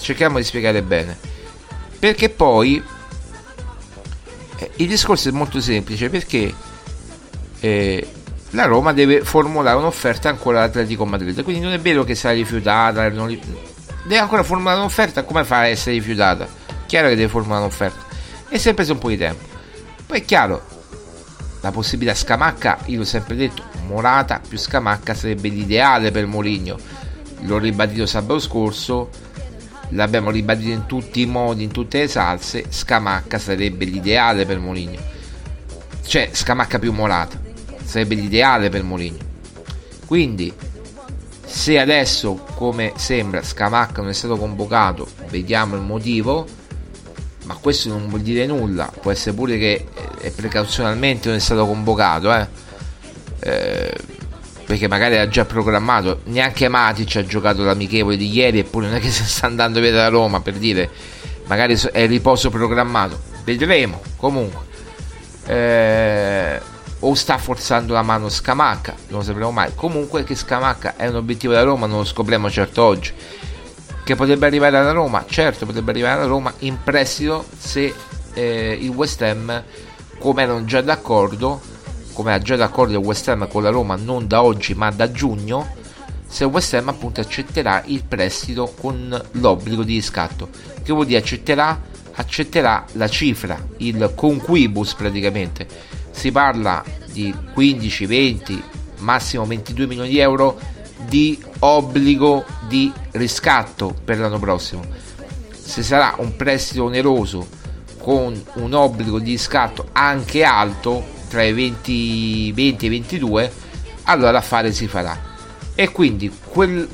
cerchiamo 0.00 0.38
di 0.38 0.44
spiegare 0.44 0.82
bene. 0.82 1.16
Perché 1.96 2.28
poi 2.28 2.82
eh, 4.56 4.70
il 4.78 4.88
discorso 4.88 5.28
è 5.28 5.32
molto 5.32 5.60
semplice 5.60 6.10
perché 6.10 6.52
eh, 7.60 8.06
la 8.52 8.66
Roma 8.66 8.92
deve 8.92 9.24
formulare 9.24 9.78
un'offerta 9.78 10.28
ancora 10.28 10.58
all'Atletico 10.58 11.04
Madrid. 11.04 11.42
Quindi 11.42 11.62
non 11.62 11.72
è 11.72 11.78
vero 11.78 12.04
che 12.04 12.14
sarà 12.14 12.34
rifiutata 12.34 13.06
li... 13.08 13.40
deve 14.02 14.18
ancora 14.18 14.42
formulare 14.42 14.78
un'offerta? 14.78 15.24
Come 15.24 15.44
fa 15.44 15.58
a 15.58 15.66
essere 15.66 15.96
rifiutata? 15.96 16.46
Chiaro 16.86 17.08
che 17.08 17.14
deve 17.14 17.28
formulare 17.28 17.62
un'offerta. 17.62 18.04
E 18.48 18.58
si 18.58 18.68
è 18.68 18.74
preso 18.74 18.92
un 18.92 18.98
po' 18.98 19.08
di 19.08 19.16
tempo. 19.16 19.44
Poi 20.06 20.20
è 20.20 20.24
chiaro 20.24 20.62
la 21.60 21.70
possibilità 21.70 22.14
Scamacca, 22.14 22.80
io 22.86 22.98
l'ho 22.98 23.04
sempre 23.04 23.36
detto, 23.36 23.62
Morata 23.86 24.40
più 24.46 24.58
Scamacca 24.58 25.14
sarebbe 25.14 25.48
l'ideale 25.48 26.10
per 26.10 26.26
Mourinho. 26.26 26.76
L'ho 27.42 27.58
ribadito 27.58 28.04
sabato 28.04 28.40
scorso, 28.40 29.08
l'abbiamo 29.90 30.30
ribadito 30.30 30.70
in 30.70 30.86
tutti 30.86 31.22
i 31.22 31.26
modi, 31.26 31.62
in 31.62 31.70
tutte 31.70 32.00
le 32.00 32.08
salse, 32.08 32.64
Scamacca 32.68 33.38
sarebbe 33.38 33.84
l'ideale 33.86 34.44
per 34.44 34.58
Mourinho. 34.58 34.98
Cioè, 36.04 36.30
Scamacca 36.32 36.78
più 36.78 36.92
Morata 36.92 37.41
sarebbe 37.92 38.14
l'ideale 38.14 38.70
per 38.70 38.82
Mourinho. 38.82 39.18
Quindi, 40.06 40.52
se 41.44 41.78
adesso, 41.78 42.42
come 42.54 42.94
sembra, 42.96 43.42
Scamacca 43.42 44.00
non 44.00 44.08
è 44.08 44.14
stato 44.14 44.36
convocato, 44.36 45.06
vediamo 45.28 45.76
il 45.76 45.82
motivo, 45.82 46.46
ma 47.44 47.54
questo 47.56 47.90
non 47.90 48.08
vuol 48.08 48.22
dire 48.22 48.46
nulla, 48.46 48.90
può 49.00 49.10
essere 49.10 49.36
pure 49.36 49.58
che 49.58 49.86
eh, 50.20 50.30
precauzionalmente 50.30 51.28
non 51.28 51.36
è 51.36 51.40
stato 51.40 51.66
convocato, 51.66 52.34
eh. 52.34 52.46
Eh, 53.40 53.94
perché 54.64 54.88
magari 54.88 55.16
era 55.16 55.28
già 55.28 55.44
programmato, 55.44 56.20
neanche 56.24 56.68
Matic 56.68 57.16
ha 57.16 57.26
giocato 57.26 57.62
l'amichevole 57.62 58.16
di 58.16 58.30
ieri 58.32 58.60
eppure 58.60 58.86
non 58.86 58.96
è 58.96 59.00
che 59.00 59.10
si 59.10 59.24
sta 59.24 59.46
andando 59.46 59.80
via 59.80 59.90
da 59.90 60.08
Roma 60.08 60.40
per 60.40 60.54
dire, 60.54 60.88
magari 61.46 61.76
è 61.92 62.06
riposo 62.06 62.48
programmato, 62.48 63.20
vedremo 63.44 64.00
comunque. 64.16 64.70
Eh, 65.44 66.21
o 67.04 67.14
sta 67.14 67.38
forzando 67.38 67.92
la 67.92 68.02
mano 68.02 68.28
Scamacca, 68.28 68.94
non 69.08 69.20
lo 69.20 69.24
sapremo 69.24 69.50
mai. 69.50 69.72
Comunque 69.74 70.24
che 70.24 70.34
Scamacca 70.34 70.96
è 70.96 71.08
un 71.08 71.16
obiettivo 71.16 71.52
da 71.52 71.62
Roma, 71.62 71.86
non 71.86 71.98
lo 71.98 72.04
scopriamo 72.04 72.50
certo 72.50 72.82
oggi. 72.82 73.12
Che 74.04 74.14
potrebbe 74.16 74.46
arrivare 74.46 74.76
alla 74.76 74.92
Roma, 74.92 75.24
certo 75.28 75.66
potrebbe 75.66 75.90
arrivare 75.90 76.20
alla 76.20 76.28
Roma 76.28 76.52
in 76.60 76.78
prestito 76.82 77.44
se 77.56 77.92
eh, 78.34 78.78
il 78.80 78.88
West 78.90 79.20
Ham, 79.22 79.62
come 80.18 80.42
erano 80.42 80.64
già 80.64 80.80
d'accordo, 80.80 81.60
come 82.12 82.34
era 82.34 82.42
già 82.42 82.56
d'accordo 82.56 82.98
il 82.98 83.04
West 83.04 83.28
Ham 83.28 83.48
con 83.48 83.62
la 83.62 83.70
Roma 83.70 83.96
non 83.96 84.26
da 84.26 84.42
oggi 84.42 84.74
ma 84.74 84.90
da 84.90 85.10
giugno, 85.10 85.74
se 86.26 86.44
il 86.44 86.50
West 86.50 86.74
Ham 86.74 86.88
appunto 86.88 87.20
accetterà 87.20 87.82
il 87.86 88.04
prestito 88.04 88.72
con 88.80 89.20
l'obbligo 89.32 89.82
di 89.82 89.94
riscatto. 89.94 90.48
Che 90.82 90.92
vuol 90.92 91.06
dire 91.06 91.18
accetterà? 91.18 91.90
Accetterà 92.14 92.84
la 92.92 93.08
cifra, 93.08 93.58
il 93.78 94.12
conquibus 94.14 94.94
praticamente 94.94 95.66
si 96.12 96.30
parla 96.30 96.84
di 97.10 97.34
15, 97.52 98.06
20, 98.06 98.62
massimo 98.98 99.44
22 99.44 99.86
milioni 99.86 100.08
di 100.08 100.18
euro 100.18 100.58
di 101.08 101.42
obbligo 101.60 102.44
di 102.68 102.92
riscatto 103.12 103.94
per 104.04 104.18
l'anno 104.18 104.38
prossimo. 104.38 104.84
Se 105.50 105.82
sarà 105.82 106.14
un 106.18 106.36
prestito 106.36 106.84
oneroso 106.84 107.46
con 107.98 108.40
un 108.54 108.72
obbligo 108.72 109.18
di 109.18 109.32
riscatto 109.32 109.88
anche 109.92 110.44
alto, 110.44 111.04
tra 111.28 111.42
i 111.42 111.52
20, 111.52 112.52
20 112.52 112.86
e 112.86 112.88
22, 112.88 113.52
allora 114.04 114.30
l'affare 114.32 114.72
si 114.72 114.86
farà. 114.86 115.18
E 115.74 115.90
quindi 115.90 116.30
quel, 116.44 116.88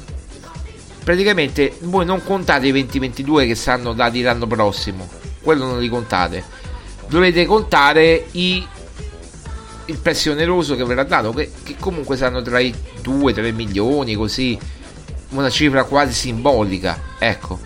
praticamente 1.02 1.76
voi 1.80 2.04
non 2.04 2.22
contate 2.22 2.68
i 2.68 2.72
20-22 2.72 3.46
che 3.46 3.54
saranno 3.54 3.92
dati 3.92 4.22
l'anno 4.22 4.46
prossimo, 4.46 5.08
quello 5.42 5.64
non 5.64 5.80
li 5.80 5.88
contate. 5.88 6.44
Dovete 7.08 7.46
contare 7.46 8.26
i 8.32 8.64
il 9.88 9.98
prezzo 9.98 10.30
oneroso 10.30 10.76
che 10.76 10.84
verrà 10.84 11.04
dato, 11.04 11.32
che, 11.32 11.50
che 11.62 11.76
comunque 11.78 12.16
saranno 12.16 12.42
tra 12.42 12.58
i 12.60 12.74
2-3 13.02 13.54
milioni, 13.54 14.14
così, 14.14 14.58
una 15.30 15.50
cifra 15.50 15.84
quasi 15.84 16.12
simbolica, 16.12 16.98
ecco. 17.18 17.58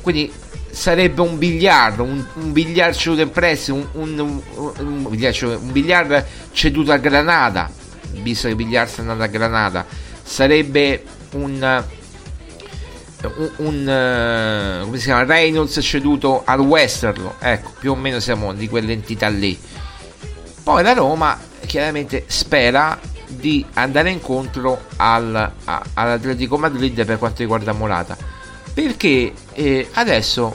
Quindi 0.00 0.32
sarebbe 0.70 1.20
un 1.20 1.38
biliardo, 1.38 2.02
un, 2.02 2.24
un 2.34 2.52
biliardo 2.52 3.20
in 3.20 3.30
prestito, 3.30 3.74
un, 3.74 4.18
un, 4.18 4.40
un, 4.78 5.06
biliardo, 5.08 5.58
un 5.58 5.72
biliardo 5.72 6.24
ceduto 6.52 6.92
a 6.92 6.96
Granada, 6.96 7.70
visto 8.22 8.48
che 8.48 8.54
biliardo 8.54 8.90
sta 8.90 9.00
andando 9.02 9.22
a 9.22 9.28
Granada, 9.28 9.86
sarebbe 10.22 11.04
un 11.32 11.84
un, 13.24 13.50
un 13.58 14.80
uh, 14.82 14.84
come 14.84 14.98
si 14.98 15.04
chiama 15.04 15.24
Reynolds 15.24 15.78
ceduto 15.80 16.42
al 16.44 16.58
Westerlo 16.58 17.36
ecco 17.38 17.70
più 17.78 17.92
o 17.92 17.94
meno 17.94 18.18
siamo 18.18 18.52
di 18.52 18.68
quell'entità 18.68 19.28
lì 19.28 19.56
poi 20.62 20.82
la 20.82 20.92
Roma 20.92 21.38
chiaramente 21.66 22.24
spera 22.26 22.98
di 23.26 23.64
andare 23.74 24.10
incontro 24.10 24.82
al, 24.96 25.52
a, 25.64 25.82
all'Atletico 25.94 26.58
Madrid 26.58 27.04
per 27.04 27.18
quanto 27.18 27.40
riguarda 27.40 27.72
Morata. 27.72 28.16
Perché 28.72 29.32
eh, 29.52 29.88
adesso 29.92 30.54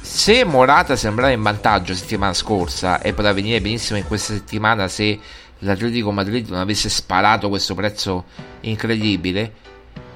se 0.00 0.44
Morata 0.44 0.96
sembrava 0.96 1.32
in 1.32 1.42
vantaggio 1.42 1.92
la 1.92 1.98
settimana 1.98 2.34
scorsa 2.34 3.00
e 3.00 3.12
poteva 3.12 3.32
venire 3.32 3.60
benissimo 3.60 3.98
in 3.98 4.06
questa 4.06 4.32
settimana 4.32 4.86
se 4.88 5.18
l'Atletico 5.60 6.12
Madrid 6.12 6.48
non 6.48 6.60
avesse 6.60 6.88
sparato 6.88 7.48
questo 7.48 7.74
prezzo 7.74 8.24
incredibile, 8.60 9.52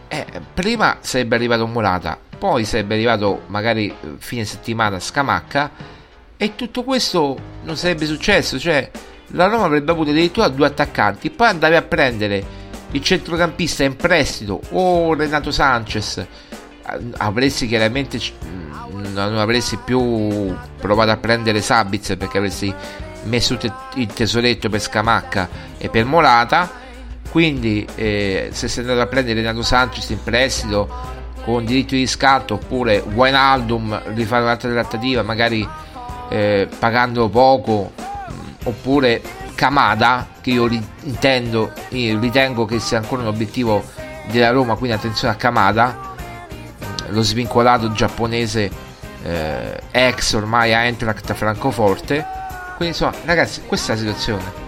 eh, 0.08 0.26
prima 0.54 0.98
sarebbe 1.00 1.36
arrivato 1.36 1.66
Morata, 1.66 2.18
poi 2.38 2.64
sarebbe 2.64 2.94
arrivato 2.94 3.42
magari 3.46 3.94
fine 4.18 4.44
settimana 4.44 5.00
Scamacca 5.00 5.96
e 6.38 6.54
tutto 6.54 6.84
questo 6.84 7.36
non 7.64 7.76
sarebbe 7.76 8.06
successo, 8.06 8.58
cioè 8.58 8.88
la 9.32 9.46
Roma 9.46 9.64
avrebbe 9.64 9.90
avuto 9.90 10.10
addirittura 10.10 10.48
due 10.48 10.68
attaccanti, 10.68 11.30
poi 11.30 11.48
andavi 11.48 11.74
a 11.74 11.82
prendere 11.82 12.42
il 12.92 13.02
centrocampista 13.02 13.84
in 13.84 13.96
prestito 13.96 14.60
o 14.70 15.12
Renato 15.14 15.50
Sanchez, 15.50 16.24
avresti 17.18 17.66
chiaramente 17.66 18.18
non 18.90 19.38
avresti 19.38 19.76
più 19.76 20.54
provato 20.80 21.10
a 21.10 21.16
prendere 21.16 21.60
Sabitz 21.60 22.16
perché 22.16 22.38
avresti 22.38 22.72
messo 23.24 23.58
il 23.94 24.06
tesoretto 24.06 24.68
per 24.68 24.80
Scamacca 24.80 25.48
e 25.76 25.88
per 25.88 26.04
Morata. 26.04 26.86
Quindi 27.30 27.86
eh, 27.94 28.48
se 28.52 28.68
sei 28.68 28.84
andato 28.84 29.02
a 29.02 29.06
prendere 29.06 29.40
Renato 29.40 29.62
Sanchez 29.62 30.08
in 30.10 30.22
prestito 30.22 31.16
con 31.44 31.64
diritto 31.64 31.94
di 31.94 32.00
riscatto 32.00 32.54
oppure 32.54 32.98
Wijnaldum 32.98 34.14
rifare 34.14 34.42
un'altra 34.44 34.70
trattativa 34.70 35.22
magari 35.22 35.66
eh, 36.28 36.68
pagando 36.78 37.28
poco 37.28 37.92
oppure 38.64 39.20
Kamada 39.54 40.26
che 40.40 40.50
io 40.50 40.68
intendo, 41.02 41.72
io 41.90 42.18
ritengo 42.18 42.64
che 42.64 42.78
sia 42.78 42.98
ancora 42.98 43.22
un 43.22 43.28
obiettivo 43.28 43.82
della 44.30 44.50
Roma 44.50 44.76
quindi 44.76 44.96
attenzione 44.96 45.34
a 45.34 45.36
Kamada 45.36 46.06
lo 47.08 47.22
svincolato 47.22 47.90
giapponese 47.92 48.70
eh, 49.22 49.80
ex 49.90 50.32
ormai 50.34 50.74
a 50.74 50.84
Eintracht 50.84 51.32
Francoforte. 51.32 52.24
Quindi 52.76 52.94
insomma 52.94 53.14
ragazzi 53.24 53.62
questa 53.66 53.92
è 53.92 53.94
la 53.96 54.00
situazione. 54.00 54.66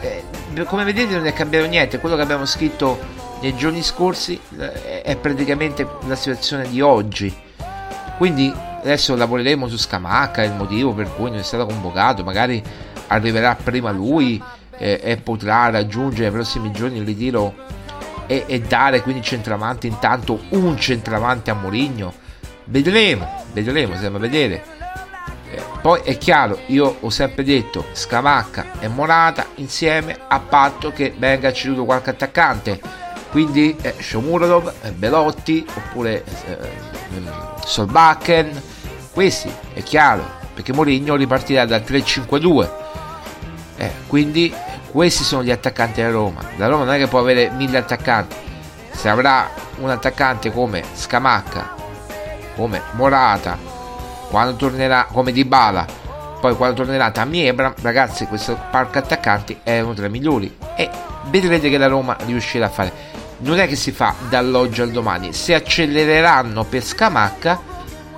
Eh, 0.00 0.64
come 0.64 0.84
vedete 0.84 1.14
non 1.14 1.26
è 1.26 1.32
cambiato 1.32 1.66
niente 1.66 1.98
quello 1.98 2.16
che 2.16 2.22
abbiamo 2.22 2.46
scritto 2.46 2.98
nei 3.40 3.54
giorni 3.56 3.82
scorsi 3.82 4.40
eh, 4.58 5.02
è 5.02 5.16
praticamente 5.16 5.86
la 6.06 6.16
situazione 6.16 6.68
di 6.68 6.80
oggi. 6.80 7.34
Quindi 8.16 8.52
Adesso 8.86 9.16
lavoreremo 9.16 9.66
su 9.66 9.76
Scamacca, 9.76 10.44
il 10.44 10.52
motivo 10.52 10.94
per 10.94 11.12
cui 11.12 11.28
non 11.28 11.40
è 11.40 11.42
stato 11.42 11.66
convocato, 11.66 12.22
magari 12.22 12.62
arriverà 13.08 13.56
prima 13.56 13.90
lui 13.90 14.40
eh, 14.78 15.00
e 15.02 15.16
potrà 15.16 15.70
raggiungere 15.70 16.22
nei 16.22 16.30
prossimi 16.30 16.70
giorni 16.70 16.98
il 16.98 17.04
ritiro 17.04 17.52
e, 18.26 18.44
e 18.46 18.60
dare 18.60 19.02
quindi 19.02 19.22
centravanti 19.22 19.88
intanto 19.88 20.38
un 20.50 20.78
centravanti 20.78 21.50
a 21.50 21.54
Mourinho. 21.54 22.14
Vedremo, 22.66 23.28
vedremo, 23.52 23.96
stiamo 23.96 24.18
a 24.18 24.20
vedere. 24.20 24.62
Eh, 25.50 25.60
poi 25.82 26.02
è 26.04 26.16
chiaro, 26.16 26.60
io 26.66 26.98
ho 27.00 27.10
sempre 27.10 27.42
detto 27.42 27.86
Scamacca 27.90 28.78
e 28.78 28.86
Morata 28.86 29.46
insieme 29.56 30.16
a 30.28 30.38
patto 30.38 30.92
che 30.92 31.12
venga 31.18 31.52
ceduto 31.52 31.84
qualche 31.84 32.10
attaccante. 32.10 32.80
Quindi 33.32 33.76
eh, 33.82 33.96
Shomurodov, 33.98 34.72
eh, 34.82 34.92
Belotti 34.92 35.66
oppure 35.74 36.22
eh, 36.46 36.58
Solbakken 37.64 38.74
questi, 39.16 39.50
è 39.72 39.82
chiaro, 39.82 40.22
perché 40.52 40.74
Mourinho 40.74 41.14
ripartirà 41.16 41.64
dal 41.64 41.80
3-5-2. 41.80 42.70
Eh, 43.78 43.90
quindi 44.06 44.52
questi 44.90 45.24
sono 45.24 45.42
gli 45.42 45.50
attaccanti 45.50 46.02
della 46.02 46.12
Roma. 46.12 46.42
La 46.56 46.66
Roma 46.66 46.84
non 46.84 46.92
è 46.92 46.98
che 46.98 47.06
può 47.06 47.20
avere 47.20 47.48
mille 47.48 47.78
attaccanti. 47.78 48.36
Se 48.90 49.08
avrà 49.08 49.48
un 49.78 49.88
attaccante 49.88 50.52
come 50.52 50.84
Scamacca, 50.92 51.74
come 52.56 52.82
Morata, 52.90 53.56
quando 54.28 54.54
tornerà 54.56 55.06
come 55.10 55.32
Dybala, 55.32 55.86
poi 56.38 56.54
quando 56.54 56.82
tornerà 56.82 57.10
Tammy 57.10 57.40
Ebram, 57.46 57.72
ragazzi, 57.80 58.26
questo 58.26 58.60
parco 58.70 58.98
attaccanti 58.98 59.60
è 59.62 59.80
uno 59.80 59.94
tra 59.94 60.04
i 60.04 60.10
migliori 60.10 60.54
e 60.76 60.90
vedrete 61.30 61.70
che 61.70 61.78
la 61.78 61.86
Roma 61.86 62.18
riuscirà 62.26 62.66
a 62.66 62.68
fare. 62.68 62.92
Non 63.38 63.58
è 63.60 63.66
che 63.66 63.76
si 63.76 63.92
fa 63.92 64.14
dall'oggi 64.28 64.82
al 64.82 64.90
domani, 64.90 65.32
se 65.32 65.54
accelereranno 65.54 66.64
per 66.64 66.84
Scamacca 66.84 67.75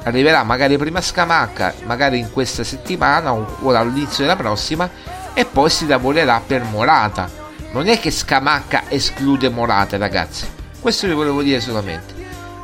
arriverà 0.09 0.42
magari 0.42 0.76
prima 0.76 1.00
Scamacca, 1.00 1.74
magari 1.84 2.18
in 2.18 2.30
questa 2.32 2.64
settimana 2.64 3.32
o 3.32 3.70
all'inizio 3.74 4.24
della 4.24 4.36
prossima 4.36 4.88
e 5.32 5.44
poi 5.44 5.70
si 5.70 5.86
lavorerà 5.86 6.42
per 6.44 6.64
Morata. 6.64 7.30
Non 7.72 7.88
è 7.88 8.00
che 8.00 8.11
Scamacca 8.11 8.84
esclude 8.88 9.48
Morata, 9.48 9.96
ragazzi. 9.96 10.46
Questo 10.80 11.06
vi 11.06 11.12
volevo 11.12 11.42
dire 11.42 11.61
solamente. 11.61 12.14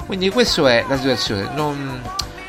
Quindi 0.07 0.31
questa 0.31 0.71
è 0.71 0.85
la 0.89 0.97
situazione. 0.97 1.49
Non... 1.55 2.03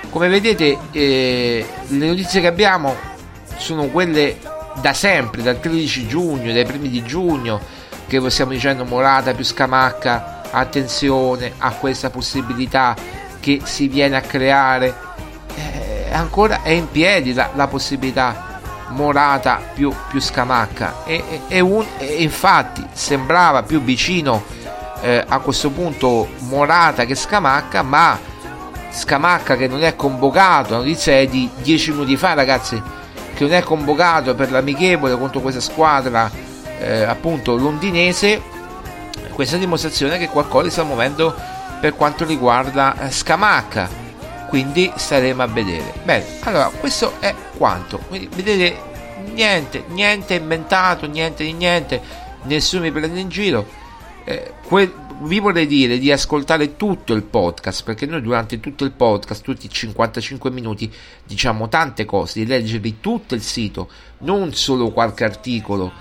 Come 0.09 0.29
vedete 0.29 0.77
eh, 0.91 1.65
le 1.87 2.07
notizie 2.07 2.39
che 2.39 2.47
abbiamo 2.47 2.95
sono 3.57 3.87
quelle 3.87 4.37
da 4.81 4.93
sempre, 4.93 5.41
dal 5.41 5.59
13 5.59 6.07
giugno, 6.07 6.53
dai 6.53 6.65
primi 6.65 6.89
di 6.89 7.03
giugno, 7.03 7.59
che 8.07 8.21
stiamo 8.29 8.51
dicendo 8.51 8.85
Morata 8.85 9.33
più 9.33 9.43
Scamacca, 9.43 10.43
attenzione 10.51 11.53
a 11.57 11.71
questa 11.71 12.09
possibilità 12.09 12.95
che 13.45 13.61
si 13.63 13.87
viene 13.87 14.15
a 14.15 14.21
creare 14.21 14.95
eh, 15.53 16.11
ancora 16.11 16.63
è 16.63 16.69
in 16.69 16.89
piedi 16.89 17.31
la, 17.31 17.51
la 17.53 17.67
possibilità 17.67 18.53
Morata 18.87 19.61
più, 19.73 19.93
più 20.09 20.19
Scamacca. 20.19 21.03
E, 21.05 21.41
e, 21.47 21.59
un, 21.59 21.85
e, 21.99 22.23
infatti 22.23 22.83
sembrava 22.91 23.61
più 23.61 23.83
vicino 23.83 24.43
eh, 25.01 25.23
a 25.27 25.37
questo 25.39 25.69
punto 25.69 26.27
Morata 26.39 27.05
che 27.05 27.13
Scamacca 27.13 27.83
ma 27.83 28.17
Scamacca 28.89 29.55
che 29.55 29.67
non 29.67 29.83
è 29.83 29.95
convocato 29.95 30.71
la 30.71 30.77
notizia 30.77 31.13
è 31.13 31.27
di 31.27 31.47
10 31.61 31.91
minuti 31.91 32.17
fa 32.17 32.33
ragazzi 32.33 32.81
che 33.35 33.43
non 33.43 33.53
è 33.53 33.61
convocato 33.61 34.33
per 34.33 34.49
l'amichevole 34.49 35.15
contro 35.19 35.39
questa 35.39 35.61
squadra 35.61 36.31
eh, 36.79 37.03
appunto 37.03 37.55
londinese. 37.55 38.41
Questa 39.31 39.57
dimostrazione 39.57 40.17
che 40.17 40.29
qualcosa 40.29 40.71
sta 40.71 40.83
muovendo 40.83 41.53
per 41.85 41.93
quanto 41.93 42.25
riguarda 42.25 42.97
eh, 42.97 43.11
Scamacca 43.11 43.87
quindi 44.49 44.91
staremo 44.95 45.43
a 45.43 45.45
vedere. 45.45 45.93
Bene 46.03 46.25
allora 46.41 46.69
questo 46.69 47.19
è 47.19 47.35
quanto. 47.57 47.99
Quindi 47.99 48.27
vedete 48.33 48.75
niente 49.33 49.83
niente 49.89 50.33
inventato 50.33 51.05
niente 51.05 51.43
di 51.43 51.53
niente. 51.53 52.01
Nessuno 52.43 52.81
mi 52.81 52.91
prende 52.91 53.19
in 53.19 53.29
giro. 53.29 53.67
Eh, 54.23 54.53
que- 54.63 55.03
vi 55.21 55.39
vorrei 55.39 55.67
dire 55.67 55.99
di 55.99 56.11
ascoltare 56.11 56.75
tutto 56.75 57.13
il 57.13 57.21
podcast 57.21 57.83
perché 57.83 58.07
noi 58.07 58.21
durante 58.21 58.59
tutto 58.59 58.83
il 58.83 58.91
podcast, 58.91 59.43
tutti 59.43 59.67
i 59.67 59.69
55 59.69 60.49
minuti, 60.49 60.91
diciamo 61.23 61.69
tante 61.69 62.05
cose, 62.05 62.39
di 62.39 62.47
leggervi 62.47 62.99
tutto 62.99 63.35
il 63.35 63.41
sito, 63.41 63.89
non 64.19 64.53
solo 64.55 64.89
qualche 64.89 65.23
articolo. 65.23 65.91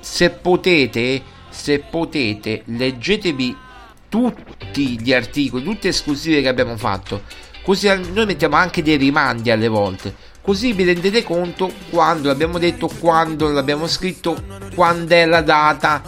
Se 0.00 0.30
potete, 0.30 1.22
se 1.48 1.78
potete, 1.78 2.62
leggetevi 2.64 3.68
tutti 4.10 5.00
gli 5.00 5.14
articoli, 5.14 5.64
tutte 5.64 5.84
le 5.84 5.88
esclusive 5.94 6.42
che 6.42 6.48
abbiamo 6.48 6.76
fatto. 6.76 7.22
Così 7.62 7.88
noi 8.12 8.26
mettiamo 8.26 8.56
anche 8.56 8.82
dei 8.82 8.96
rimandi 8.96 9.50
alle 9.50 9.68
volte. 9.68 10.14
Così 10.42 10.74
vi 10.74 10.84
rendete 10.84 11.22
conto 11.22 11.70
quando 11.88 12.28
l'abbiamo 12.28 12.58
detto, 12.58 12.88
quando 12.88 13.48
l'abbiamo 13.48 13.86
scritto, 13.86 14.42
quando 14.74 15.14
è 15.14 15.24
la 15.24 15.40
data 15.40 16.02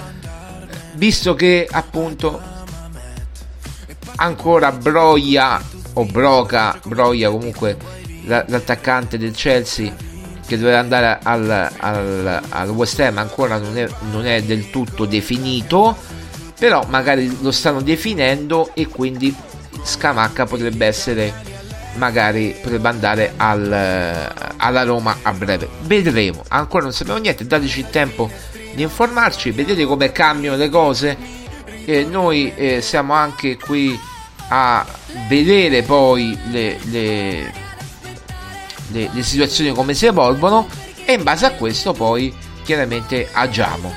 visto 0.95 1.35
che 1.35 1.67
appunto 1.71 2.41
ancora 4.17 4.73
Broia 4.73 5.61
o 5.95 6.05
Broca, 6.05 6.79
Broia 6.85 7.31
comunque 7.31 7.77
l'attaccante 8.25 9.19
del 9.19 9.33
Chelsea 9.33 9.93
che 10.47 10.59
doveva 10.59 10.79
andare 10.79 11.19
al, 11.23 11.71
al, 11.79 12.43
al 12.49 12.71
West 12.71 13.01
Ham 13.01 13.19
ancora 13.19 13.59
non 13.59 13.77
è, 13.77 13.89
non 14.11 14.27
è, 14.27 14.43
del 14.43 14.71
tutto 14.71 15.07
definito 15.07 15.97
però 16.63 16.87
magari 16.89 17.39
lo 17.41 17.51
stanno 17.51 17.81
definendo 17.81 18.71
e 18.73 18.87
quindi 18.87 19.35
Scamacca 19.83 20.47
potrebbe 20.47 20.87
essere 20.87 21.51
magari 21.95 22.55
potrebbe 22.63 22.89
andare 22.89 23.33
al, 23.37 24.33
alla 24.57 24.83
Roma 24.85 25.19
a 25.23 25.33
breve 25.33 25.69
vedremo 25.81 26.45
ancora 26.47 26.85
non 26.85 26.93
sappiamo 26.93 27.19
niente 27.19 27.45
dateci 27.45 27.81
il 27.81 27.91
tempo 27.91 28.31
di 28.75 28.83
informarci, 28.83 29.51
vedete 29.51 29.85
come 29.85 30.13
cambiano 30.13 30.57
le 30.57 30.69
cose. 30.69 31.17
E 31.85 32.05
noi 32.05 32.53
eh, 32.55 32.81
siamo 32.81 33.13
anche 33.13 33.57
qui 33.57 33.99
a 34.49 34.87
vedere 35.29 35.83
poi 35.83 36.39
le, 36.51 36.79
le, 36.85 37.53
le, 38.89 39.11
le 39.13 39.23
situazioni 39.23 39.73
come 39.73 39.95
si 39.95 40.07
evolvono 40.07 40.69
e 41.05 41.15
in 41.15 41.23
base 41.23 41.47
a 41.47 41.53
questo 41.53 41.93
poi 41.93 42.33
chiaramente 42.63 43.29
agiamo. 43.33 43.93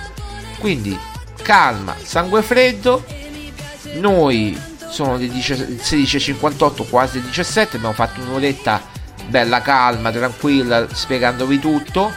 Quindi 0.59 0.97
calma, 1.45 1.95
sangue 2.01 2.41
freddo. 2.41 3.05
Noi 3.93 4.59
sono 4.89 5.15
le 5.15 5.27
16.58, 5.27 6.89
quasi 6.89 7.21
17, 7.21 7.77
abbiamo 7.77 7.93
fatto 7.93 8.19
un'oretta 8.21 8.81
bella 9.27 9.61
calma, 9.61 10.11
tranquilla, 10.11 10.87
spiegandovi 10.91 11.59
tutto 11.59 12.11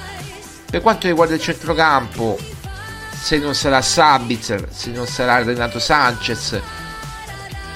per 0.71 0.83
quanto 0.83 1.07
riguarda 1.07 1.35
il 1.35 1.41
centrocampo, 1.41 2.39
se 3.11 3.39
non 3.39 3.55
sarà 3.55 3.81
Sabitzer, 3.81 4.69
se 4.71 4.91
non 4.91 5.07
sarà 5.07 5.43
Renato 5.43 5.79
Sanchez, 5.79 6.61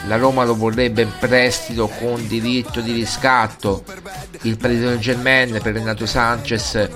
la 0.07 0.17
Roma 0.17 0.45
lo 0.45 0.55
vorrebbe 0.55 1.01
in 1.03 1.13
prestito 1.19 1.89
con 1.89 2.27
diritto 2.27 2.83
di 2.83 2.93
riscatto. 2.93 3.85
Il 4.43 4.59
Paris 4.59 4.99
Germain 4.99 5.59
per 5.63 5.73
Renato 5.73 6.05
Sanchez 6.05 6.89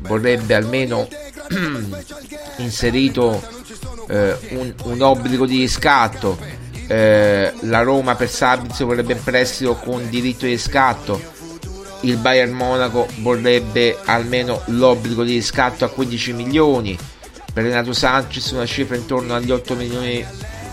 vorrebbe 0.00 0.54
almeno 0.54 1.06
inserito 2.56 3.57
eh, 4.08 4.36
un, 4.50 4.74
un, 4.84 5.00
obbligo 5.02 5.46
di 5.46 5.58
riscatto. 5.58 6.38
Eh, 6.86 7.52
la 7.60 7.82
Roma 7.82 8.14
per 8.14 8.30
Sabitzer 8.30 8.86
vorrebbe 8.86 9.12
in 9.12 9.22
prestito 9.22 9.74
con 9.74 10.08
diritto 10.08 10.46
di 10.46 10.52
riscatto. 10.52 11.36
Il 12.00 12.16
Bayern 12.16 12.52
Monaco 12.52 13.08
vorrebbe 13.18 13.98
almeno 14.04 14.62
l'obbligo 14.66 15.24
di 15.24 15.34
riscatto 15.34 15.84
a 15.84 15.88
15 15.88 16.32
milioni. 16.32 16.98
Per 17.52 17.64
Renato 17.64 17.92
Sanchez 17.92 18.50
una 18.52 18.66
cifra 18.66 18.96
intorno 18.96 19.34
agli 19.34 19.50
8 19.50 19.74
milioni 19.74 20.24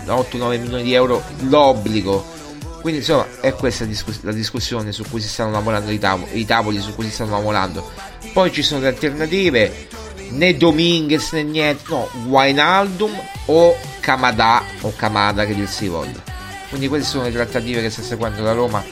8-9 0.06 0.60
milioni 0.60 0.82
di 0.82 0.94
euro 0.94 1.22
l'obbligo. 1.48 2.34
Quindi 2.80 3.00
insomma 3.00 3.26
è 3.40 3.52
questa 3.52 3.84
la 4.20 4.32
discussione 4.32 4.92
su 4.92 5.04
cui 5.10 5.20
si 5.20 5.28
stanno 5.28 5.50
lavorando 5.50 5.90
i 5.90 5.98
tavoli, 5.98 6.38
i 6.38 6.46
tavoli 6.46 6.80
su 6.80 6.94
cui 6.94 7.06
si 7.06 7.10
stanno 7.10 7.32
lavorando. 7.32 7.90
Poi 8.32 8.52
ci 8.52 8.62
sono 8.62 8.82
le 8.82 8.88
alternative 8.88 9.88
né 10.30 10.54
Dominguez 10.54 11.32
né 11.32 11.42
niente 11.42 11.84
no 11.88 12.08
Wijnaldum 12.26 13.12
o 13.46 13.76
Kamada 14.00 14.62
o 14.82 14.92
Kamada 14.92 15.44
che 15.44 15.54
dir 15.54 15.68
si 15.68 15.88
voglia 15.88 16.22
quindi 16.68 16.88
queste 16.88 17.08
sono 17.08 17.24
le 17.24 17.32
trattative 17.32 17.80
che 17.80 17.90
sta 17.90 18.02
seguendo 18.02 18.42
la 18.42 18.52
Roma 18.52 18.84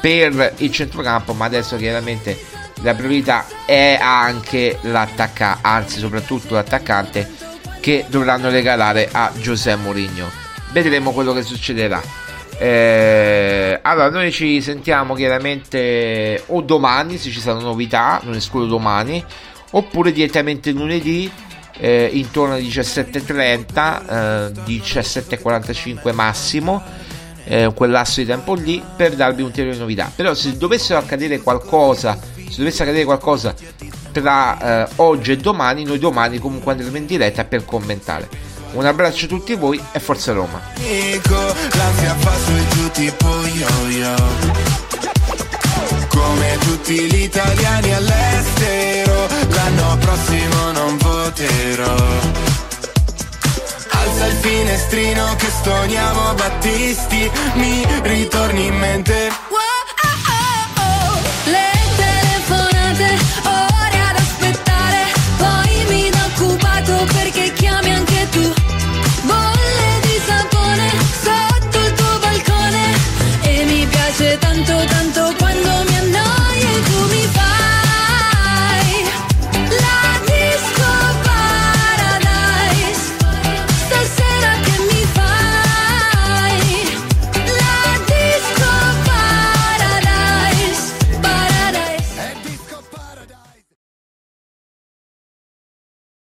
per 0.00 0.54
il 0.58 0.72
centrocampo, 0.72 1.32
ma 1.32 1.44
adesso 1.44 1.76
chiaramente 1.76 2.38
la 2.82 2.94
priorità 2.94 3.46
è 3.66 3.98
anche 4.00 4.78
l'attaccante, 4.82 5.60
anzi 5.62 5.98
soprattutto 5.98 6.54
l'attaccante 6.54 7.28
che 7.80 8.06
dovranno 8.08 8.50
regalare 8.50 9.08
a 9.10 9.30
Giuseppe 9.38 9.80
Mourinho. 9.82 10.30
Vedremo 10.72 11.12
quello 11.12 11.32
che 11.32 11.42
succederà. 11.42 12.00
Eh, 12.58 13.78
allora, 13.80 14.10
noi 14.10 14.30
ci 14.32 14.60
sentiamo 14.60 15.14
chiaramente 15.14 16.42
o 16.48 16.60
domani 16.60 17.16
se 17.16 17.30
ci 17.30 17.40
saranno 17.40 17.62
novità, 17.62 18.20
non 18.24 18.34
escludo 18.34 18.66
domani, 18.66 19.24
oppure 19.70 20.12
direttamente 20.12 20.70
lunedì 20.72 21.30
eh, 21.78 22.10
intorno 22.12 22.54
alle 22.54 22.62
17.30, 22.62 24.52
eh, 24.66 24.80
17.45 24.80 26.12
massimo 26.12 26.82
eh, 27.44 27.72
quel 27.74 27.90
lasso 27.90 28.20
di 28.20 28.26
tempo 28.26 28.54
lì 28.54 28.82
per 28.96 29.14
darvi 29.14 29.42
ulteriori 29.42 29.78
novità. 29.78 30.10
Però 30.14 30.34
se 30.34 30.56
dovesse 30.56 30.94
accadere 30.94 31.40
qualcosa, 31.40 32.18
se 32.34 32.56
dovesse 32.58 32.82
accadere 32.82 33.04
qualcosa 33.04 33.54
tra 34.12 34.84
eh, 34.84 34.88
oggi 34.96 35.32
e 35.32 35.36
domani, 35.36 35.84
noi 35.84 35.98
domani 35.98 36.38
comunque 36.38 36.72
andremo 36.72 36.96
in 36.96 37.06
diretta 37.06 37.44
per 37.44 37.64
commentare. 37.64 38.28
Un 38.72 38.86
abbraccio 38.86 39.24
a 39.24 39.28
tutti 39.28 39.54
voi 39.54 39.80
e 39.92 39.98
forza 39.98 40.32
Roma. 40.32 40.60
Come 46.08 46.58
tutti 46.60 47.00
gli 47.00 47.22
italiani 47.22 47.94
all'estero, 47.94 49.09
l'anno 49.48 49.96
prossimo 49.98 50.72
non 50.72 50.96
voterò. 50.98 51.94
Alza 53.90 54.26
il 54.26 54.36
finestrino 54.40 55.36
che 55.36 55.48
stoniamo 55.48 56.34
Battisti 56.34 57.30
Mi 57.54 57.86
ritorni 58.02 58.66
in 58.66 58.76
mente 58.76 59.30